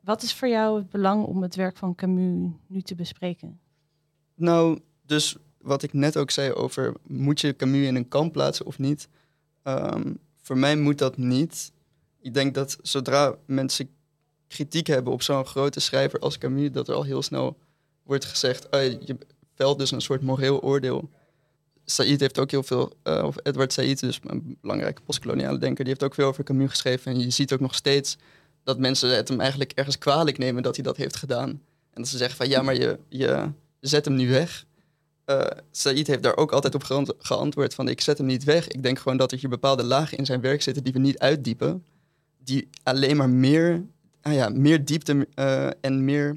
Wat 0.00 0.22
is 0.22 0.34
voor 0.34 0.48
jou 0.48 0.78
het 0.78 0.90
belang 0.90 1.24
om 1.24 1.42
het 1.42 1.54
werk 1.54 1.76
van 1.76 1.94
Camus 1.94 2.50
nu 2.66 2.82
te 2.82 2.94
bespreken? 2.94 3.60
Nou, 4.34 4.80
dus 5.02 5.36
wat 5.60 5.82
ik 5.82 5.92
net 5.92 6.16
ook 6.16 6.30
zei 6.30 6.52
over 6.52 6.94
moet 7.02 7.40
je 7.40 7.56
Camus 7.56 7.86
in 7.86 7.96
een 7.96 8.08
kamp 8.08 8.32
plaatsen 8.32 8.66
of 8.66 8.78
niet? 8.78 9.08
Um, 9.64 10.18
voor 10.42 10.58
mij 10.58 10.76
moet 10.76 10.98
dat 10.98 11.16
niet. 11.16 11.72
Ik 12.20 12.34
denk 12.34 12.54
dat 12.54 12.78
zodra 12.82 13.34
mensen 13.44 13.88
kritiek 14.46 14.86
hebben 14.86 15.12
op 15.12 15.22
zo'n 15.22 15.46
grote 15.46 15.80
schrijver 15.80 16.18
als 16.18 16.38
Camus, 16.38 16.72
dat 16.72 16.88
er 16.88 16.94
al 16.94 17.04
heel 17.04 17.22
snel 17.22 17.58
wordt 18.02 18.24
gezegd, 18.24 18.70
oh, 18.70 18.82
je 18.82 19.18
velt 19.56 19.78
dus 19.78 19.90
een 19.90 20.00
soort 20.00 20.22
moreel 20.22 20.62
oordeel. 20.62 21.10
Said 21.84 22.20
heeft 22.20 22.38
ook 22.38 22.50
heel 22.50 22.62
veel, 22.62 22.92
uh, 23.04 23.24
of 23.24 23.36
Edward 23.42 23.72
Said, 23.72 24.00
dus 24.00 24.20
een 24.22 24.58
belangrijke 24.60 25.02
postkoloniale 25.02 25.58
denker, 25.58 25.84
die 25.84 25.92
heeft 25.92 26.04
ook 26.04 26.14
veel 26.14 26.26
over 26.26 26.44
Camus 26.44 26.70
geschreven. 26.70 27.12
En 27.12 27.20
je 27.20 27.30
ziet 27.30 27.52
ook 27.52 27.60
nog 27.60 27.74
steeds 27.74 28.16
dat 28.64 28.78
mensen 28.78 29.16
het 29.16 29.28
hem 29.28 29.40
eigenlijk 29.40 29.72
ergens 29.72 29.98
kwalijk 29.98 30.38
nemen 30.38 30.62
dat 30.62 30.74
hij 30.74 30.84
dat 30.84 30.96
heeft 30.96 31.16
gedaan. 31.16 31.48
En 31.48 32.02
dat 32.02 32.08
ze 32.08 32.16
zeggen 32.16 32.36
van 32.36 32.48
ja, 32.48 32.62
maar 32.62 32.76
je, 32.76 32.98
je 33.08 33.50
zet 33.80 34.04
hem 34.04 34.14
nu 34.14 34.30
weg. 34.30 34.64
Uh, 35.26 35.40
Said 35.70 36.06
heeft 36.06 36.22
daar 36.22 36.36
ook 36.36 36.52
altijd 36.52 36.74
op 36.74 37.14
geantwoord 37.18 37.74
van 37.74 37.88
ik 37.88 38.00
zet 38.00 38.18
hem 38.18 38.26
niet 38.26 38.44
weg. 38.44 38.68
Ik 38.68 38.82
denk 38.82 38.98
gewoon 38.98 39.18
dat 39.18 39.32
er 39.32 39.38
hier 39.38 39.48
bepaalde 39.48 39.84
lagen 39.84 40.18
in 40.18 40.26
zijn 40.26 40.40
werk 40.40 40.62
zitten 40.62 40.84
die 40.84 40.92
we 40.92 40.98
niet 40.98 41.18
uitdiepen. 41.18 41.84
Die 42.38 42.68
alleen 42.82 43.16
maar 43.16 43.30
meer 43.30 43.84
ah 44.26 44.34
ja, 44.34 44.48
meer 44.48 44.84
diepte 44.84 45.28
uh, 45.34 45.68
en 45.80 46.04
meer, 46.04 46.36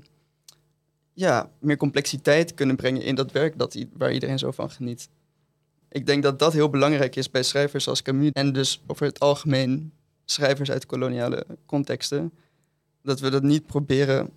ja, 1.20 1.52
meer 1.60 1.78
complexiteit 1.78 2.54
kunnen 2.54 2.76
brengen 2.76 3.02
in 3.02 3.16
dat 3.16 3.32
werk 3.32 3.58
dat, 3.58 3.86
waar 3.94 4.14
iedereen 4.14 4.40
zo 4.40 4.52
van 4.52 4.72
geniet. 4.72 5.10
Ik 5.90 6.06
denk 6.06 6.24
dat 6.24 6.40
dat 6.40 6.54
heel 6.54 6.70
belangrijk 6.70 7.16
is 7.16 7.32
bij 7.32 7.44
schrijvers 7.44 7.88
als 7.88 8.02
Camus 8.02 8.32
en 8.32 8.54
dus 8.54 8.82
over 8.88 9.06
het 9.06 9.20
algemeen 9.20 9.92
schrijvers 10.26 10.72
uit 10.72 10.86
koloniale 10.86 11.46
contexten. 11.66 12.34
Dat 13.02 13.20
we 13.20 13.30
dat 13.30 13.44
niet 13.44 13.66
proberen 13.66 14.30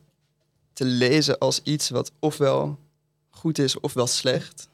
te 0.72 0.84
lezen 0.84 1.38
als 1.38 1.60
iets 1.62 1.90
wat 1.90 2.12
ofwel 2.18 2.78
goed 3.30 3.58
is 3.58 3.80
ofwel 3.80 4.06
slecht, 4.06 4.68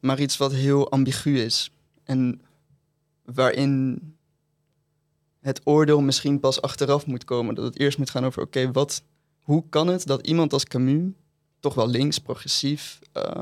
maar 0.00 0.20
iets 0.20 0.36
wat 0.36 0.52
heel 0.52 0.90
ambigu 0.90 1.40
is 1.40 1.70
en 2.04 2.40
waarin 3.24 4.00
het 5.40 5.60
oordeel 5.64 6.00
misschien 6.00 6.40
pas 6.40 6.60
achteraf 6.60 7.06
moet 7.06 7.24
komen. 7.24 7.54
Dat 7.54 7.64
het 7.64 7.78
eerst 7.78 7.98
moet 7.98 8.10
gaan 8.10 8.24
over, 8.24 8.42
oké, 8.42 8.72
wat, 8.72 9.02
hoe 9.42 9.64
kan 9.68 9.86
het 9.86 10.06
dat 10.06 10.26
iemand 10.26 10.52
als 10.52 10.64
Camus, 10.64 11.12
toch 11.60 11.74
wel 11.74 11.88
links, 11.88 12.18
progressief, 12.18 12.98
uh, 13.16 13.40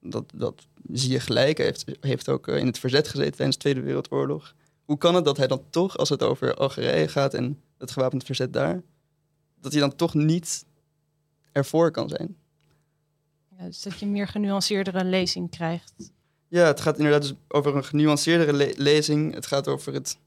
dat, 0.00 0.24
dat 0.34 0.66
zie 0.92 1.10
je 1.10 1.20
gelijk, 1.20 1.58
heeft, 1.58 1.84
heeft 2.00 2.28
ook 2.28 2.48
eh, 2.48 2.56
in 2.56 2.66
het 2.66 2.78
verzet 2.78 3.08
gezeten 3.08 3.34
tijdens 3.34 3.56
de 3.56 3.62
Tweede 3.62 3.80
Wereldoorlog. 3.80 4.54
Hoe 4.84 4.98
kan 4.98 5.14
het 5.14 5.24
dat 5.24 5.36
hij 5.36 5.46
dan 5.46 5.62
toch, 5.70 5.96
als 5.96 6.08
het 6.08 6.22
over 6.22 6.54
Algerije 6.54 7.08
gaat 7.08 7.34
en 7.34 7.60
het 7.78 7.90
gewapend 7.90 8.24
verzet 8.24 8.52
daar, 8.52 8.82
dat 9.60 9.72
hij 9.72 9.80
dan 9.80 9.96
toch 9.96 10.14
niet 10.14 10.64
ervoor 11.52 11.90
kan 11.90 12.08
zijn? 12.08 12.36
Ja, 13.58 13.64
dus 13.64 13.82
dat 13.82 13.98
je 13.98 14.06
een 14.06 14.12
meer 14.12 14.28
genuanceerdere 14.28 15.04
lezing 15.04 15.50
krijgt. 15.50 16.12
Ja, 16.48 16.66
het 16.66 16.80
gaat 16.80 16.96
inderdaad 16.96 17.22
dus 17.22 17.34
over 17.48 17.76
een 17.76 17.84
genuanceerdere 17.84 18.74
lezing. 18.76 19.34
Het 19.34 19.46
gaat 19.46 19.68
over 19.68 19.92
het 19.92 20.18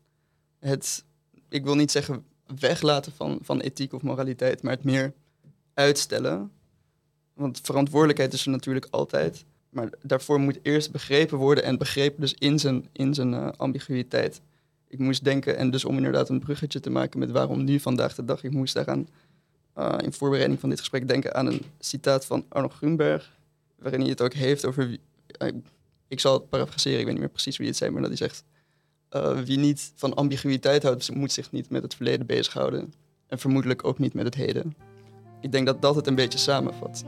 het, 0.62 1.04
ik 1.50 1.64
wil 1.64 1.76
niet 1.76 1.92
zeggen 1.92 2.26
weglaten 2.60 3.12
van, 3.12 3.40
van 3.42 3.60
ethiek 3.60 3.94
of 3.94 4.02
moraliteit, 4.02 4.64
maar 4.64 4.74
het 4.74 4.84
meer 4.84 5.14
uitstellen. 5.74 6.52
Want 7.34 7.60
verantwoordelijkheid 7.64 8.34
is 8.34 8.46
er 8.46 8.52
natuurlijk 8.52 8.88
altijd. 8.90 9.46
Maar 9.70 9.90
daarvoor 10.02 10.40
moet 10.40 10.60
eerst 10.62 10.92
begrepen 10.92 11.38
worden 11.38 11.64
en 11.64 11.78
begrepen 11.78 12.22
dus 12.22 12.34
in 12.34 12.60
zijn, 12.60 12.88
in 12.92 13.14
zijn 13.14 13.34
uh, 13.34 13.50
ambiguïteit. 13.58 14.42
Ik 14.88 15.00
moest 15.00 15.24
denken, 15.24 15.58
en 15.58 15.72
dus 15.72 15.86
om 15.86 15.96
inderdaad 15.96 16.30
een 16.30 16.40
bruggetje 16.40 16.80
te 16.80 16.90
maken 16.90 17.20
met 17.20 17.32
waarom 17.32 17.64
nu 17.64 17.80
vandaag 17.80 18.16
de 18.16 18.26
dag, 18.26 18.44
ik 18.44 18.52
moest 18.52 18.74
daaraan 18.74 19.08
uh, 19.78 19.96
in 20.02 20.14
voorbereiding 20.14 20.60
van 20.60 20.70
dit 20.70 20.80
gesprek 20.80 21.08
denken 21.08 21.36
aan 21.36 21.46
een 21.46 21.62
citaat 21.80 22.26
van 22.26 22.46
Arno 22.50 22.70
Grunberg, 22.70 23.32
waarin 23.76 24.00
hij 24.00 24.10
het 24.10 24.22
ook 24.22 24.34
heeft 24.34 24.66
over, 24.66 24.98
uh, 25.42 25.52
ik 26.08 26.20
zal 26.20 26.34
het 26.34 26.50
parafraseren, 26.50 27.00
ik 27.00 27.06
weet 27.06 27.14
niet 27.14 27.24
meer 27.24 27.32
precies 27.32 27.58
wie 27.58 27.68
het 27.68 27.78
zei, 27.78 27.92
maar 27.92 28.02
dat 28.02 28.10
hij 28.10 28.18
zegt, 28.18 28.44
uh, 29.16 29.40
wie 29.40 29.58
niet 29.58 29.92
van 29.96 30.14
ambiguïteit 30.14 30.84
houdt, 30.84 31.16
moet 31.16 31.32
zich 31.32 31.52
niet 31.52 31.70
met 31.70 31.84
het 31.84 31.96
verleden 31.96 32.26
bezighouden. 32.26 32.94
En 33.28 33.40
vermoedelijk 33.40 33.86
ook 33.86 34.00
niet 34.00 34.14
met 34.14 34.26
het 34.26 34.36
heden. 34.36 34.76
Ik 35.42 35.52
denk 35.52 35.66
dat 35.66 35.82
dat 35.82 35.96
het 35.96 36.08
een 36.08 36.16
beetje 36.16 36.40
samenvat. 36.40 37.04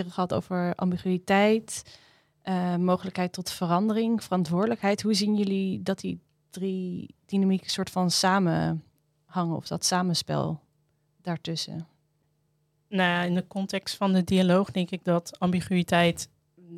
Gehad 0.00 0.34
over 0.34 0.74
ambiguïteit, 0.74 1.98
uh, 2.44 2.76
mogelijkheid 2.76 3.32
tot 3.32 3.50
verandering, 3.50 4.24
verantwoordelijkheid. 4.24 5.02
Hoe 5.02 5.14
zien 5.14 5.36
jullie 5.36 5.82
dat 5.82 6.00
die 6.00 6.20
drie 6.50 7.14
dynamieken 7.26 7.70
soort 7.70 7.90
van 7.90 8.10
samenhangen 8.10 9.56
of 9.56 9.66
dat 9.66 9.84
samenspel 9.84 10.60
daartussen? 11.22 11.86
Nou 12.88 13.26
in 13.26 13.34
de 13.34 13.46
context 13.46 13.96
van 13.96 14.12
de 14.12 14.24
dialoog 14.24 14.70
denk 14.70 14.90
ik 14.90 15.04
dat 15.04 15.38
ambiguïteit 15.38 16.28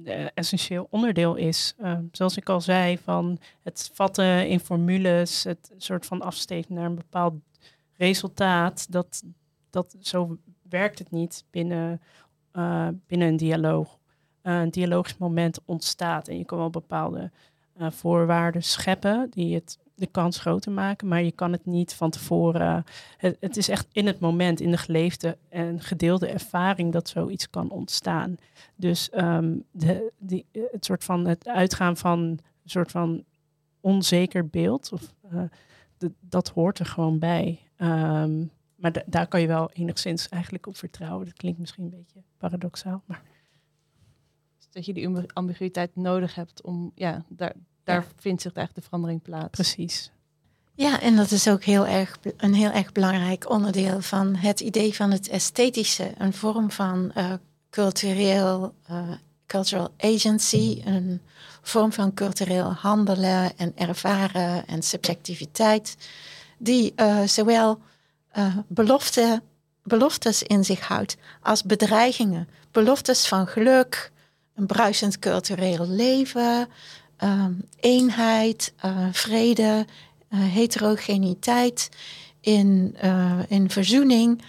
een 0.04 0.30
essentieel 0.34 0.86
onderdeel 0.90 1.34
is. 1.34 1.74
Uh, 1.80 1.98
zoals 2.12 2.36
ik 2.36 2.48
al 2.48 2.60
zei, 2.60 2.98
van 2.98 3.38
het 3.62 3.90
vatten 3.94 4.48
in 4.48 4.60
formules, 4.60 5.44
het 5.44 5.72
soort 5.76 6.06
van 6.06 6.22
afsteken 6.22 6.74
naar 6.74 6.84
een 6.84 6.94
bepaald 6.94 7.34
resultaat, 7.96 8.92
dat, 8.92 9.22
dat 9.70 9.96
zo 10.00 10.38
werkt 10.68 10.98
het 10.98 11.10
niet 11.10 11.44
binnen, 11.50 12.00
uh, 12.56 12.88
binnen 13.06 13.28
een 13.28 13.36
dialoog. 13.36 13.98
Uh, 14.42 14.60
een 14.60 14.70
dialogisch 14.70 15.16
moment 15.16 15.58
ontstaat 15.64 16.28
en 16.28 16.38
je 16.38 16.44
kan 16.44 16.58
wel 16.58 16.70
bepaalde 16.70 17.30
voorwaarden 17.78 18.62
scheppen 18.62 19.30
die 19.30 19.54
het 19.54 19.78
de 19.94 20.06
kans 20.06 20.38
groter 20.38 20.72
maken, 20.72 21.08
maar 21.08 21.22
je 21.22 21.32
kan 21.32 21.52
het 21.52 21.66
niet 21.66 21.94
van 21.94 22.10
tevoren. 22.10 22.84
Het, 23.18 23.56
is 23.56 23.68
echt 23.68 23.86
in 23.92 24.06
het 24.06 24.20
moment, 24.20 24.60
in 24.60 24.70
de 24.70 24.76
geleefde 24.76 25.38
en 25.48 25.80
gedeelde 25.80 26.26
ervaring 26.26 26.92
dat 26.92 27.08
zoiets 27.08 27.50
kan 27.50 27.70
ontstaan. 27.70 28.36
Dus 28.76 29.10
um, 29.14 29.64
de, 29.70 30.12
die, 30.18 30.46
het 30.52 30.84
soort 30.84 31.04
van 31.04 31.26
het 31.26 31.48
uitgaan 31.48 31.96
van 31.96 32.18
een 32.18 32.40
soort 32.64 32.90
van 32.90 33.24
onzeker 33.80 34.48
beeld, 34.48 34.92
of, 34.92 35.14
dat 36.20 36.48
hoort 36.48 36.78
er 36.78 36.86
gewoon 36.86 37.18
bij. 37.18 37.58
Um, 37.76 38.50
maar 38.84 39.02
daar 39.06 39.26
kan 39.26 39.40
je 39.40 39.46
wel 39.46 39.70
enigszins 39.72 40.28
eigenlijk 40.28 40.66
op 40.66 40.76
vertrouwen. 40.76 41.24
Dat 41.24 41.34
klinkt 41.34 41.58
misschien 41.58 41.84
een 41.84 41.90
beetje 41.90 42.22
paradoxaal, 42.38 43.02
maar. 43.04 43.22
Dus 44.58 44.68
dat 44.70 44.86
je 44.86 44.92
die 44.92 45.28
ambiguïteit 45.32 45.96
nodig 45.96 46.34
hebt 46.34 46.62
om, 46.62 46.92
ja, 46.94 47.24
daar, 47.28 47.52
daar 47.84 48.06
vindt 48.16 48.42
zich 48.42 48.52
eigenlijk 48.52 48.74
de 48.74 48.82
verandering 48.82 49.22
plaats. 49.22 49.50
Precies. 49.50 50.10
Ja, 50.74 51.00
en 51.00 51.16
dat 51.16 51.30
is 51.30 51.48
ook 51.48 51.64
heel 51.64 51.86
erg, 51.86 52.18
een 52.36 52.54
heel 52.54 52.70
erg 52.70 52.92
belangrijk 52.92 53.50
onderdeel 53.50 54.00
van 54.00 54.34
het 54.34 54.60
idee 54.60 54.94
van 54.94 55.10
het 55.10 55.28
esthetische. 55.28 56.12
Een 56.18 56.32
vorm 56.32 56.70
van 56.70 57.12
uh, 57.16 57.32
cultureel, 57.70 58.74
uh, 58.90 59.10
cultural 59.46 59.94
agency, 59.98 60.82
een 60.84 61.20
vorm 61.62 61.92
van 61.92 62.14
cultureel 62.14 62.72
handelen 62.72 63.56
en 63.56 63.72
ervaren 63.76 64.66
en 64.66 64.82
subjectiviteit, 64.82 65.96
die 66.58 66.92
uh, 66.96 67.22
zowel 67.22 67.80
belofte, 68.66 69.42
beloftes 69.82 70.42
in 70.42 70.64
zich 70.64 70.80
houdt 70.80 71.16
als 71.42 71.62
bedreigingen. 71.62 72.48
Beloftes 72.70 73.26
van 73.26 73.46
geluk, 73.46 74.12
een 74.54 74.66
bruisend 74.66 75.18
cultureel 75.18 75.88
leven, 75.88 76.68
uh, 77.24 77.46
eenheid, 77.80 78.72
uh, 78.84 79.06
vrede, 79.12 79.86
uh, 80.30 80.38
heterogeniteit, 80.40 81.88
in, 82.40 82.96
in 83.48 83.70
verzoening. 83.70 84.42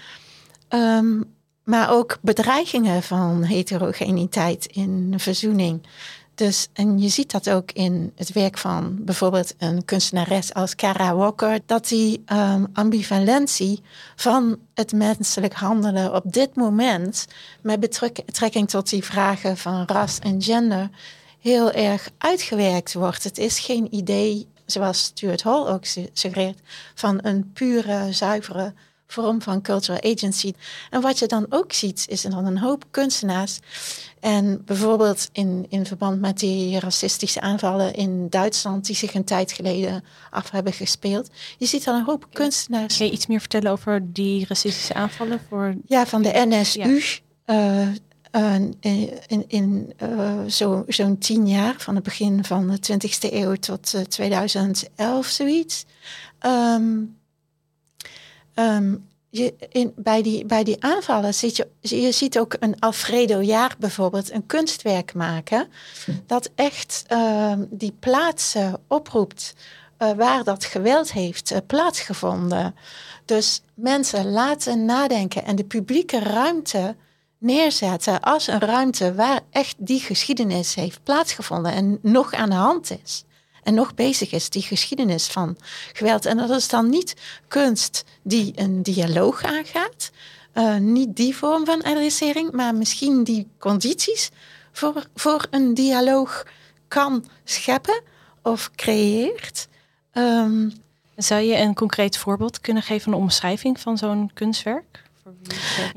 Um, 0.70 1.36
maar 1.66 1.92
ook 1.92 2.18
bedreigingen 2.22 3.04
van 3.04 3.44
heterogeniteit 3.44 4.66
in 4.66 5.14
verzoening. 5.18 5.88
Dus, 6.36 6.68
en 6.74 7.00
je 7.00 7.10
ziet 7.10 7.32
dat 7.32 7.50
ook 7.50 7.72
in 7.72 8.12
het 8.16 8.32
werk 8.32 8.58
van 8.58 8.98
bijvoorbeeld 9.00 9.54
een 9.58 9.86
kunstenares 9.86 10.54
als 10.54 10.76
Kara 10.76 11.16
Walker, 11.16 11.60
dat 11.66 11.88
die 11.88 12.24
um, 12.34 12.68
ambivalentie 12.74 13.82
van 14.16 14.60
het 14.74 14.94
menselijk 14.94 15.54
handelen 15.54 16.16
op 16.16 16.34
dit 16.34 16.56
moment, 16.56 17.26
met 17.62 17.80
betrekking 17.80 18.70
tot 18.70 18.90
die 18.90 19.04
vragen 19.04 19.58
van 19.58 19.84
ras 19.86 20.20
en 20.20 20.42
gender, 20.42 20.90
heel 21.40 21.72
erg 21.72 22.10
uitgewerkt 22.18 22.94
wordt. 22.94 23.24
Het 23.24 23.38
is 23.38 23.60
geen 23.60 23.96
idee, 23.96 24.48
zoals 24.66 25.04
Stuart 25.04 25.44
Hall 25.44 25.68
ook 25.68 25.86
suggereert, 26.14 26.60
van 26.96 27.20
een 27.22 27.52
pure, 27.54 28.14
zuivere 28.14 28.74
vorm 29.16 29.42
van 29.42 29.62
cultural 29.62 30.02
agency. 30.02 30.54
En 30.90 31.02
wat 31.02 31.20
je 31.20 31.26
dan 31.26 31.46
ook 31.50 31.74
ziet, 31.74 32.06
is 32.10 32.22
dan 32.22 32.46
een 32.46 32.58
hoop 32.58 32.84
kunstenaars. 32.92 33.60
En 34.20 34.62
bijvoorbeeld 34.66 35.30
in, 35.32 35.66
in 35.70 35.86
verband 35.86 36.22
met 36.22 36.40
die 36.40 36.80
racistische 36.80 37.42
aanvallen 37.42 37.94
in 37.94 38.30
Duitsland, 38.30 38.86
die 38.86 38.96
zich 38.96 39.14
een 39.14 39.24
tijd 39.24 39.52
geleden 39.52 40.04
af 40.30 40.50
hebben 40.50 40.74
gespeeld. 40.74 41.30
Je 41.58 41.66
ziet 41.66 41.84
dan 41.84 41.96
een 41.96 42.06
hoop 42.06 42.28
kunstenaars. 42.34 42.98
Kun 42.98 43.06
je 43.06 43.12
iets 43.12 43.28
meer 43.28 43.40
vertellen 43.40 43.72
over 43.72 44.14
die 44.14 44.46
racistische 44.48 44.94
aanvallen? 44.94 45.40
Voor... 45.50 45.76
Ja, 45.86 46.06
van 46.06 46.22
de 46.22 46.46
NSU. 46.48 47.02
Ja. 47.46 47.94
Uh, 48.36 48.56
in, 49.28 49.44
in 49.48 49.94
uh, 50.04 50.40
zo'n 50.48 50.84
zo 50.88 51.18
tien 51.18 51.48
jaar, 51.48 51.76
van 51.78 51.96
het 51.96 52.04
begin 52.04 52.44
van 52.44 52.68
de 52.68 52.78
20e 52.94 53.34
eeuw 53.34 53.56
tot 53.56 53.94
uh, 53.96 54.02
2011, 54.02 55.26
zoiets. 55.26 55.86
Um, 56.46 57.15
um, 58.56 59.08
je, 59.30 59.54
in, 59.70 59.94
bij, 59.96 60.22
die, 60.22 60.46
bij 60.46 60.64
die 60.64 60.84
aanvallen 60.84 61.34
ziet 61.34 61.56
je, 61.56 61.68
je 61.80 62.12
ziet 62.12 62.40
ook 62.40 62.56
een 62.60 62.80
Alfredo 62.80 63.42
Jaar 63.42 63.76
bijvoorbeeld 63.80 64.32
een 64.32 64.46
kunstwerk 64.46 65.14
maken, 65.14 65.68
dat 66.26 66.50
echt 66.56 67.06
um, 67.12 67.68
die 67.70 67.96
plaatsen 68.00 68.82
oproept 68.88 69.54
uh, 70.00 70.12
waar 70.12 70.44
dat 70.44 70.66
geweld 70.66 71.12
heeft 71.12 71.52
uh, 71.52 71.58
plaatsgevonden. 71.68 72.76
Dus 73.26 73.62
mensen 73.74 74.32
laten 74.32 74.86
nadenken 74.86 75.46
en 75.46 75.56
de 75.56 75.64
publieke 75.64 76.20
ruimte 76.20 76.96
neerzetten 77.38 78.22
als 78.22 78.48
een 78.48 78.60
ruimte 78.60 79.14
waar 79.14 79.40
echt 79.50 79.76
die 79.78 80.00
geschiedenis 80.00 80.76
heeft 80.76 81.04
plaatsgevonden 81.04 81.72
en 81.72 82.00
nog 82.02 82.34
aan 82.34 82.50
de 82.50 82.56
hand 82.56 82.98
is. 83.04 83.24
En 83.66 83.74
nog 83.74 83.94
bezig 83.94 84.32
is, 84.32 84.50
die 84.50 84.62
geschiedenis 84.62 85.28
van 85.28 85.58
geweld. 85.94 86.26
En 86.26 86.38
dat 86.38 86.50
is 86.50 86.68
dan 86.68 86.90
niet 86.90 87.16
kunst 87.48 88.04
die 88.22 88.52
een 88.56 88.84
dialoog 88.84 89.44
aangaat, 89.44 90.12
uh, 90.54 90.76
niet 90.76 91.16
die 91.16 91.36
vorm 91.36 91.66
van 91.66 91.82
adressering, 91.82 92.52
maar 92.52 92.76
misschien 92.76 93.24
die 93.24 93.48
condities 93.60 94.32
voor, 94.72 95.06
voor 95.16 95.48
een 95.50 95.74
dialoog 95.74 96.46
kan 96.88 97.26
scheppen 97.44 98.02
of 98.42 98.72
creëert. 98.76 99.68
Um, 100.14 100.74
Zou 101.16 101.42
je 101.42 101.58
een 101.58 101.74
concreet 101.74 102.18
voorbeeld 102.18 102.62
kunnen 102.62 102.84
geven 102.84 103.04
van 103.04 103.14
een 103.14 103.20
omschrijving 103.20 103.80
van 103.80 103.98
zo'n 103.98 104.32
kunstwerk? 104.34 105.04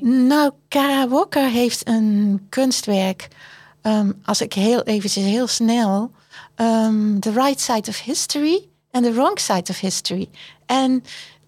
Nou, 0.00 0.52
Kara 0.68 1.08
Walker 1.08 1.48
heeft 1.48 1.88
een 1.88 2.46
kunstwerk. 2.48 3.28
Um, 3.82 4.20
als 4.24 4.40
ik 4.40 4.52
heel 4.52 4.82
eventjes 4.82 5.24
heel 5.24 5.46
snel. 5.46 6.10
Um, 6.60 7.20
the 7.20 7.32
right 7.32 7.60
side 7.60 7.88
of 7.88 8.00
history 8.00 8.68
en 8.90 9.02
the 9.02 9.12
wrong 9.12 9.38
side 9.38 9.70
of 9.70 9.80
history. 9.80 10.28
En 10.66 11.04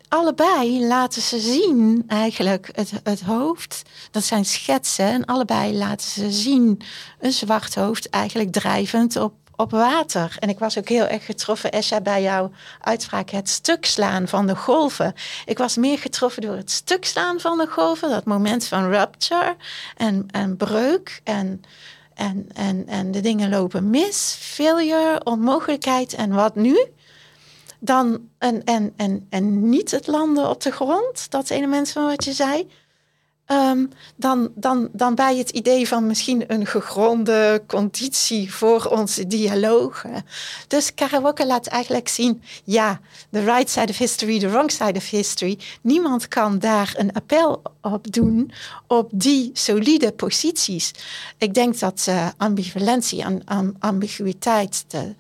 allebei 0.09 0.87
laten 0.87 1.23
ze 1.23 1.41
zien 1.41 2.05
eigenlijk 2.07 2.71
het, 2.75 2.93
het 3.03 3.21
hoofd. 3.21 3.83
Dat 4.11 4.25
zijn 4.25 4.45
schetsen. 4.45 5.07
En 5.07 5.25
allebei 5.25 5.77
laten 5.77 6.11
ze 6.11 6.33
zien 6.33 6.81
een 7.19 7.33
zwart 7.33 7.75
hoofd 7.75 8.09
eigenlijk 8.09 8.53
drijvend 8.53 9.17
op 9.17 9.33
op 9.61 9.71
water. 9.71 10.37
En 10.39 10.49
ik 10.49 10.59
was 10.59 10.79
ook 10.79 10.89
heel 10.89 11.07
erg 11.07 11.25
getroffen, 11.25 11.73
Esha, 11.73 12.01
bij 12.01 12.23
jouw 12.23 12.51
uitspraak, 12.81 13.31
het 13.31 13.49
stuk 13.49 13.87
slaan 13.87 14.29
van 14.29 14.47
de 14.47 14.57
golven. 14.57 15.15
Ik 15.45 15.59
was 15.59 15.77
meer 15.77 15.99
getroffen 15.99 16.43
door 16.43 16.57
het 16.57 16.71
stuk 16.71 17.05
slaan 17.05 17.41
van 17.41 17.59
de 17.59 17.67
golven, 17.67 18.11
dat 18.11 18.25
moment 18.25 18.67
van 18.67 18.91
rupture 18.91 19.57
en, 19.97 20.27
en 20.31 20.57
breuk 20.57 21.21
en, 21.25 21.63
en, 22.21 22.49
en, 22.53 22.87
en 22.87 23.11
de 23.11 23.21
dingen 23.21 23.51
lopen 23.51 23.91
mis, 23.91 24.37
failure, 24.39 25.21
onmogelijkheid 25.25 26.15
en 26.15 26.31
wat 26.31 26.55
nu? 26.55 26.87
Dan 27.79 28.29
en, 28.39 28.65
en, 28.65 28.93
en, 28.97 29.27
en 29.31 29.69
niet 29.69 29.91
het 29.91 30.07
landen 30.07 30.49
op 30.49 30.63
de 30.63 30.71
grond, 30.71 31.31
dat 31.31 31.51
element 31.51 31.91
van 31.91 32.07
wat 32.07 32.25
je 32.25 32.33
zei. 32.33 32.69
Um, 33.53 33.91
dan, 34.17 34.51
dan, 34.55 34.89
dan 34.93 35.15
bij 35.15 35.37
het 35.37 35.51
idee 35.51 35.89
van 35.89 36.07
misschien 36.07 36.45
een 36.47 36.67
gegronde 36.67 37.63
conditie 37.67 38.55
voor 38.55 38.85
onze 38.85 39.27
dialogen. 39.27 40.25
Dus 40.69 40.95
Karawoke 40.95 41.47
laat 41.47 41.67
eigenlijk 41.67 42.09
zien, 42.09 42.43
ja, 42.65 43.01
the 43.31 43.45
right 43.45 43.71
side 43.71 43.89
of 43.89 43.99
history, 43.99 44.39
the 44.39 44.49
wrong 44.49 44.71
side 44.71 44.97
of 44.97 45.11
history. 45.11 45.59
Niemand 45.81 46.29
kan 46.29 46.59
daar 46.59 46.95
een 46.97 47.13
appel 47.13 47.63
op 47.81 48.13
doen 48.13 48.53
op 48.87 49.11
die 49.13 49.51
solide 49.53 50.13
posities. 50.13 50.93
Ik 51.39 51.55
denk 51.55 51.79
dat 51.79 52.07
uh, 52.09 52.29
ambivalentie 52.37 53.23
en 53.23 53.45
ambiguïteit, 53.79 54.85
de, 54.89 55.15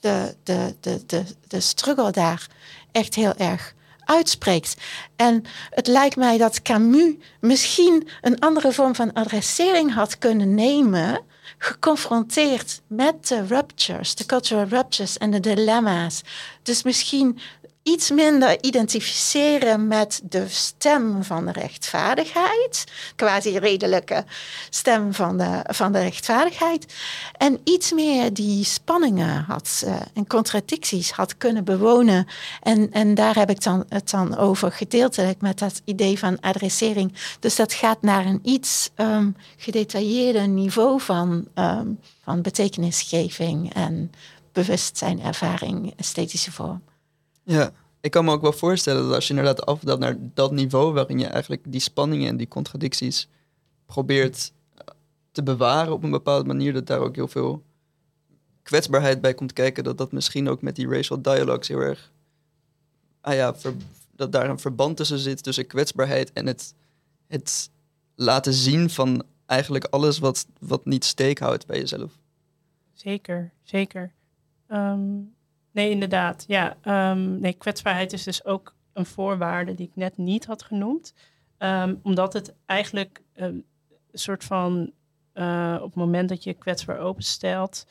de, 0.00 0.34
de, 0.42 0.74
de, 0.80 1.00
de, 1.06 1.24
de 1.48 1.60
struggle 1.60 2.10
daar 2.10 2.48
echt 2.92 3.14
heel 3.14 3.34
erg 3.36 3.74
uitspreekt. 4.12 4.76
En 5.16 5.44
het 5.70 5.86
lijkt 5.86 6.16
mij 6.16 6.38
dat 6.38 6.62
Camus 6.62 7.14
misschien 7.40 8.08
een 8.20 8.38
andere 8.38 8.72
vorm 8.72 8.94
van 8.94 9.12
adressering 9.12 9.94
had 9.94 10.18
kunnen 10.18 10.54
nemen, 10.54 11.20
geconfronteerd 11.58 12.80
met 12.86 13.28
de 13.28 13.46
ruptures, 13.46 14.14
de 14.14 14.26
cultural 14.26 14.64
ruptures 14.64 15.18
en 15.18 15.30
de 15.30 15.40
dilemma's. 15.40 16.22
Dus 16.62 16.82
misschien 16.82 17.38
iets 17.82 18.10
minder 18.10 18.64
identificeren 18.64 19.88
met 19.88 20.20
de 20.24 20.44
stem 20.48 21.24
van 21.24 21.46
de 21.46 21.52
rechtvaardigheid, 21.52 22.84
quasi 23.16 23.58
redelijke 23.58 24.24
stem 24.70 25.14
van 25.14 25.38
de, 25.38 25.64
van 25.66 25.92
de 25.92 25.98
rechtvaardigheid, 25.98 26.94
en 27.36 27.60
iets 27.64 27.92
meer 27.92 28.34
die 28.34 28.64
spanningen 28.64 29.44
had 29.48 29.82
uh, 29.86 29.96
en 30.14 30.26
contradicties 30.26 31.10
had 31.10 31.36
kunnen 31.36 31.64
bewonen. 31.64 32.26
En, 32.62 32.92
en 32.92 33.14
daar 33.14 33.34
heb 33.34 33.50
ik 33.50 33.62
dan, 33.62 33.84
het 33.88 34.10
dan 34.10 34.36
over 34.36 34.72
gedeeltelijk 34.72 35.40
met 35.40 35.58
dat 35.58 35.82
idee 35.84 36.18
van 36.18 36.40
adressering. 36.40 37.14
Dus 37.40 37.56
dat 37.56 37.72
gaat 37.72 38.02
naar 38.02 38.26
een 38.26 38.40
iets 38.42 38.90
um, 38.96 39.36
gedetailleerder 39.56 40.48
niveau 40.48 41.00
van, 41.00 41.48
um, 41.54 41.98
van 42.24 42.42
betekenisgeving 42.42 43.74
en 43.74 44.12
bewustzijn, 44.52 45.22
ervaring, 45.22 45.94
esthetische 45.96 46.52
vorm. 46.52 46.82
Ja, 47.42 47.72
ik 48.00 48.10
kan 48.10 48.24
me 48.24 48.32
ook 48.32 48.42
wel 48.42 48.52
voorstellen 48.52 49.02
dat 49.02 49.14
als 49.14 49.28
je 49.28 49.34
inderdaad 49.34 49.66
afdaalt 49.66 49.98
naar 49.98 50.16
dat 50.34 50.52
niveau 50.52 50.92
waarin 50.92 51.18
je 51.18 51.26
eigenlijk 51.26 51.62
die 51.66 51.80
spanningen 51.80 52.28
en 52.28 52.36
die 52.36 52.48
contradicties 52.48 53.28
probeert 53.86 54.52
eh, 54.74 54.86
te 55.30 55.42
bewaren 55.42 55.92
op 55.92 56.02
een 56.02 56.10
bepaalde 56.10 56.46
manier, 56.46 56.72
dat 56.72 56.86
daar 56.86 57.00
ook 57.00 57.14
heel 57.14 57.28
veel 57.28 57.62
kwetsbaarheid 58.62 59.20
bij 59.20 59.34
komt 59.34 59.52
kijken, 59.52 59.84
dat 59.84 59.98
dat 59.98 60.12
misschien 60.12 60.48
ook 60.48 60.62
met 60.62 60.76
die 60.76 60.88
racial 60.88 61.22
dialogues 61.22 61.68
heel 61.68 61.80
erg, 61.80 62.12
ah 63.20 63.34
ja, 63.34 63.54
dat 64.16 64.32
daar 64.32 64.50
een 64.50 64.58
verband 64.58 64.96
tussen 64.96 65.18
zit, 65.18 65.42
tussen 65.42 65.66
kwetsbaarheid 65.66 66.32
en 66.32 66.46
het, 66.46 66.74
het 67.26 67.70
laten 68.14 68.52
zien 68.52 68.90
van 68.90 69.22
eigenlijk 69.46 69.84
alles 69.84 70.18
wat, 70.18 70.46
wat 70.58 70.84
niet 70.84 71.04
steek 71.04 71.38
houdt 71.38 71.66
bij 71.66 71.78
jezelf. 71.78 72.12
Zeker, 72.92 73.52
zeker. 73.62 74.12
Um, 74.68 75.34
Nee, 75.72 75.90
inderdaad. 75.90 76.44
Ja, 76.46 76.76
um, 77.10 77.40
nee, 77.40 77.52
kwetsbaarheid 77.52 78.12
is 78.12 78.22
dus 78.22 78.44
ook 78.44 78.74
een 78.92 79.06
voorwaarde 79.06 79.74
die 79.74 79.86
ik 79.86 79.96
net 79.96 80.16
niet 80.16 80.46
had 80.46 80.62
genoemd. 80.62 81.14
Um, 81.58 82.00
omdat 82.02 82.32
het 82.32 82.54
eigenlijk 82.66 83.22
uh, 83.36 83.44
een 83.44 83.64
soort 84.12 84.44
van 84.44 84.92
uh, 85.34 85.74
op 85.76 85.86
het 85.86 85.94
moment 85.94 86.28
dat 86.28 86.44
je 86.44 86.52
kwetsbaar 86.52 86.98
openstelt, 86.98 87.86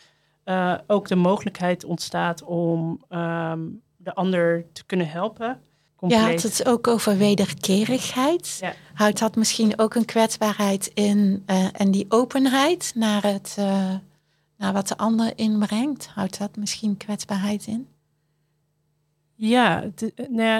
uh, 0.45 0.77
ook 0.87 1.07
de 1.07 1.15
mogelijkheid 1.15 1.83
ontstaat 1.83 2.43
om 2.43 3.03
um, 3.09 3.81
de 3.97 4.13
ander 4.13 4.65
te 4.73 4.85
kunnen 4.85 5.09
helpen. 5.09 5.61
Compleet. 5.95 6.21
Je 6.21 6.27
had 6.27 6.41
het 6.41 6.67
ook 6.67 6.87
over 6.87 7.17
wederkerigheid. 7.17 8.57
Ja. 8.61 8.73
Houdt 8.93 9.19
dat 9.19 9.35
misschien 9.35 9.79
ook 9.79 9.95
een 9.95 10.05
kwetsbaarheid 10.05 10.91
in 10.93 11.43
en 11.73 11.91
die 11.91 12.05
openheid 12.09 12.91
naar 12.95 13.23
het 13.23 13.57
naar 14.61 14.73
wat 14.73 14.87
de 14.87 14.97
ander 14.97 15.31
inbrengt? 15.35 16.07
Houdt 16.07 16.37
dat 16.37 16.55
misschien 16.55 16.97
kwetsbaarheid 16.97 17.67
in? 17.67 17.87
Ja, 19.35 19.81
het, 19.81 20.13
eh, 20.13 20.27
nou 20.27 20.43
ja, 20.43 20.57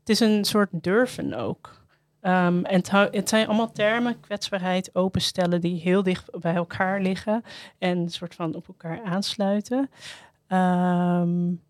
het 0.00 0.08
is 0.08 0.20
een 0.20 0.44
soort 0.44 0.68
durven 0.72 1.34
ook. 1.34 1.80
Um, 2.20 2.64
en 2.64 2.82
het, 3.10 3.28
zijn 3.28 3.46
allemaal 3.46 3.72
termen, 3.72 4.20
kwetsbaarheid, 4.20 4.94
openstellen, 4.94 5.60
die 5.60 5.80
heel 5.80 6.02
dicht 6.02 6.40
bij 6.40 6.54
elkaar 6.54 7.00
liggen 7.00 7.42
en 7.78 7.98
een 7.98 8.10
soort 8.10 8.34
van 8.34 8.54
op 8.54 8.68
elkaar 8.68 9.02
aansluiten. 9.02 9.90
Um, 10.48 11.62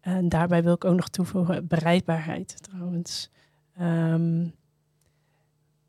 en 0.00 0.28
daarbij 0.28 0.62
wil 0.62 0.74
ik 0.74 0.84
ook 0.84 0.96
nog 0.96 1.08
toevoegen 1.08 1.66
bereidbaarheid 1.66 2.62
trouwens. 2.62 3.30
Um, 3.80 4.54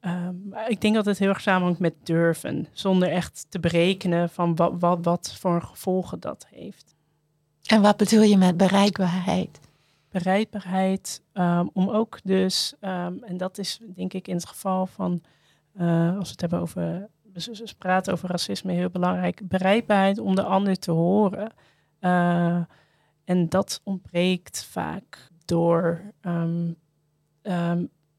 Um, 0.05 0.53
ik 0.67 0.81
denk 0.81 0.95
dat 0.95 1.05
het 1.05 1.19
heel 1.19 1.29
erg 1.29 1.41
samenhangt 1.41 1.79
met 1.79 1.93
durven, 2.03 2.67
zonder 2.71 3.09
echt 3.09 3.45
te 3.49 3.59
berekenen 3.59 4.29
van 4.29 4.55
wat, 4.55 4.73
wat, 4.79 5.05
wat 5.05 5.35
voor 5.39 5.61
gevolgen 5.61 6.19
dat 6.19 6.47
heeft. 6.49 6.95
En 7.65 7.81
wat 7.81 7.97
bedoel 7.97 8.21
je 8.21 8.37
met 8.37 8.57
bereikbaarheid? 8.57 9.59
Bereidbaarheid 10.09 11.23
um, 11.33 11.69
om 11.73 11.89
ook 11.89 12.19
dus, 12.23 12.73
um, 12.81 13.23
en 13.23 13.37
dat 13.37 13.57
is 13.57 13.79
denk 13.95 14.13
ik 14.13 14.27
in 14.27 14.35
het 14.35 14.45
geval 14.45 14.85
van, 14.85 15.21
uh, 15.75 16.17
als 16.17 16.25
we 16.25 16.31
het 16.31 16.41
hebben 16.41 16.59
over, 16.59 17.09
we 17.33 17.73
praten 17.77 18.13
over 18.13 18.29
racisme 18.29 18.71
heel 18.71 18.89
belangrijk, 18.89 19.47
bereidbaarheid 19.47 20.19
om 20.19 20.35
de 20.35 20.43
ander 20.43 20.79
te 20.79 20.91
horen. 20.91 21.51
Uh, 22.01 22.61
en 23.23 23.49
dat 23.49 23.81
ontbreekt 23.83 24.63
vaak 24.63 25.29
door 25.45 26.01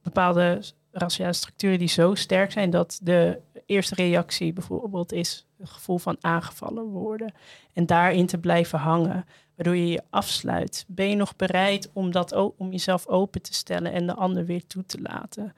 bepaalde 0.03 0.63
raciale 0.93 1.33
structuren 1.33 1.79
die 1.79 1.89
zo 1.89 2.15
sterk 2.15 2.53
zijn 2.53 2.71
dat 2.71 3.01
de 3.03 3.41
eerste 3.67 3.95
reactie 3.95 4.53
bijvoorbeeld 4.53 5.13
is 5.13 5.47
het 5.59 5.69
gevoel 5.69 5.99
van 5.99 6.17
aangevallen 6.21 6.85
worden. 6.85 7.33
En 7.73 7.87
daarin 7.87 8.27
te 8.27 8.39
blijven 8.39 8.79
hangen, 8.79 9.25
waardoor 9.55 9.77
je 9.77 9.89
je 9.89 10.03
afsluit. 10.11 10.85
Ben 10.89 11.09
je 11.09 11.17
nog 11.17 11.37
bereid 11.37 11.91
om, 11.93 12.11
dat, 12.11 12.33
om 12.57 12.71
jezelf 12.71 13.07
open 13.07 13.43
te 13.43 13.55
stellen 13.55 13.93
en 13.93 14.07
de 14.07 14.15
ander 14.15 14.45
weer 14.45 14.67
toe 14.67 14.85
te 14.87 15.01
laten? 15.01 15.55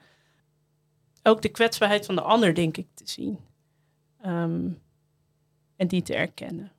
Ook 1.23 1.41
de 1.41 1.49
kwetsbaarheid 1.49 2.05
van 2.05 2.15
de 2.15 2.21
ander, 2.21 2.55
denk 2.55 2.77
ik, 2.77 2.87
te 2.93 3.09
zien. 3.09 3.39
Um, 4.25 4.81
en 5.75 5.87
die 5.87 6.01
te 6.01 6.15
erkennen. 6.15 6.71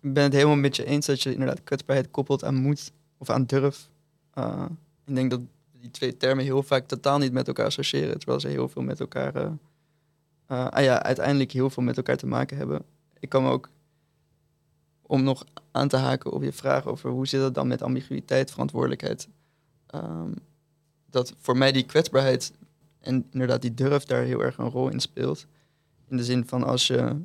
Ik 0.00 0.12
ben 0.12 0.22
het 0.22 0.32
helemaal 0.32 0.56
met 0.56 0.76
je 0.76 0.84
eens 0.84 1.06
dat 1.06 1.22
je 1.22 1.32
inderdaad 1.32 1.64
kwetsbaarheid 1.64 2.10
koppelt 2.10 2.44
aan 2.44 2.54
moed 2.54 2.92
of 3.18 3.30
aan 3.30 3.44
durf. 3.44 3.88
Uh, 4.34 4.66
ik 5.04 5.14
denk 5.14 5.30
dat 5.30 5.40
die 5.84 5.92
twee 5.92 6.16
termen 6.16 6.44
heel 6.44 6.62
vaak 6.62 6.86
totaal 6.86 7.18
niet 7.18 7.32
met 7.32 7.46
elkaar 7.46 7.66
associëren, 7.66 8.18
terwijl 8.18 8.40
ze 8.40 8.48
heel 8.48 8.68
veel 8.68 8.82
met 8.82 9.00
elkaar, 9.00 9.36
uh, 9.36 9.50
uh, 10.50 10.66
ah 10.68 10.82
ja, 10.82 11.02
uiteindelijk 11.02 11.52
heel 11.52 11.70
veel 11.70 11.82
met 11.82 11.96
elkaar 11.96 12.16
te 12.16 12.26
maken 12.26 12.56
hebben. 12.56 12.82
Ik 13.18 13.28
kan 13.28 13.46
ook, 13.46 13.68
om 15.02 15.22
nog 15.22 15.44
aan 15.70 15.88
te 15.88 15.96
haken 15.96 16.32
op 16.32 16.42
je 16.42 16.52
vraag 16.52 16.86
over 16.86 17.10
hoe 17.10 17.26
zit 17.26 17.42
het 17.42 17.54
dan 17.54 17.68
met 17.68 17.82
ambiguïteit, 17.82 18.50
verantwoordelijkheid, 18.50 19.28
um, 19.94 20.34
dat 21.10 21.34
voor 21.38 21.56
mij 21.56 21.72
die 21.72 21.86
kwetsbaarheid 21.86 22.52
en 23.00 23.26
inderdaad 23.30 23.62
die 23.62 23.74
durf 23.74 24.04
daar 24.04 24.22
heel 24.22 24.40
erg 24.40 24.58
een 24.58 24.70
rol 24.70 24.88
in 24.88 25.00
speelt. 25.00 25.46
In 26.08 26.16
de 26.16 26.24
zin 26.24 26.46
van 26.46 26.64
als 26.64 26.86
je 26.86 27.16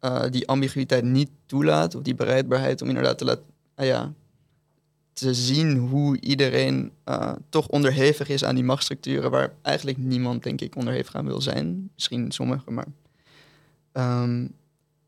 uh, 0.00 0.24
die 0.30 0.48
ambiguïteit 0.48 1.04
niet 1.04 1.30
toelaat, 1.46 1.94
of 1.94 2.02
die 2.02 2.14
bereidbaarheid 2.14 2.82
om 2.82 2.88
inderdaad 2.88 3.18
te 3.18 3.24
laten, 3.24 3.44
ah 3.74 3.86
ja, 3.86 4.12
te 5.14 5.34
zien 5.34 5.76
hoe 5.76 6.20
iedereen 6.20 6.92
uh, 7.08 7.32
toch 7.48 7.68
onderhevig 7.68 8.28
is 8.28 8.44
aan 8.44 8.54
die 8.54 8.64
machtsstructuren 8.64 9.30
waar 9.30 9.52
eigenlijk 9.62 9.98
niemand, 9.98 10.42
denk 10.42 10.60
ik, 10.60 10.76
onderhevig 10.76 11.14
aan 11.14 11.26
wil 11.26 11.40
zijn. 11.40 11.90
Misschien 11.94 12.32
sommigen, 12.32 12.74
maar. 12.74 12.86
Um, 13.92 14.54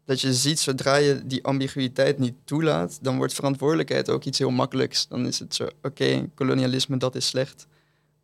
dat 0.05 0.21
je 0.21 0.35
ziet, 0.35 0.61
zodra 0.61 0.97
je 0.97 1.27
die 1.27 1.45
ambiguïteit 1.45 2.19
niet 2.19 2.35
toelaat, 2.45 2.99
dan 3.03 3.17
wordt 3.17 3.35
verantwoordelijkheid 3.35 4.11
ook 4.11 4.25
iets 4.25 4.39
heel 4.39 4.51
makkelijks. 4.51 5.09
Dan 5.09 5.27
is 5.27 5.39
het 5.39 5.55
zo, 5.55 5.69
oké, 5.83 6.29
kolonialisme, 6.35 6.97
dat 6.97 7.15
is 7.15 7.27
slecht. 7.27 7.67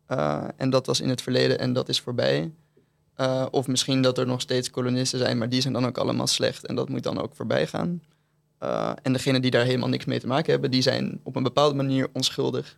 Uh, 0.09 0.43
en 0.57 0.69
dat 0.69 0.85
was 0.85 1.01
in 1.01 1.09
het 1.09 1.21
verleden 1.21 1.59
en 1.59 1.73
dat 1.73 1.89
is 1.89 1.99
voorbij. 1.99 2.51
Uh, 3.17 3.45
of 3.51 3.67
misschien 3.67 4.01
dat 4.01 4.17
er 4.17 4.25
nog 4.25 4.41
steeds 4.41 4.69
kolonisten 4.69 5.19
zijn, 5.19 5.37
maar 5.37 5.49
die 5.49 5.61
zijn 5.61 5.73
dan 5.73 5.85
ook 5.85 5.97
allemaal 5.97 6.27
slecht 6.27 6.65
en 6.65 6.75
dat 6.75 6.89
moet 6.89 7.03
dan 7.03 7.21
ook 7.21 7.35
voorbij 7.35 7.67
gaan. 7.67 8.01
Uh, 8.63 8.91
en 9.01 9.13
degenen 9.13 9.41
die 9.41 9.51
daar 9.51 9.65
helemaal 9.65 9.89
niks 9.89 10.05
mee 10.05 10.19
te 10.19 10.27
maken 10.27 10.51
hebben, 10.51 10.71
die 10.71 10.81
zijn 10.81 11.19
op 11.23 11.35
een 11.35 11.43
bepaalde 11.43 11.75
manier 11.75 12.09
onschuldig. 12.13 12.77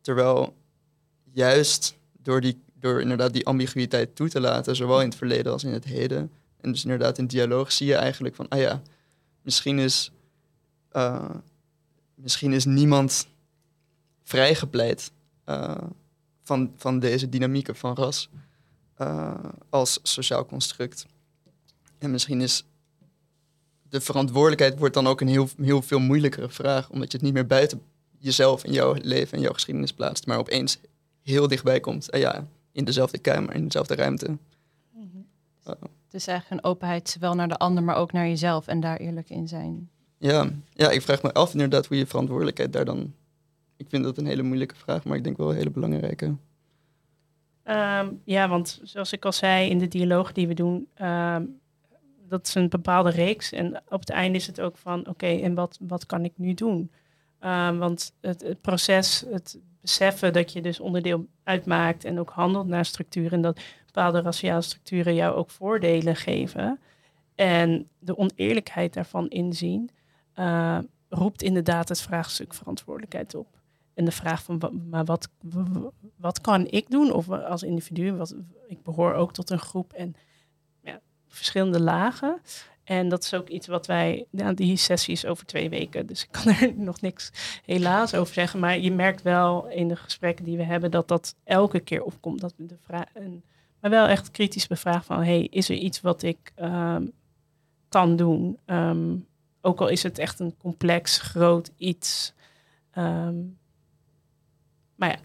Terwijl 0.00 0.56
juist 1.32 1.96
door, 2.22 2.40
die, 2.40 2.62
door 2.74 3.00
inderdaad 3.00 3.32
die 3.32 3.46
ambiguïteit 3.46 4.16
toe 4.16 4.28
te 4.28 4.40
laten, 4.40 4.76
zowel 4.76 5.00
in 5.00 5.08
het 5.08 5.16
verleden 5.16 5.52
als 5.52 5.64
in 5.64 5.72
het 5.72 5.84
heden, 5.84 6.32
en 6.60 6.72
dus 6.72 6.82
inderdaad 6.82 7.18
in 7.18 7.26
dialoog, 7.26 7.72
zie 7.72 7.86
je 7.86 7.94
eigenlijk 7.94 8.34
van, 8.34 8.48
ah 8.48 8.58
ja, 8.58 8.82
misschien 9.42 9.78
is, 9.78 10.12
uh, 10.92 11.30
misschien 12.14 12.52
is 12.52 12.64
niemand 12.64 13.26
vrijgepleit 14.22 15.12
uh, 15.46 15.74
van, 16.42 16.72
van 16.76 16.98
deze 16.98 17.28
dynamieken 17.28 17.76
van 17.76 17.94
ras 17.94 18.28
als 19.70 19.98
sociaal 20.02 20.46
construct. 20.46 21.06
En 21.98 22.10
misschien 22.10 22.40
is 22.40 22.64
de 23.88 24.00
verantwoordelijkheid 24.00 24.78
wordt 24.78 24.94
dan 24.94 25.06
ook 25.06 25.20
een 25.20 25.28
heel, 25.28 25.48
heel 25.62 25.82
veel 25.82 25.98
moeilijkere 25.98 26.48
vraag, 26.48 26.90
omdat 26.90 27.10
je 27.12 27.16
het 27.16 27.26
niet 27.26 27.34
meer 27.34 27.46
buiten 27.46 27.82
jezelf 28.18 28.64
en 28.64 28.72
jouw 28.72 28.94
leven 29.02 29.36
en 29.36 29.42
jouw 29.42 29.52
geschiedenis 29.52 29.92
plaatst, 29.92 30.26
maar 30.26 30.38
opeens 30.38 30.78
heel 31.22 31.48
dichtbij 31.48 31.80
komt. 31.80 32.10
En 32.10 32.20
ja, 32.20 32.46
in 32.72 32.84
dezelfde 32.84 33.18
kamer, 33.18 33.54
in 33.54 33.64
dezelfde 33.64 33.94
ruimte. 33.94 34.26
Mm 34.92 35.26
Het 35.62 36.14
is 36.14 36.26
eigenlijk 36.26 36.62
een 36.62 36.70
openheid 36.70 37.08
zowel 37.08 37.34
naar 37.34 37.48
de 37.48 37.56
ander, 37.58 37.82
maar 37.82 37.96
ook 37.96 38.12
naar 38.12 38.28
jezelf 38.28 38.66
en 38.66 38.80
daar 38.80 38.96
eerlijk 38.96 39.30
in 39.30 39.48
zijn. 39.48 39.90
Ja, 40.18 40.50
ja 40.72 40.90
ik 40.90 41.02
vraag 41.02 41.22
me 41.22 41.32
af 41.32 41.52
inderdaad 41.52 41.86
hoe 41.86 41.96
je 41.96 42.06
verantwoordelijkheid 42.06 42.72
daar 42.72 42.84
dan... 42.84 43.14
Ik 43.76 43.86
vind 43.88 44.04
dat 44.04 44.18
een 44.18 44.26
hele 44.26 44.42
moeilijke 44.42 44.74
vraag, 44.74 45.04
maar 45.04 45.16
ik 45.16 45.24
denk 45.24 45.36
wel 45.36 45.50
een 45.50 45.56
hele 45.56 45.70
belangrijke. 45.70 46.26
Um, 47.64 48.20
ja, 48.24 48.48
want 48.48 48.80
zoals 48.82 49.12
ik 49.12 49.24
al 49.24 49.32
zei 49.32 49.70
in 49.70 49.78
de 49.78 49.88
dialoog 49.88 50.32
die 50.32 50.48
we 50.48 50.54
doen, 50.54 50.88
um, 51.02 51.60
dat 52.28 52.46
is 52.46 52.54
een 52.54 52.68
bepaalde 52.68 53.10
reeks. 53.10 53.52
En 53.52 53.82
op 53.88 54.00
het 54.00 54.10
einde 54.10 54.38
is 54.38 54.46
het 54.46 54.60
ook 54.60 54.76
van, 54.76 55.08
oké, 55.08 55.26
en 55.26 55.54
wat, 55.54 55.78
wat 55.80 56.06
kan 56.06 56.24
ik 56.24 56.32
nu 56.36 56.54
doen? 56.54 56.90
Um, 57.40 57.78
want 57.78 58.14
het, 58.20 58.42
het, 58.42 58.60
proces, 58.60 59.24
het 59.30 59.58
beseffen 59.80 60.32
dat 60.32 60.52
je 60.52 60.62
dus 60.62 60.80
onderdeel 60.80 61.26
uitmaakt 61.44 62.04
en 62.04 62.18
ook 62.18 62.30
handelt 62.30 62.66
naar 62.66 62.84
structuren 62.84 63.32
en 63.32 63.40
dat 63.40 63.60
bepaalde 63.86 64.20
raciale 64.20 64.62
structuren 64.62 65.14
jou 65.14 65.34
ook 65.34 65.50
voordelen 65.50 66.16
geven 66.16 66.80
en 67.36 67.88
de 67.98 68.16
oneerlijkheid 68.16 68.94
daarvan 68.94 69.28
inzien, 69.28 69.90
uh, 70.38 70.78
roept 71.08 71.42
inderdaad 71.42 71.88
het 71.88 72.00
vraagstuk 72.00 72.54
verantwoordelijkheid 72.54 73.34
op. 73.34 73.60
En 73.94 74.04
de 74.04 74.12
vraag 74.12 74.42
van, 74.42 74.82
maar 74.90 75.04
wat, 75.04 75.28
wat 76.16 76.40
kan 76.40 76.66
ik 76.66 76.90
doen? 76.90 77.12
Of 77.12 77.30
als 77.30 77.62
individu, 77.62 78.12
wat, 78.12 78.36
ik 78.66 78.82
behoor 78.82 79.14
ook 79.14 79.32
tot 79.32 79.50
een 79.50 79.58
groep 79.58 79.92
en 79.92 80.14
verschillende 81.36 81.80
lagen. 81.80 82.40
En 82.84 83.08
dat 83.08 83.24
is 83.24 83.34
ook 83.34 83.48
iets 83.48 83.66
wat 83.66 83.86
wij, 83.86 84.26
ja, 84.30 84.52
die 84.52 84.76
sessie 84.76 85.12
is 85.12 85.26
over 85.26 85.46
twee 85.46 85.68
weken, 85.68 86.06
dus 86.06 86.22
ik 86.22 86.28
kan 86.30 86.52
er 86.54 86.72
nog 86.76 87.00
niks 87.00 87.30
helaas 87.64 88.14
over 88.14 88.34
zeggen. 88.34 88.60
Maar 88.60 88.78
je 88.78 88.92
merkt 88.92 89.22
wel 89.22 89.68
in 89.68 89.88
de 89.88 89.96
gesprekken 89.96 90.44
die 90.44 90.56
we 90.56 90.62
hebben 90.62 90.90
dat 90.90 91.08
dat 91.08 91.34
elke 91.44 91.80
keer 91.80 92.02
opkomt. 92.02 92.40
Dat 92.40 92.54
we 92.56 92.66
de 92.66 92.78
vraag, 92.82 93.04
en, 93.14 93.42
maar 93.80 93.90
wel 93.90 94.06
echt 94.06 94.30
kritisch 94.30 94.66
bevraagd 94.66 95.06
van, 95.06 95.22
hey, 95.22 95.42
is 95.50 95.68
er 95.68 95.76
iets 95.76 96.00
wat 96.00 96.22
ik 96.22 96.52
ehm, 96.54 97.06
kan 97.88 98.16
doen? 98.16 98.58
Ehm, 98.64 99.16
ook 99.60 99.80
al 99.80 99.88
is 99.88 100.02
het 100.02 100.18
echt 100.18 100.40
een 100.40 100.56
complex, 100.56 101.18
groot 101.18 101.70
iets. 101.76 102.32
Ehm, 102.90 103.34
maar 104.94 105.08
ja, 105.10 105.18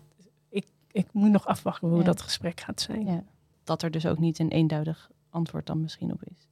ik, 0.49 0.66
ik 0.91 1.07
moet 1.12 1.32
nog 1.32 1.45
afwachten 1.47 1.88
hoe 1.88 1.97
Ja. 1.97 2.03
dat 2.03 2.22
gesprek 2.22 2.59
gaat 2.59 2.82
zijn. 2.82 3.05
Ja. 3.05 3.24
Dat 3.64 3.82
er 3.82 3.91
dus 3.91 4.05
ook 4.05 4.20
niet 4.20 4.39
een 4.39 4.49
eenduidig 4.49 5.09
antwoord 5.32 5.66
dan 5.66 5.82
misschien 5.82 6.12
op 6.12 6.22
is. 6.24 6.48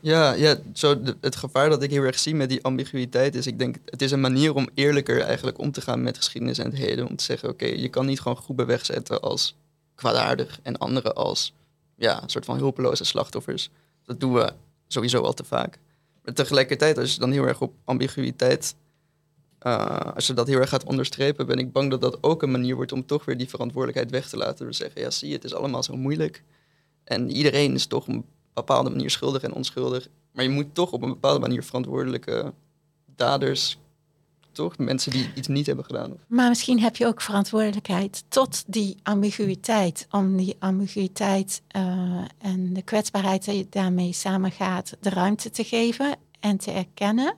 Ja, 0.00 0.32
ja 0.32 0.56
zo 0.72 1.00
het 1.20 1.36
gevaar 1.36 1.68
dat 1.68 1.82
ik 1.82 1.90
heel 1.90 2.02
erg 2.02 2.18
zie 2.18 2.34
met 2.34 2.48
die 2.48 2.64
ambiguïteit 2.64 3.34
is, 3.34 3.46
ik 3.46 3.58
denk, 3.58 3.76
het 3.84 4.02
is 4.02 4.10
een 4.10 4.20
manier 4.20 4.54
om 4.54 4.68
eerlijker 4.74 5.20
eigenlijk 5.20 5.58
om 5.58 5.72
te 5.72 5.80
gaan 5.80 6.02
met 6.02 6.16
geschiedenis 6.16 6.58
en 6.58 6.64
het 6.64 6.74
heden. 6.74 7.08
Om 7.08 7.16
te 7.16 7.24
zeggen, 7.24 7.48
oké, 7.48 7.66
je 7.66 7.88
kan 7.88 8.06
niet 8.06 8.20
gewoon 8.20 8.36
groepen 8.36 8.66
wegzetten 8.66 9.20
als 9.20 9.56
kwaadaardig 9.94 10.60
en 10.62 10.78
anderen 10.78 11.14
als, 11.14 11.52
ja, 11.96 12.22
een 12.22 12.28
soort 12.28 12.44
van 12.44 12.56
hulpeloze 12.56 13.04
slachtoffers. 13.04 13.70
Dat 14.04 14.20
doen 14.20 14.32
we 14.32 14.52
sowieso 14.86 15.22
al 15.22 15.34
te 15.34 15.44
vaak. 15.44 15.78
Maar 16.24 16.34
tegelijkertijd, 16.34 16.98
als 16.98 17.12
je 17.12 17.20
dan 17.20 17.32
heel 17.32 17.46
erg 17.46 17.60
op 17.60 17.74
ambiguïteit, 17.84 18.74
eh, 19.58 20.00
als 20.14 20.26
je 20.26 20.32
dat 20.32 20.46
heel 20.46 20.60
erg 20.60 20.68
gaat 20.68 20.84
onderstrepen, 20.84 21.46
ben 21.46 21.58
ik 21.58 21.72
bang 21.72 21.90
dat 21.90 22.00
dat 22.00 22.22
ook 22.22 22.42
een 22.42 22.50
manier 22.50 22.74
wordt 22.74 22.92
om 22.92 23.06
toch 23.06 23.24
weer 23.24 23.36
die 23.36 23.48
verantwoordelijkheid 23.48 24.10
weg 24.10 24.28
te 24.28 24.36
laten. 24.36 24.66
Te 24.66 24.72
zeggen, 24.72 25.00
ja, 25.00 25.10
zie 25.10 25.32
het 25.32 25.44
is 25.44 25.54
allemaal 25.54 25.82
zo 25.82 25.96
moeilijk. 25.96 26.42
En 27.08 27.30
iedereen 27.30 27.74
is 27.74 27.86
toch 27.86 28.02
op 28.02 28.08
een 28.08 28.24
bepaalde 28.54 28.90
manier 28.90 29.10
schuldig 29.10 29.42
en 29.42 29.52
onschuldig. 29.52 30.08
Maar 30.32 30.44
je 30.44 30.50
moet 30.50 30.74
toch 30.74 30.92
op 30.92 31.02
een 31.02 31.08
bepaalde 31.08 31.38
manier 31.38 31.62
verantwoordelijke 31.62 32.52
daders, 33.16 33.78
toch? 34.52 34.78
Mensen 34.78 35.12
die 35.12 35.30
iets 35.34 35.48
niet 35.48 35.66
hebben 35.66 35.84
gedaan. 35.84 36.16
Maar 36.26 36.48
misschien 36.48 36.80
heb 36.80 36.96
je 36.96 37.06
ook 37.06 37.20
verantwoordelijkheid 37.20 38.24
tot 38.28 38.64
die 38.66 38.96
ambiguïteit. 39.02 40.06
Om 40.10 40.36
die 40.36 40.56
ambiguïteit 40.58 41.62
eh, 41.68 42.24
en 42.38 42.72
de 42.72 42.82
kwetsbaarheid 42.82 43.44
die 43.44 43.66
daarmee 43.70 44.12
samengaat, 44.12 44.96
de 45.00 45.10
ruimte 45.10 45.50
te 45.50 45.64
geven 45.64 46.16
en 46.40 46.56
te 46.56 46.70
erkennen. 46.70 47.34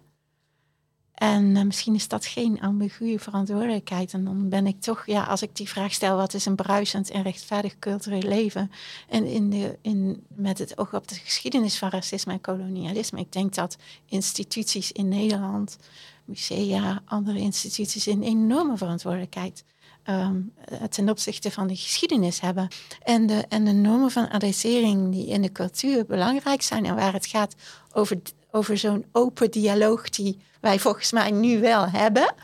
En 1.20 1.56
eh, 1.56 1.62
misschien 1.62 1.94
is 1.94 2.08
dat 2.08 2.26
geen 2.26 2.60
ambiguë 2.60 3.18
verantwoordelijkheid. 3.18 4.12
En 4.12 4.24
dan 4.24 4.48
ben 4.48 4.66
ik 4.66 4.80
toch, 4.80 5.06
ja, 5.06 5.22
als 5.22 5.42
ik 5.42 5.56
die 5.56 5.68
vraag 5.68 5.92
stel, 5.92 6.16
wat 6.16 6.34
is 6.34 6.46
een 6.46 6.54
bruisend 6.54 7.10
en 7.10 7.22
rechtvaardig 7.22 7.78
cultureel 7.78 8.28
leven? 8.28 8.70
En 9.08 9.26
in 9.26 9.50
de, 9.50 9.78
in, 9.82 10.24
met 10.28 10.58
het 10.58 10.78
oog 10.78 10.94
op 10.94 11.08
de 11.08 11.14
geschiedenis 11.14 11.78
van 11.78 11.88
racisme 11.88 12.32
en 12.32 12.40
kolonialisme. 12.40 13.20
Ik 13.20 13.32
denk 13.32 13.54
dat 13.54 13.76
instituties 14.06 14.92
in 14.92 15.08
Nederland 15.08 15.78
musea, 16.24 17.02
andere 17.04 17.38
instituties 17.38 18.06
een 18.06 18.22
enorme 18.22 18.76
verantwoordelijkheid 18.76 19.64
eh, 20.02 20.30
ten 20.88 21.08
opzichte 21.08 21.50
van 21.50 21.66
de 21.66 21.76
geschiedenis 21.76 22.40
hebben. 22.40 22.68
En 23.02 23.26
de, 23.26 23.44
en 23.48 23.64
de 23.64 23.72
normen 23.72 24.10
van 24.10 24.28
adressering 24.28 25.12
die 25.12 25.26
in 25.26 25.42
de 25.42 25.52
cultuur 25.52 26.06
belangrijk 26.06 26.62
zijn 26.62 26.84
en 26.84 26.94
waar 26.94 27.12
het 27.12 27.26
gaat 27.26 27.54
over, 27.92 28.18
over 28.50 28.78
zo'n 28.78 29.04
open 29.12 29.50
dialoog 29.50 30.08
die 30.08 30.38
wij 30.60 30.78
volgens 30.78 31.12
mij 31.12 31.30
nu 31.30 31.60
wel 31.60 31.88
hebben. 31.88 32.34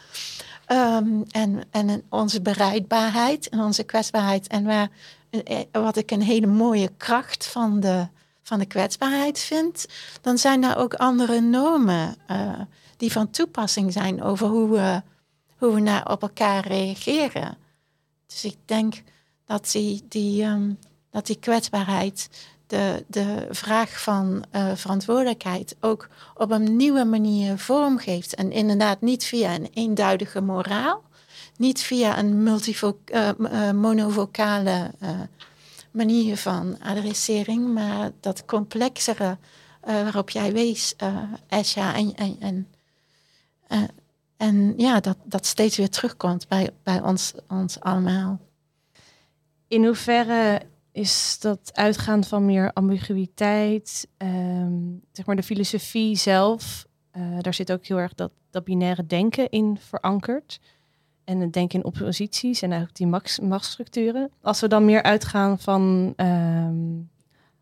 Ehm, 0.67 1.23
en, 1.31 1.65
en 1.71 2.03
onze 2.09 2.43
bereidbaarheid 2.43 3.49
en 3.49 3.61
onze 3.61 3.83
kwetsbaarheid. 3.83 4.47
En 4.47 4.91
eh, 5.31 5.61
wat 5.73 5.97
ik 5.97 6.11
een 6.11 6.23
hele 6.23 6.47
mooie 6.47 6.91
kracht 6.97 7.47
van 7.47 7.81
de, 7.81 8.07
van 8.43 8.59
de 8.59 8.67
kwetsbaarheid 8.67 9.39
vind, 9.39 9.87
dan 10.21 10.39
zijn 10.39 10.61
daar 10.61 10.79
ook 10.79 10.95
andere 10.95 11.41
normen 11.41 12.17
eh, 12.27 12.61
die 12.97 13.13
van 13.13 13.31
toepassing 13.31 13.93
zijn 13.93 14.23
over 14.23 14.47
hoe 14.47 14.71
we, 14.71 15.03
hoe 15.59 15.75
we 15.75 15.81
naar 15.81 16.11
op 16.11 16.23
elkaar 16.23 16.67
reageren. 16.67 17.57
Dus 18.27 18.45
ik 18.45 18.57
denk 18.65 19.03
dat 19.45 19.71
die, 19.73 20.05
die, 20.09 20.43
ehm, 20.43 20.71
dat 21.11 21.27
die 21.27 21.39
kwetsbaarheid 21.39 22.29
de, 22.67 23.05
de 23.07 23.47
vraag 23.51 24.03
van 24.03 24.45
eh, 24.51 24.75
verantwoordelijkheid 24.75 25.77
ook 25.81 26.09
op 26.35 26.51
een 26.51 26.77
nieuwe 26.77 27.05
manier 27.05 27.59
vormgeeft. 27.59 28.35
En 28.35 28.53
inderdaad 28.53 29.01
niet 29.01 29.25
via 29.25 29.55
een 29.55 29.69
eenduidige 29.75 30.41
moraal, 30.41 31.03
niet 31.57 31.81
via 31.81 32.19
een 32.19 32.61
eh, 33.05 33.29
eh, 33.29 33.75
monovocale 33.75 34.91
manier 35.91 36.37
van 36.37 36.77
adressering, 36.83 37.73
maar 37.75 38.11
dat 38.21 38.45
complexere 38.45 39.39
waarop 39.81 40.31
jij 40.31 40.53
wees, 40.53 40.95
Esja, 41.49 41.95
en, 41.95 42.15
en, 42.15 42.37
en, 43.69 43.89
en 44.37 44.75
ja, 44.77 45.01
dat, 45.01 45.17
dat 45.25 45.47
steeds 45.47 45.77
weer 45.77 45.91
terugkomt 45.91 46.49
bij, 46.49 46.71
bij 46.83 47.01
ons, 47.03 47.33
ons 47.49 47.81
allemaal. 47.81 48.41
In 49.69 49.85
hoeverre 49.85 50.63
is 50.97 51.39
dat 51.41 51.71
uitgaan 51.75 52.25
van 52.25 52.45
meer 52.45 52.73
ambiguïteit, 52.73 54.09
ehm, 54.17 54.83
zeg 55.13 55.27
maar 55.27 55.37
de 55.37 55.43
filosofie 55.43 56.17
zelf, 56.17 56.87
eh, 57.11 57.39
daar 57.41 57.55
zit 57.55 57.73
ook 57.73 57.87
heel 57.87 57.99
erg 57.99 58.15
dat, 58.15 58.33
dat 58.51 58.65
binaire 58.65 59.07
denken 59.07 59.51
in 59.51 59.79
verankerd. 59.81 60.61
En 61.25 61.41
het 61.41 61.53
denken 61.53 61.79
in 61.79 61.85
opposities 61.85 62.63
en 62.63 62.71
eigenlijk 62.71 62.99
die 62.99 63.47
machtsstructuren. 63.47 64.31
Als 64.41 64.61
we 64.61 64.69
dan 64.69 64.85
meer 64.85 65.03
uitgaan 65.03 65.59
van 65.59 66.13
ehm, 66.17 67.01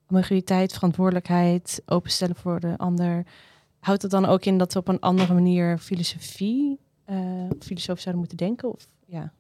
ambiguïteit, 0.06 0.72
verantwoordelijkheid, 0.72 1.82
openstellen 1.86 2.36
voor 2.36 2.60
de 2.60 2.78
ander, 2.78 3.26
houdt 3.78 4.02
het 4.02 4.10
dan 4.10 4.24
ook 4.24 4.44
in 4.44 4.58
dat 4.58 4.72
we 4.72 4.78
op 4.78 4.88
een 4.88 5.00
andere 5.00 5.34
manier 5.34 5.78
filosofie, 5.78 6.78
eh 7.04 7.16
filosoof 7.60 7.98
zouden 8.00 8.18
moeten 8.18 8.36
denken? 8.36 8.72
Of 8.72 8.88
ja, 9.06 9.32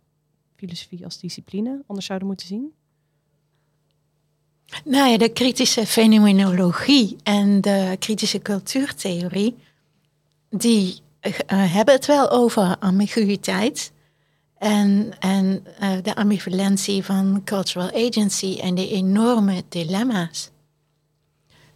filosofie 0.56 1.04
als 1.04 1.20
discipline 1.20 1.82
anders 1.86 2.06
zouden 2.06 2.28
moeten 2.28 2.46
zien? 2.46 2.72
Nou 4.84 5.10
ja, 5.10 5.18
de 5.18 5.28
kritische 5.28 5.86
fenomenologie 5.86 7.16
en 7.22 7.60
de 7.60 7.96
kritische 7.98 8.38
cultuurtheorie, 8.38 9.56
die 10.50 11.02
eh, 11.20 11.32
hebben 11.46 11.94
het 11.94 12.06
wel 12.06 12.30
over 12.30 12.76
ambiguïteit 12.78 13.92
en, 14.58 15.12
en 15.18 15.66
eh, 15.78 15.90
de 16.02 16.14
ambivalentie 16.14 17.04
van 17.04 17.40
cultural 17.44 17.92
agency 17.92 18.58
en 18.60 18.74
de 18.74 18.88
enorme 18.88 19.64
dilemma's. 19.68 20.50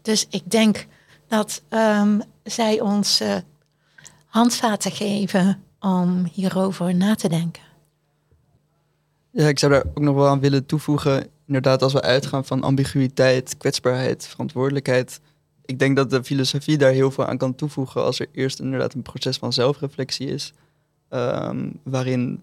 Dus 0.03 0.26
ik 0.30 0.51
denk 0.51 0.86
dat 1.28 1.62
ehm, 1.68 2.20
zij 2.45 2.80
ons 2.80 3.20
eh, 3.20 3.36
handvaten 4.26 4.91
geven 4.93 5.62
om 5.80 6.28
hierover 6.32 6.95
na 6.95 7.14
te 7.14 7.28
denken. 7.28 7.62
Ja, 9.39 9.49
ik 9.49 9.59
zou 9.59 9.72
daar 9.72 9.84
ook 9.95 10.01
nog 10.01 10.14
wel 10.14 10.26
aan 10.26 10.41
willen 10.41 10.66
toevoegen. 10.66 11.26
Inderdaad, 11.47 11.82
als 11.82 11.93
we 11.93 12.01
uitgaan 12.03 12.45
van 12.45 12.62
ambiguïteit, 12.62 13.57
kwetsbaarheid, 13.57 14.26
verantwoordelijkheid. 14.26 15.20
Ik 15.64 15.78
denk 15.78 15.97
dat 15.97 16.11
de 16.11 16.24
filosofie 16.24 16.78
daar 16.78 16.93
heel 16.93 17.11
veel 17.11 17.26
aan 17.26 17.39
kan 17.39 17.55
toevoegen 17.55 18.03
als 18.03 18.20
er 18.20 18.26
eerst 18.32 18.61
inderdaad 18.61 18.95
een 18.95 19.03
proces 19.03 19.36
van 19.36 19.53
zelfreflectie 19.53 20.26
is. 20.28 20.53
ehm, 21.09 21.70
waarin 21.82 22.43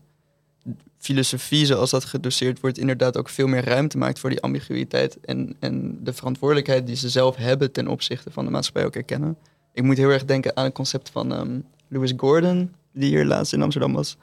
filosofie, 0.98 1.66
zoals 1.66 1.90
dat 1.92 2.06
gedoseerd 2.06 2.60
wordt, 2.60 2.78
inderdaad 2.78 3.18
ook 3.18 3.30
veel 3.30 3.48
meer 3.48 3.64
ruimte 3.66 3.98
maakt 3.98 4.20
voor 4.20 4.30
die 4.30 4.42
ambiguïteit. 4.42 5.20
En, 5.26 5.56
en 5.60 6.00
de 6.04 6.14
verantwoordelijkheid 6.14 6.88
die 6.88 6.96
ze 6.96 7.10
zelf 7.10 7.36
hebben 7.36 7.72
ten 7.72 7.88
opzichte 7.88 8.32
van 8.32 8.46
de 8.46 8.52
maatschappij 8.52 8.86
ook 8.86 8.96
erkennen. 8.96 9.38
Ik 9.74 9.84
moet 9.84 9.98
heel 9.98 10.10
erg 10.10 10.26
denken 10.26 10.56
aan 10.58 10.64
het 10.64 10.74
concept 10.74 11.10
van 11.10 11.34
ehm 11.34 11.60
Lewis 11.88 12.14
Gordon, 12.18 12.74
die 12.94 13.10
hier 13.10 13.26
laatst 13.26 13.54
in 13.54 13.62
Amsterdam 13.62 13.94
was. 13.94 14.18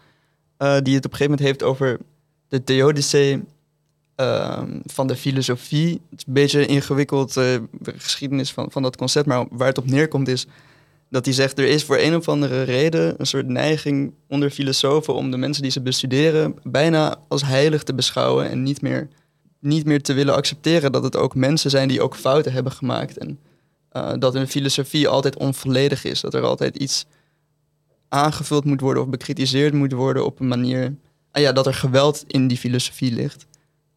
eh, 0.56 0.76
die 0.82 0.94
het 0.94 1.04
op 1.04 1.12
een 1.12 1.16
gegeven 1.18 1.30
moment 1.30 1.40
heeft 1.40 1.62
over 1.62 1.98
de 2.52 2.64
theodicee 2.64 3.44
ehm, 4.14 4.78
van 4.84 5.06
de 5.06 5.16
filosofie. 5.16 6.00
Het 6.10 6.18
is 6.18 6.26
een 6.26 6.32
beetje 6.32 6.60
een 6.60 6.68
ingewikkeld 6.68 7.36
eh, 7.36 7.44
geschiedenis 7.82 8.52
van, 8.52 8.70
van 8.70 8.82
dat 8.82 8.96
concept, 8.96 9.26
maar 9.26 9.46
waar 9.50 9.68
het 9.68 9.78
op 9.78 9.86
neerkomt 9.86 10.28
is 10.28 10.46
dat 11.08 11.24
hij 11.24 11.34
zegt 11.34 11.58
er 11.58 11.68
is 11.68 11.84
voor 11.84 11.98
een 11.98 12.16
of 12.16 12.28
andere 12.28 12.62
reden 12.62 13.14
een 13.18 13.26
soort 13.26 13.46
neiging 13.46 14.12
onder 14.28 14.50
filosofen 14.50 15.14
om 15.14 15.30
de 15.30 15.36
mensen 15.36 15.62
die 15.62 15.70
ze 15.72 15.80
bestuderen 15.80 16.54
bijna 16.62 17.16
als 17.28 17.42
heilig 17.44 17.82
te 17.82 17.94
beschouwen 17.94 18.50
en 18.50 18.62
niet 18.62 18.82
meer, 18.82 19.08
niet 19.58 19.86
meer 19.86 20.02
te 20.02 20.12
willen 20.12 20.34
accepteren 20.34 20.92
dat 20.92 21.02
het 21.02 21.16
ook 21.16 21.34
mensen 21.34 21.70
zijn 21.70 21.88
die 21.88 22.02
ook 22.02 22.16
fouten 22.16 22.52
hebben 22.52 22.72
gemaakt 22.72 23.18
en 23.18 23.38
eh, 23.88 24.12
dat 24.18 24.34
hun 24.34 24.48
filosofie 24.48 25.08
altijd 25.08 25.36
onvolledig 25.36 26.04
is, 26.04 26.20
dat 26.20 26.34
er 26.34 26.42
altijd 26.42 26.76
iets 26.76 27.06
aangevuld 28.08 28.64
moet 28.64 28.80
worden 28.80 29.02
of 29.02 29.08
bekritiseerd 29.08 29.72
moet 29.72 29.92
worden 29.92 30.24
op 30.24 30.40
een 30.40 30.48
manier 30.48 30.94
ah 31.32 31.42
ja, 31.42 31.52
dat 31.52 31.66
er 31.66 31.74
geweld 31.74 32.24
in 32.26 32.48
die 32.48 32.58
filosofie 32.58 33.12
ligt. 33.12 33.46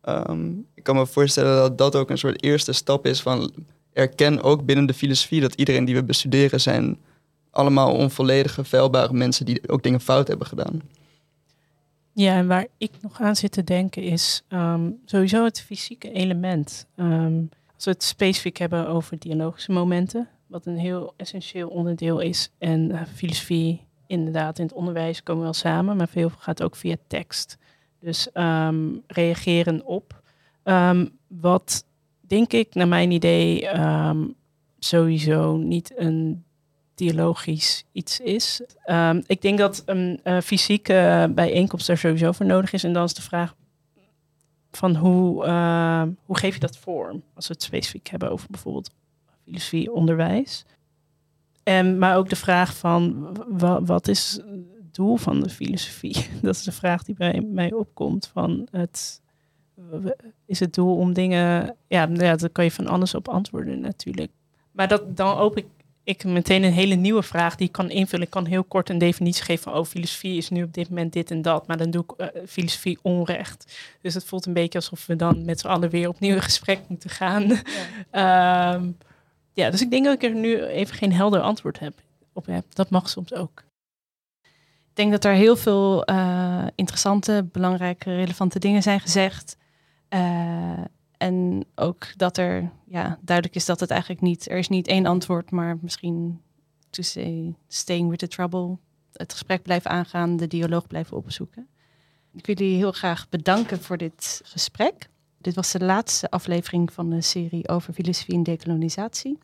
Ehm, 0.02 0.50
ik 0.74 0.84
kan 0.84 0.96
me 0.96 1.06
voorstellen 1.06 1.56
dat 1.56 1.78
dat 1.78 1.96
ook 1.96 2.10
een 2.10 2.18
soort 2.18 2.44
eerste 2.44 2.74
stap 2.74 3.06
is 3.06 3.22
van 3.22 3.52
erken 3.94 4.42
ook 4.42 4.66
binnen 4.66 4.86
de 4.86 4.94
filosofie 4.94 5.42
dat 5.42 5.54
iedereen 5.54 5.86
die 5.86 5.96
we 5.96 6.04
bestuderen 6.04 6.62
zijn 6.62 6.98
allemaal 7.52 7.94
onvolledige, 7.96 8.64
vuilbare 8.64 9.14
mensen 9.14 9.46
die 9.46 9.70
ook 9.70 9.84
dingen 9.84 10.02
fout 10.02 10.28
hebben 10.28 10.48
gedaan. 10.48 10.82
Ja, 12.14 12.36
en 12.36 12.48
waar 12.48 12.68
ik 12.78 12.92
nog 13.02 13.22
aan 13.22 13.36
zit 13.36 13.52
te 13.52 13.64
denken 13.64 14.04
is 14.04 14.44
ehm, 14.48 14.90
sowieso 15.06 15.44
het 15.44 15.62
fysieke 15.62 16.12
element. 16.12 16.86
Ehm, 16.96 17.42
als 17.76 17.86
we 17.86 17.92
het 17.92 18.04
specifiek 18.04 18.58
hebben 18.58 18.88
over 18.88 19.20
dialogische 19.20 19.72
momenten, 19.72 20.30
wat 20.48 20.66
een 20.66 20.78
heel 20.78 21.14
essentieel 21.18 21.70
onderdeel 21.70 22.20
is. 22.20 22.50
En 22.58 22.90
uh, 22.92 23.02
filosofie, 23.14 23.85
inderdaad, 24.08 24.60
in 24.60 24.66
het 24.66 24.74
onderwijs 24.74 25.24
komen 25.24 25.44
wel 25.44 25.54
samen, 25.54 25.98
maar 25.98 26.08
veel 26.08 26.30
gaat 26.30 26.64
ook 26.64 26.76
via 26.76 26.96
tekst. 27.08 27.58
Dus 28.00 28.32
ehm, 28.32 28.96
reageren 29.08 29.86
op. 29.86 30.24
wat 31.28 31.86
denk 32.22 32.54
ik, 32.54 32.74
naar 32.74 32.88
mijn 32.88 33.12
idee, 33.12 33.70
sowieso 34.80 35.58
niet 35.58 35.94
een 35.96 36.44
dialogisch 36.96 37.86
iets 37.92 38.20
is. 38.20 38.62
Ehm, 38.84 39.22
ik 39.28 39.42
denk 39.42 39.58
dat 39.58 39.84
een 39.86 40.20
fysieke 40.44 41.32
bijeenkomst 41.36 41.90
er 41.90 41.98
sowieso 41.98 42.32
voor 42.32 42.46
nodig 42.46 42.74
is. 42.74 42.84
En 42.84 42.94
dan 42.94 43.04
is 43.04 43.14
de 43.14 43.22
vraag 43.22 43.56
van 44.76 44.96
hoe, 44.96 45.46
ehm, 45.46 46.10
hoe 46.26 46.38
geef 46.38 46.54
je 46.54 46.60
dat 46.60 46.78
vorm? 46.78 47.24
Als 47.34 47.48
we 47.48 47.54
het 47.54 47.64
specifiek 47.64 48.08
hebben 48.08 48.32
over 48.32 48.48
bijvoorbeeld 48.52 48.92
filosofie, 49.44 49.92
onderwijs. 49.92 50.66
En, 51.66 51.98
maar 51.98 52.18
ook 52.18 52.30
de 52.30 52.36
vraag 52.36 52.78
van 52.78 53.30
wat 53.86 54.08
is 54.08 54.40
het 54.82 54.94
doel 54.96 55.18
van 55.18 55.42
de 55.42 55.50
filosofie? 55.50 56.16
Dat 56.42 56.56
is 56.56 56.64
de 56.64 56.72
vraag 56.72 57.04
die 57.04 57.16
bij 57.16 57.42
mij 57.42 57.74
opkomt. 57.74 58.30
Van 58.34 58.68
het, 58.72 59.22
is 60.46 60.60
het 60.60 60.74
doel 60.74 60.96
om 60.96 61.14
dingen... 61.14 61.76
Ja, 61.88 62.10
ja, 62.14 62.36
daar 62.36 62.50
kan 62.50 62.64
je 62.64 62.72
van 62.72 62.88
alles 62.88 63.16
op 63.16 63.28
antwoorden 63.28 63.80
natuurlijk. 63.80 64.32
Maar 64.72 64.88
dat, 64.88 65.18
dan 65.18 65.38
open 65.38 65.62
ik 65.62 65.68
ik 66.06 66.24
meteen 66.24 66.64
een 66.64 66.72
hele 66.72 66.96
nieuwe 66.96 67.24
vraag 67.24 67.56
die 67.56 67.68
ik 67.68 67.74
kan 67.74 67.90
invullen. 67.90 68.26
Ik 68.26 68.32
kan 68.32 68.46
heel 68.46 68.64
kort 68.64 68.90
een 68.90 68.98
definitie 68.98 69.44
geven 69.44 69.64
van, 69.64 69.74
oh, 69.74 69.86
filosofie 69.86 70.38
is 70.38 70.50
nu 70.50 70.64
op 70.64 70.74
dit 70.74 70.90
moment 70.90 71.14
dit 71.14 71.32
en 71.32 71.42
dat. 71.42 71.68
Maar 71.68 71.78
dan 71.78 71.92
doe 71.92 72.04
ik 72.08 72.22
uh, 72.22 72.28
filosofie 72.48 73.00
onrecht. 73.02 73.78
Dus 74.02 74.14
het 74.14 74.26
voelt 74.26 74.46
een 74.46 74.54
beetje 74.54 74.80
alsof 74.80 75.06
we 75.06 75.16
dan 75.16 75.46
met 75.46 75.60
z'n 75.60 75.68
allen 75.68 75.90
weer 75.90 76.10
opnieuw 76.10 76.36
in 76.36 76.42
gesprek 76.42 76.80
moeten 76.88 77.10
gaan. 77.10 77.48
Ja. 77.48 77.64
Ehm, 78.74 78.92
ja, 79.56 79.70
dus 79.70 79.82
ik 79.82 79.90
denk 79.90 80.06
dat 80.06 80.14
ik 80.14 80.24
er 80.24 80.36
nu 80.36 80.64
even 80.64 80.96
geen 80.96 81.14
helder 81.14 81.42
antwoord 81.42 81.80
heb, 81.80 82.02
op 82.34 82.46
heb. 82.46 82.66
Dat 82.74 82.90
mag 82.90 83.10
soms 83.10 83.34
ook. 83.34 83.64
Ik 84.90 85.02
denk 85.02 85.12
dat 85.12 85.26
er 85.26 85.34
heel 85.34 85.56
veel 85.56 86.10
uh, 86.10 86.66
interessante, 86.76 87.48
belangrijke, 87.52 88.16
relevante 88.16 88.60
dingen 88.60 88.84
zijn 88.84 89.00
gezegd. 89.00 89.58
Uh, 90.10 90.84
en 91.18 91.66
ook 91.76 92.08
dat 92.18 92.38
er 92.38 92.72
ja, 92.86 93.20
duidelijk 93.22 93.56
is 93.56 93.66
dat 93.66 93.80
het 93.80 93.90
eigenlijk 93.90 94.22
niet, 94.22 94.50
er 94.50 94.58
is 94.58 94.68
niet 94.68 94.88
één 94.88 95.06
antwoord, 95.06 95.52
maar 95.52 95.78
misschien 95.82 96.42
to 96.90 97.02
say, 97.02 97.56
staying 97.68 98.10
with 98.10 98.20
the 98.20 98.28
trouble, 98.28 98.78
het 99.14 99.32
gesprek 99.32 99.64
blijven 99.64 99.92
aangaan, 99.92 100.38
de 100.38 100.48
dialoog 100.48 100.88
blijven 100.88 101.18
opzoeken. 101.18 101.68
Ik 102.34 102.46
wil 102.46 102.56
jullie 102.56 102.78
heel 102.78 102.92
graag 102.92 103.30
bedanken 103.30 103.82
voor 103.82 103.98
dit 103.98 104.42
gesprek. 104.44 105.10
Dit 105.38 105.56
was 105.56 105.72
de 105.72 105.84
laatste 105.84 106.30
aflevering 106.30 106.94
van 106.94 107.10
de 107.10 107.22
serie 107.22 107.70
over 107.70 107.94
filosofie 107.94 108.36
en 108.36 108.44
decolonisatie. 108.44 109.38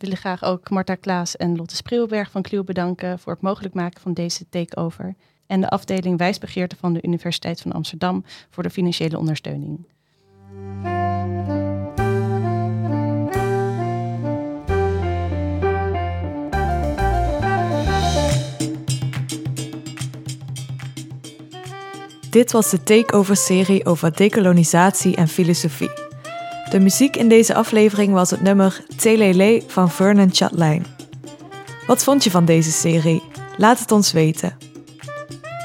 Ik 0.00 0.06
wil 0.06 0.16
graag 0.16 0.44
ook 0.44 0.70
Marta 0.70 0.94
Klaas 0.94 1.36
en 1.36 1.56
Lotte 1.56 1.76
Spreeuwberg 1.76 2.30
van 2.30 2.42
Kluw 2.42 2.64
bedanken 2.64 3.18
voor 3.18 3.32
het 3.32 3.42
mogelijk 3.42 3.74
maken 3.74 4.00
van 4.00 4.12
deze 4.12 4.48
takeover. 4.48 5.14
En 5.46 5.60
de 5.60 5.68
afdeling 5.68 6.18
wijsbegeerte 6.18 6.76
van 6.76 6.92
de 6.92 7.02
Universiteit 7.02 7.60
van 7.60 7.72
Amsterdam 7.72 8.24
voor 8.50 8.62
de 8.62 8.70
financiële 8.70 9.18
ondersteuning. 9.18 9.86
Dit 22.30 22.52
was 22.52 22.70
de 22.70 22.82
Takeover-serie 22.82 23.86
over 23.86 24.16
decolonisatie 24.16 25.16
en 25.16 25.28
filosofie. 25.28 26.09
De 26.70 26.80
muziek 26.80 27.16
in 27.16 27.28
deze 27.28 27.54
aflevering 27.54 28.12
was 28.12 28.30
het 28.30 28.40
nummer 28.40 28.84
Telele 28.96 29.62
van 29.66 29.90
Vernon 29.90 30.28
Chatelain. 30.32 30.86
Wat 31.86 32.04
vond 32.04 32.24
je 32.24 32.30
van 32.30 32.44
deze 32.44 32.70
serie? 32.70 33.22
Laat 33.56 33.78
het 33.78 33.92
ons 33.92 34.12
weten. 34.12 34.56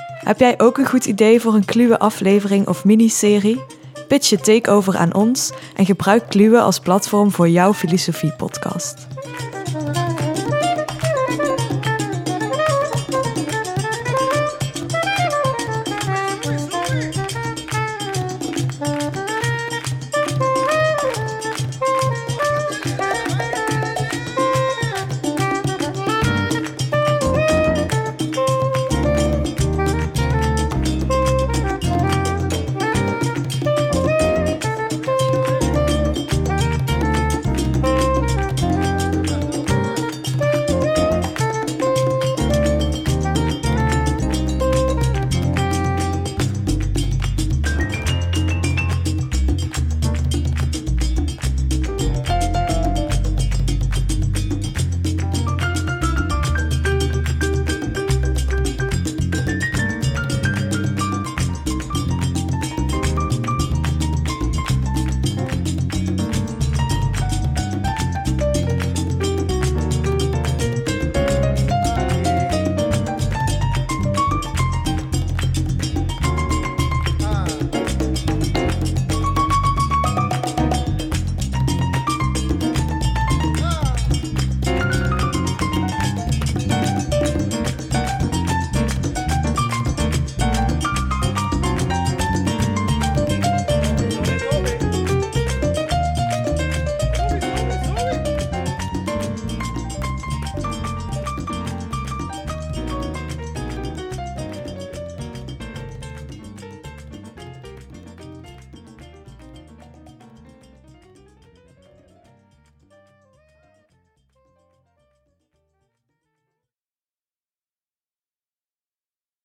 Heb 0.08 0.40
jij 0.40 0.60
ook 0.60 0.78
een 0.78 0.88
goed 0.88 1.06
idee 1.06 1.42
voor 1.42 1.54
een 1.54 1.66
kluwe 1.66 2.00
aflevering 2.00 2.68
of 2.68 2.86
miniserie? 2.86 3.64
Pitch 4.08 4.30
je 4.30 4.38
takeover 4.38 4.98
aan 4.98 5.14
ons 5.14 5.52
en 5.76 5.86
gebruik 5.86 6.30
Kluwe 6.30 6.60
als 6.60 6.80
platform 6.80 7.32
voor 7.32 7.50
jouw 7.50 7.74
filosofie-podcast. 7.74 9.08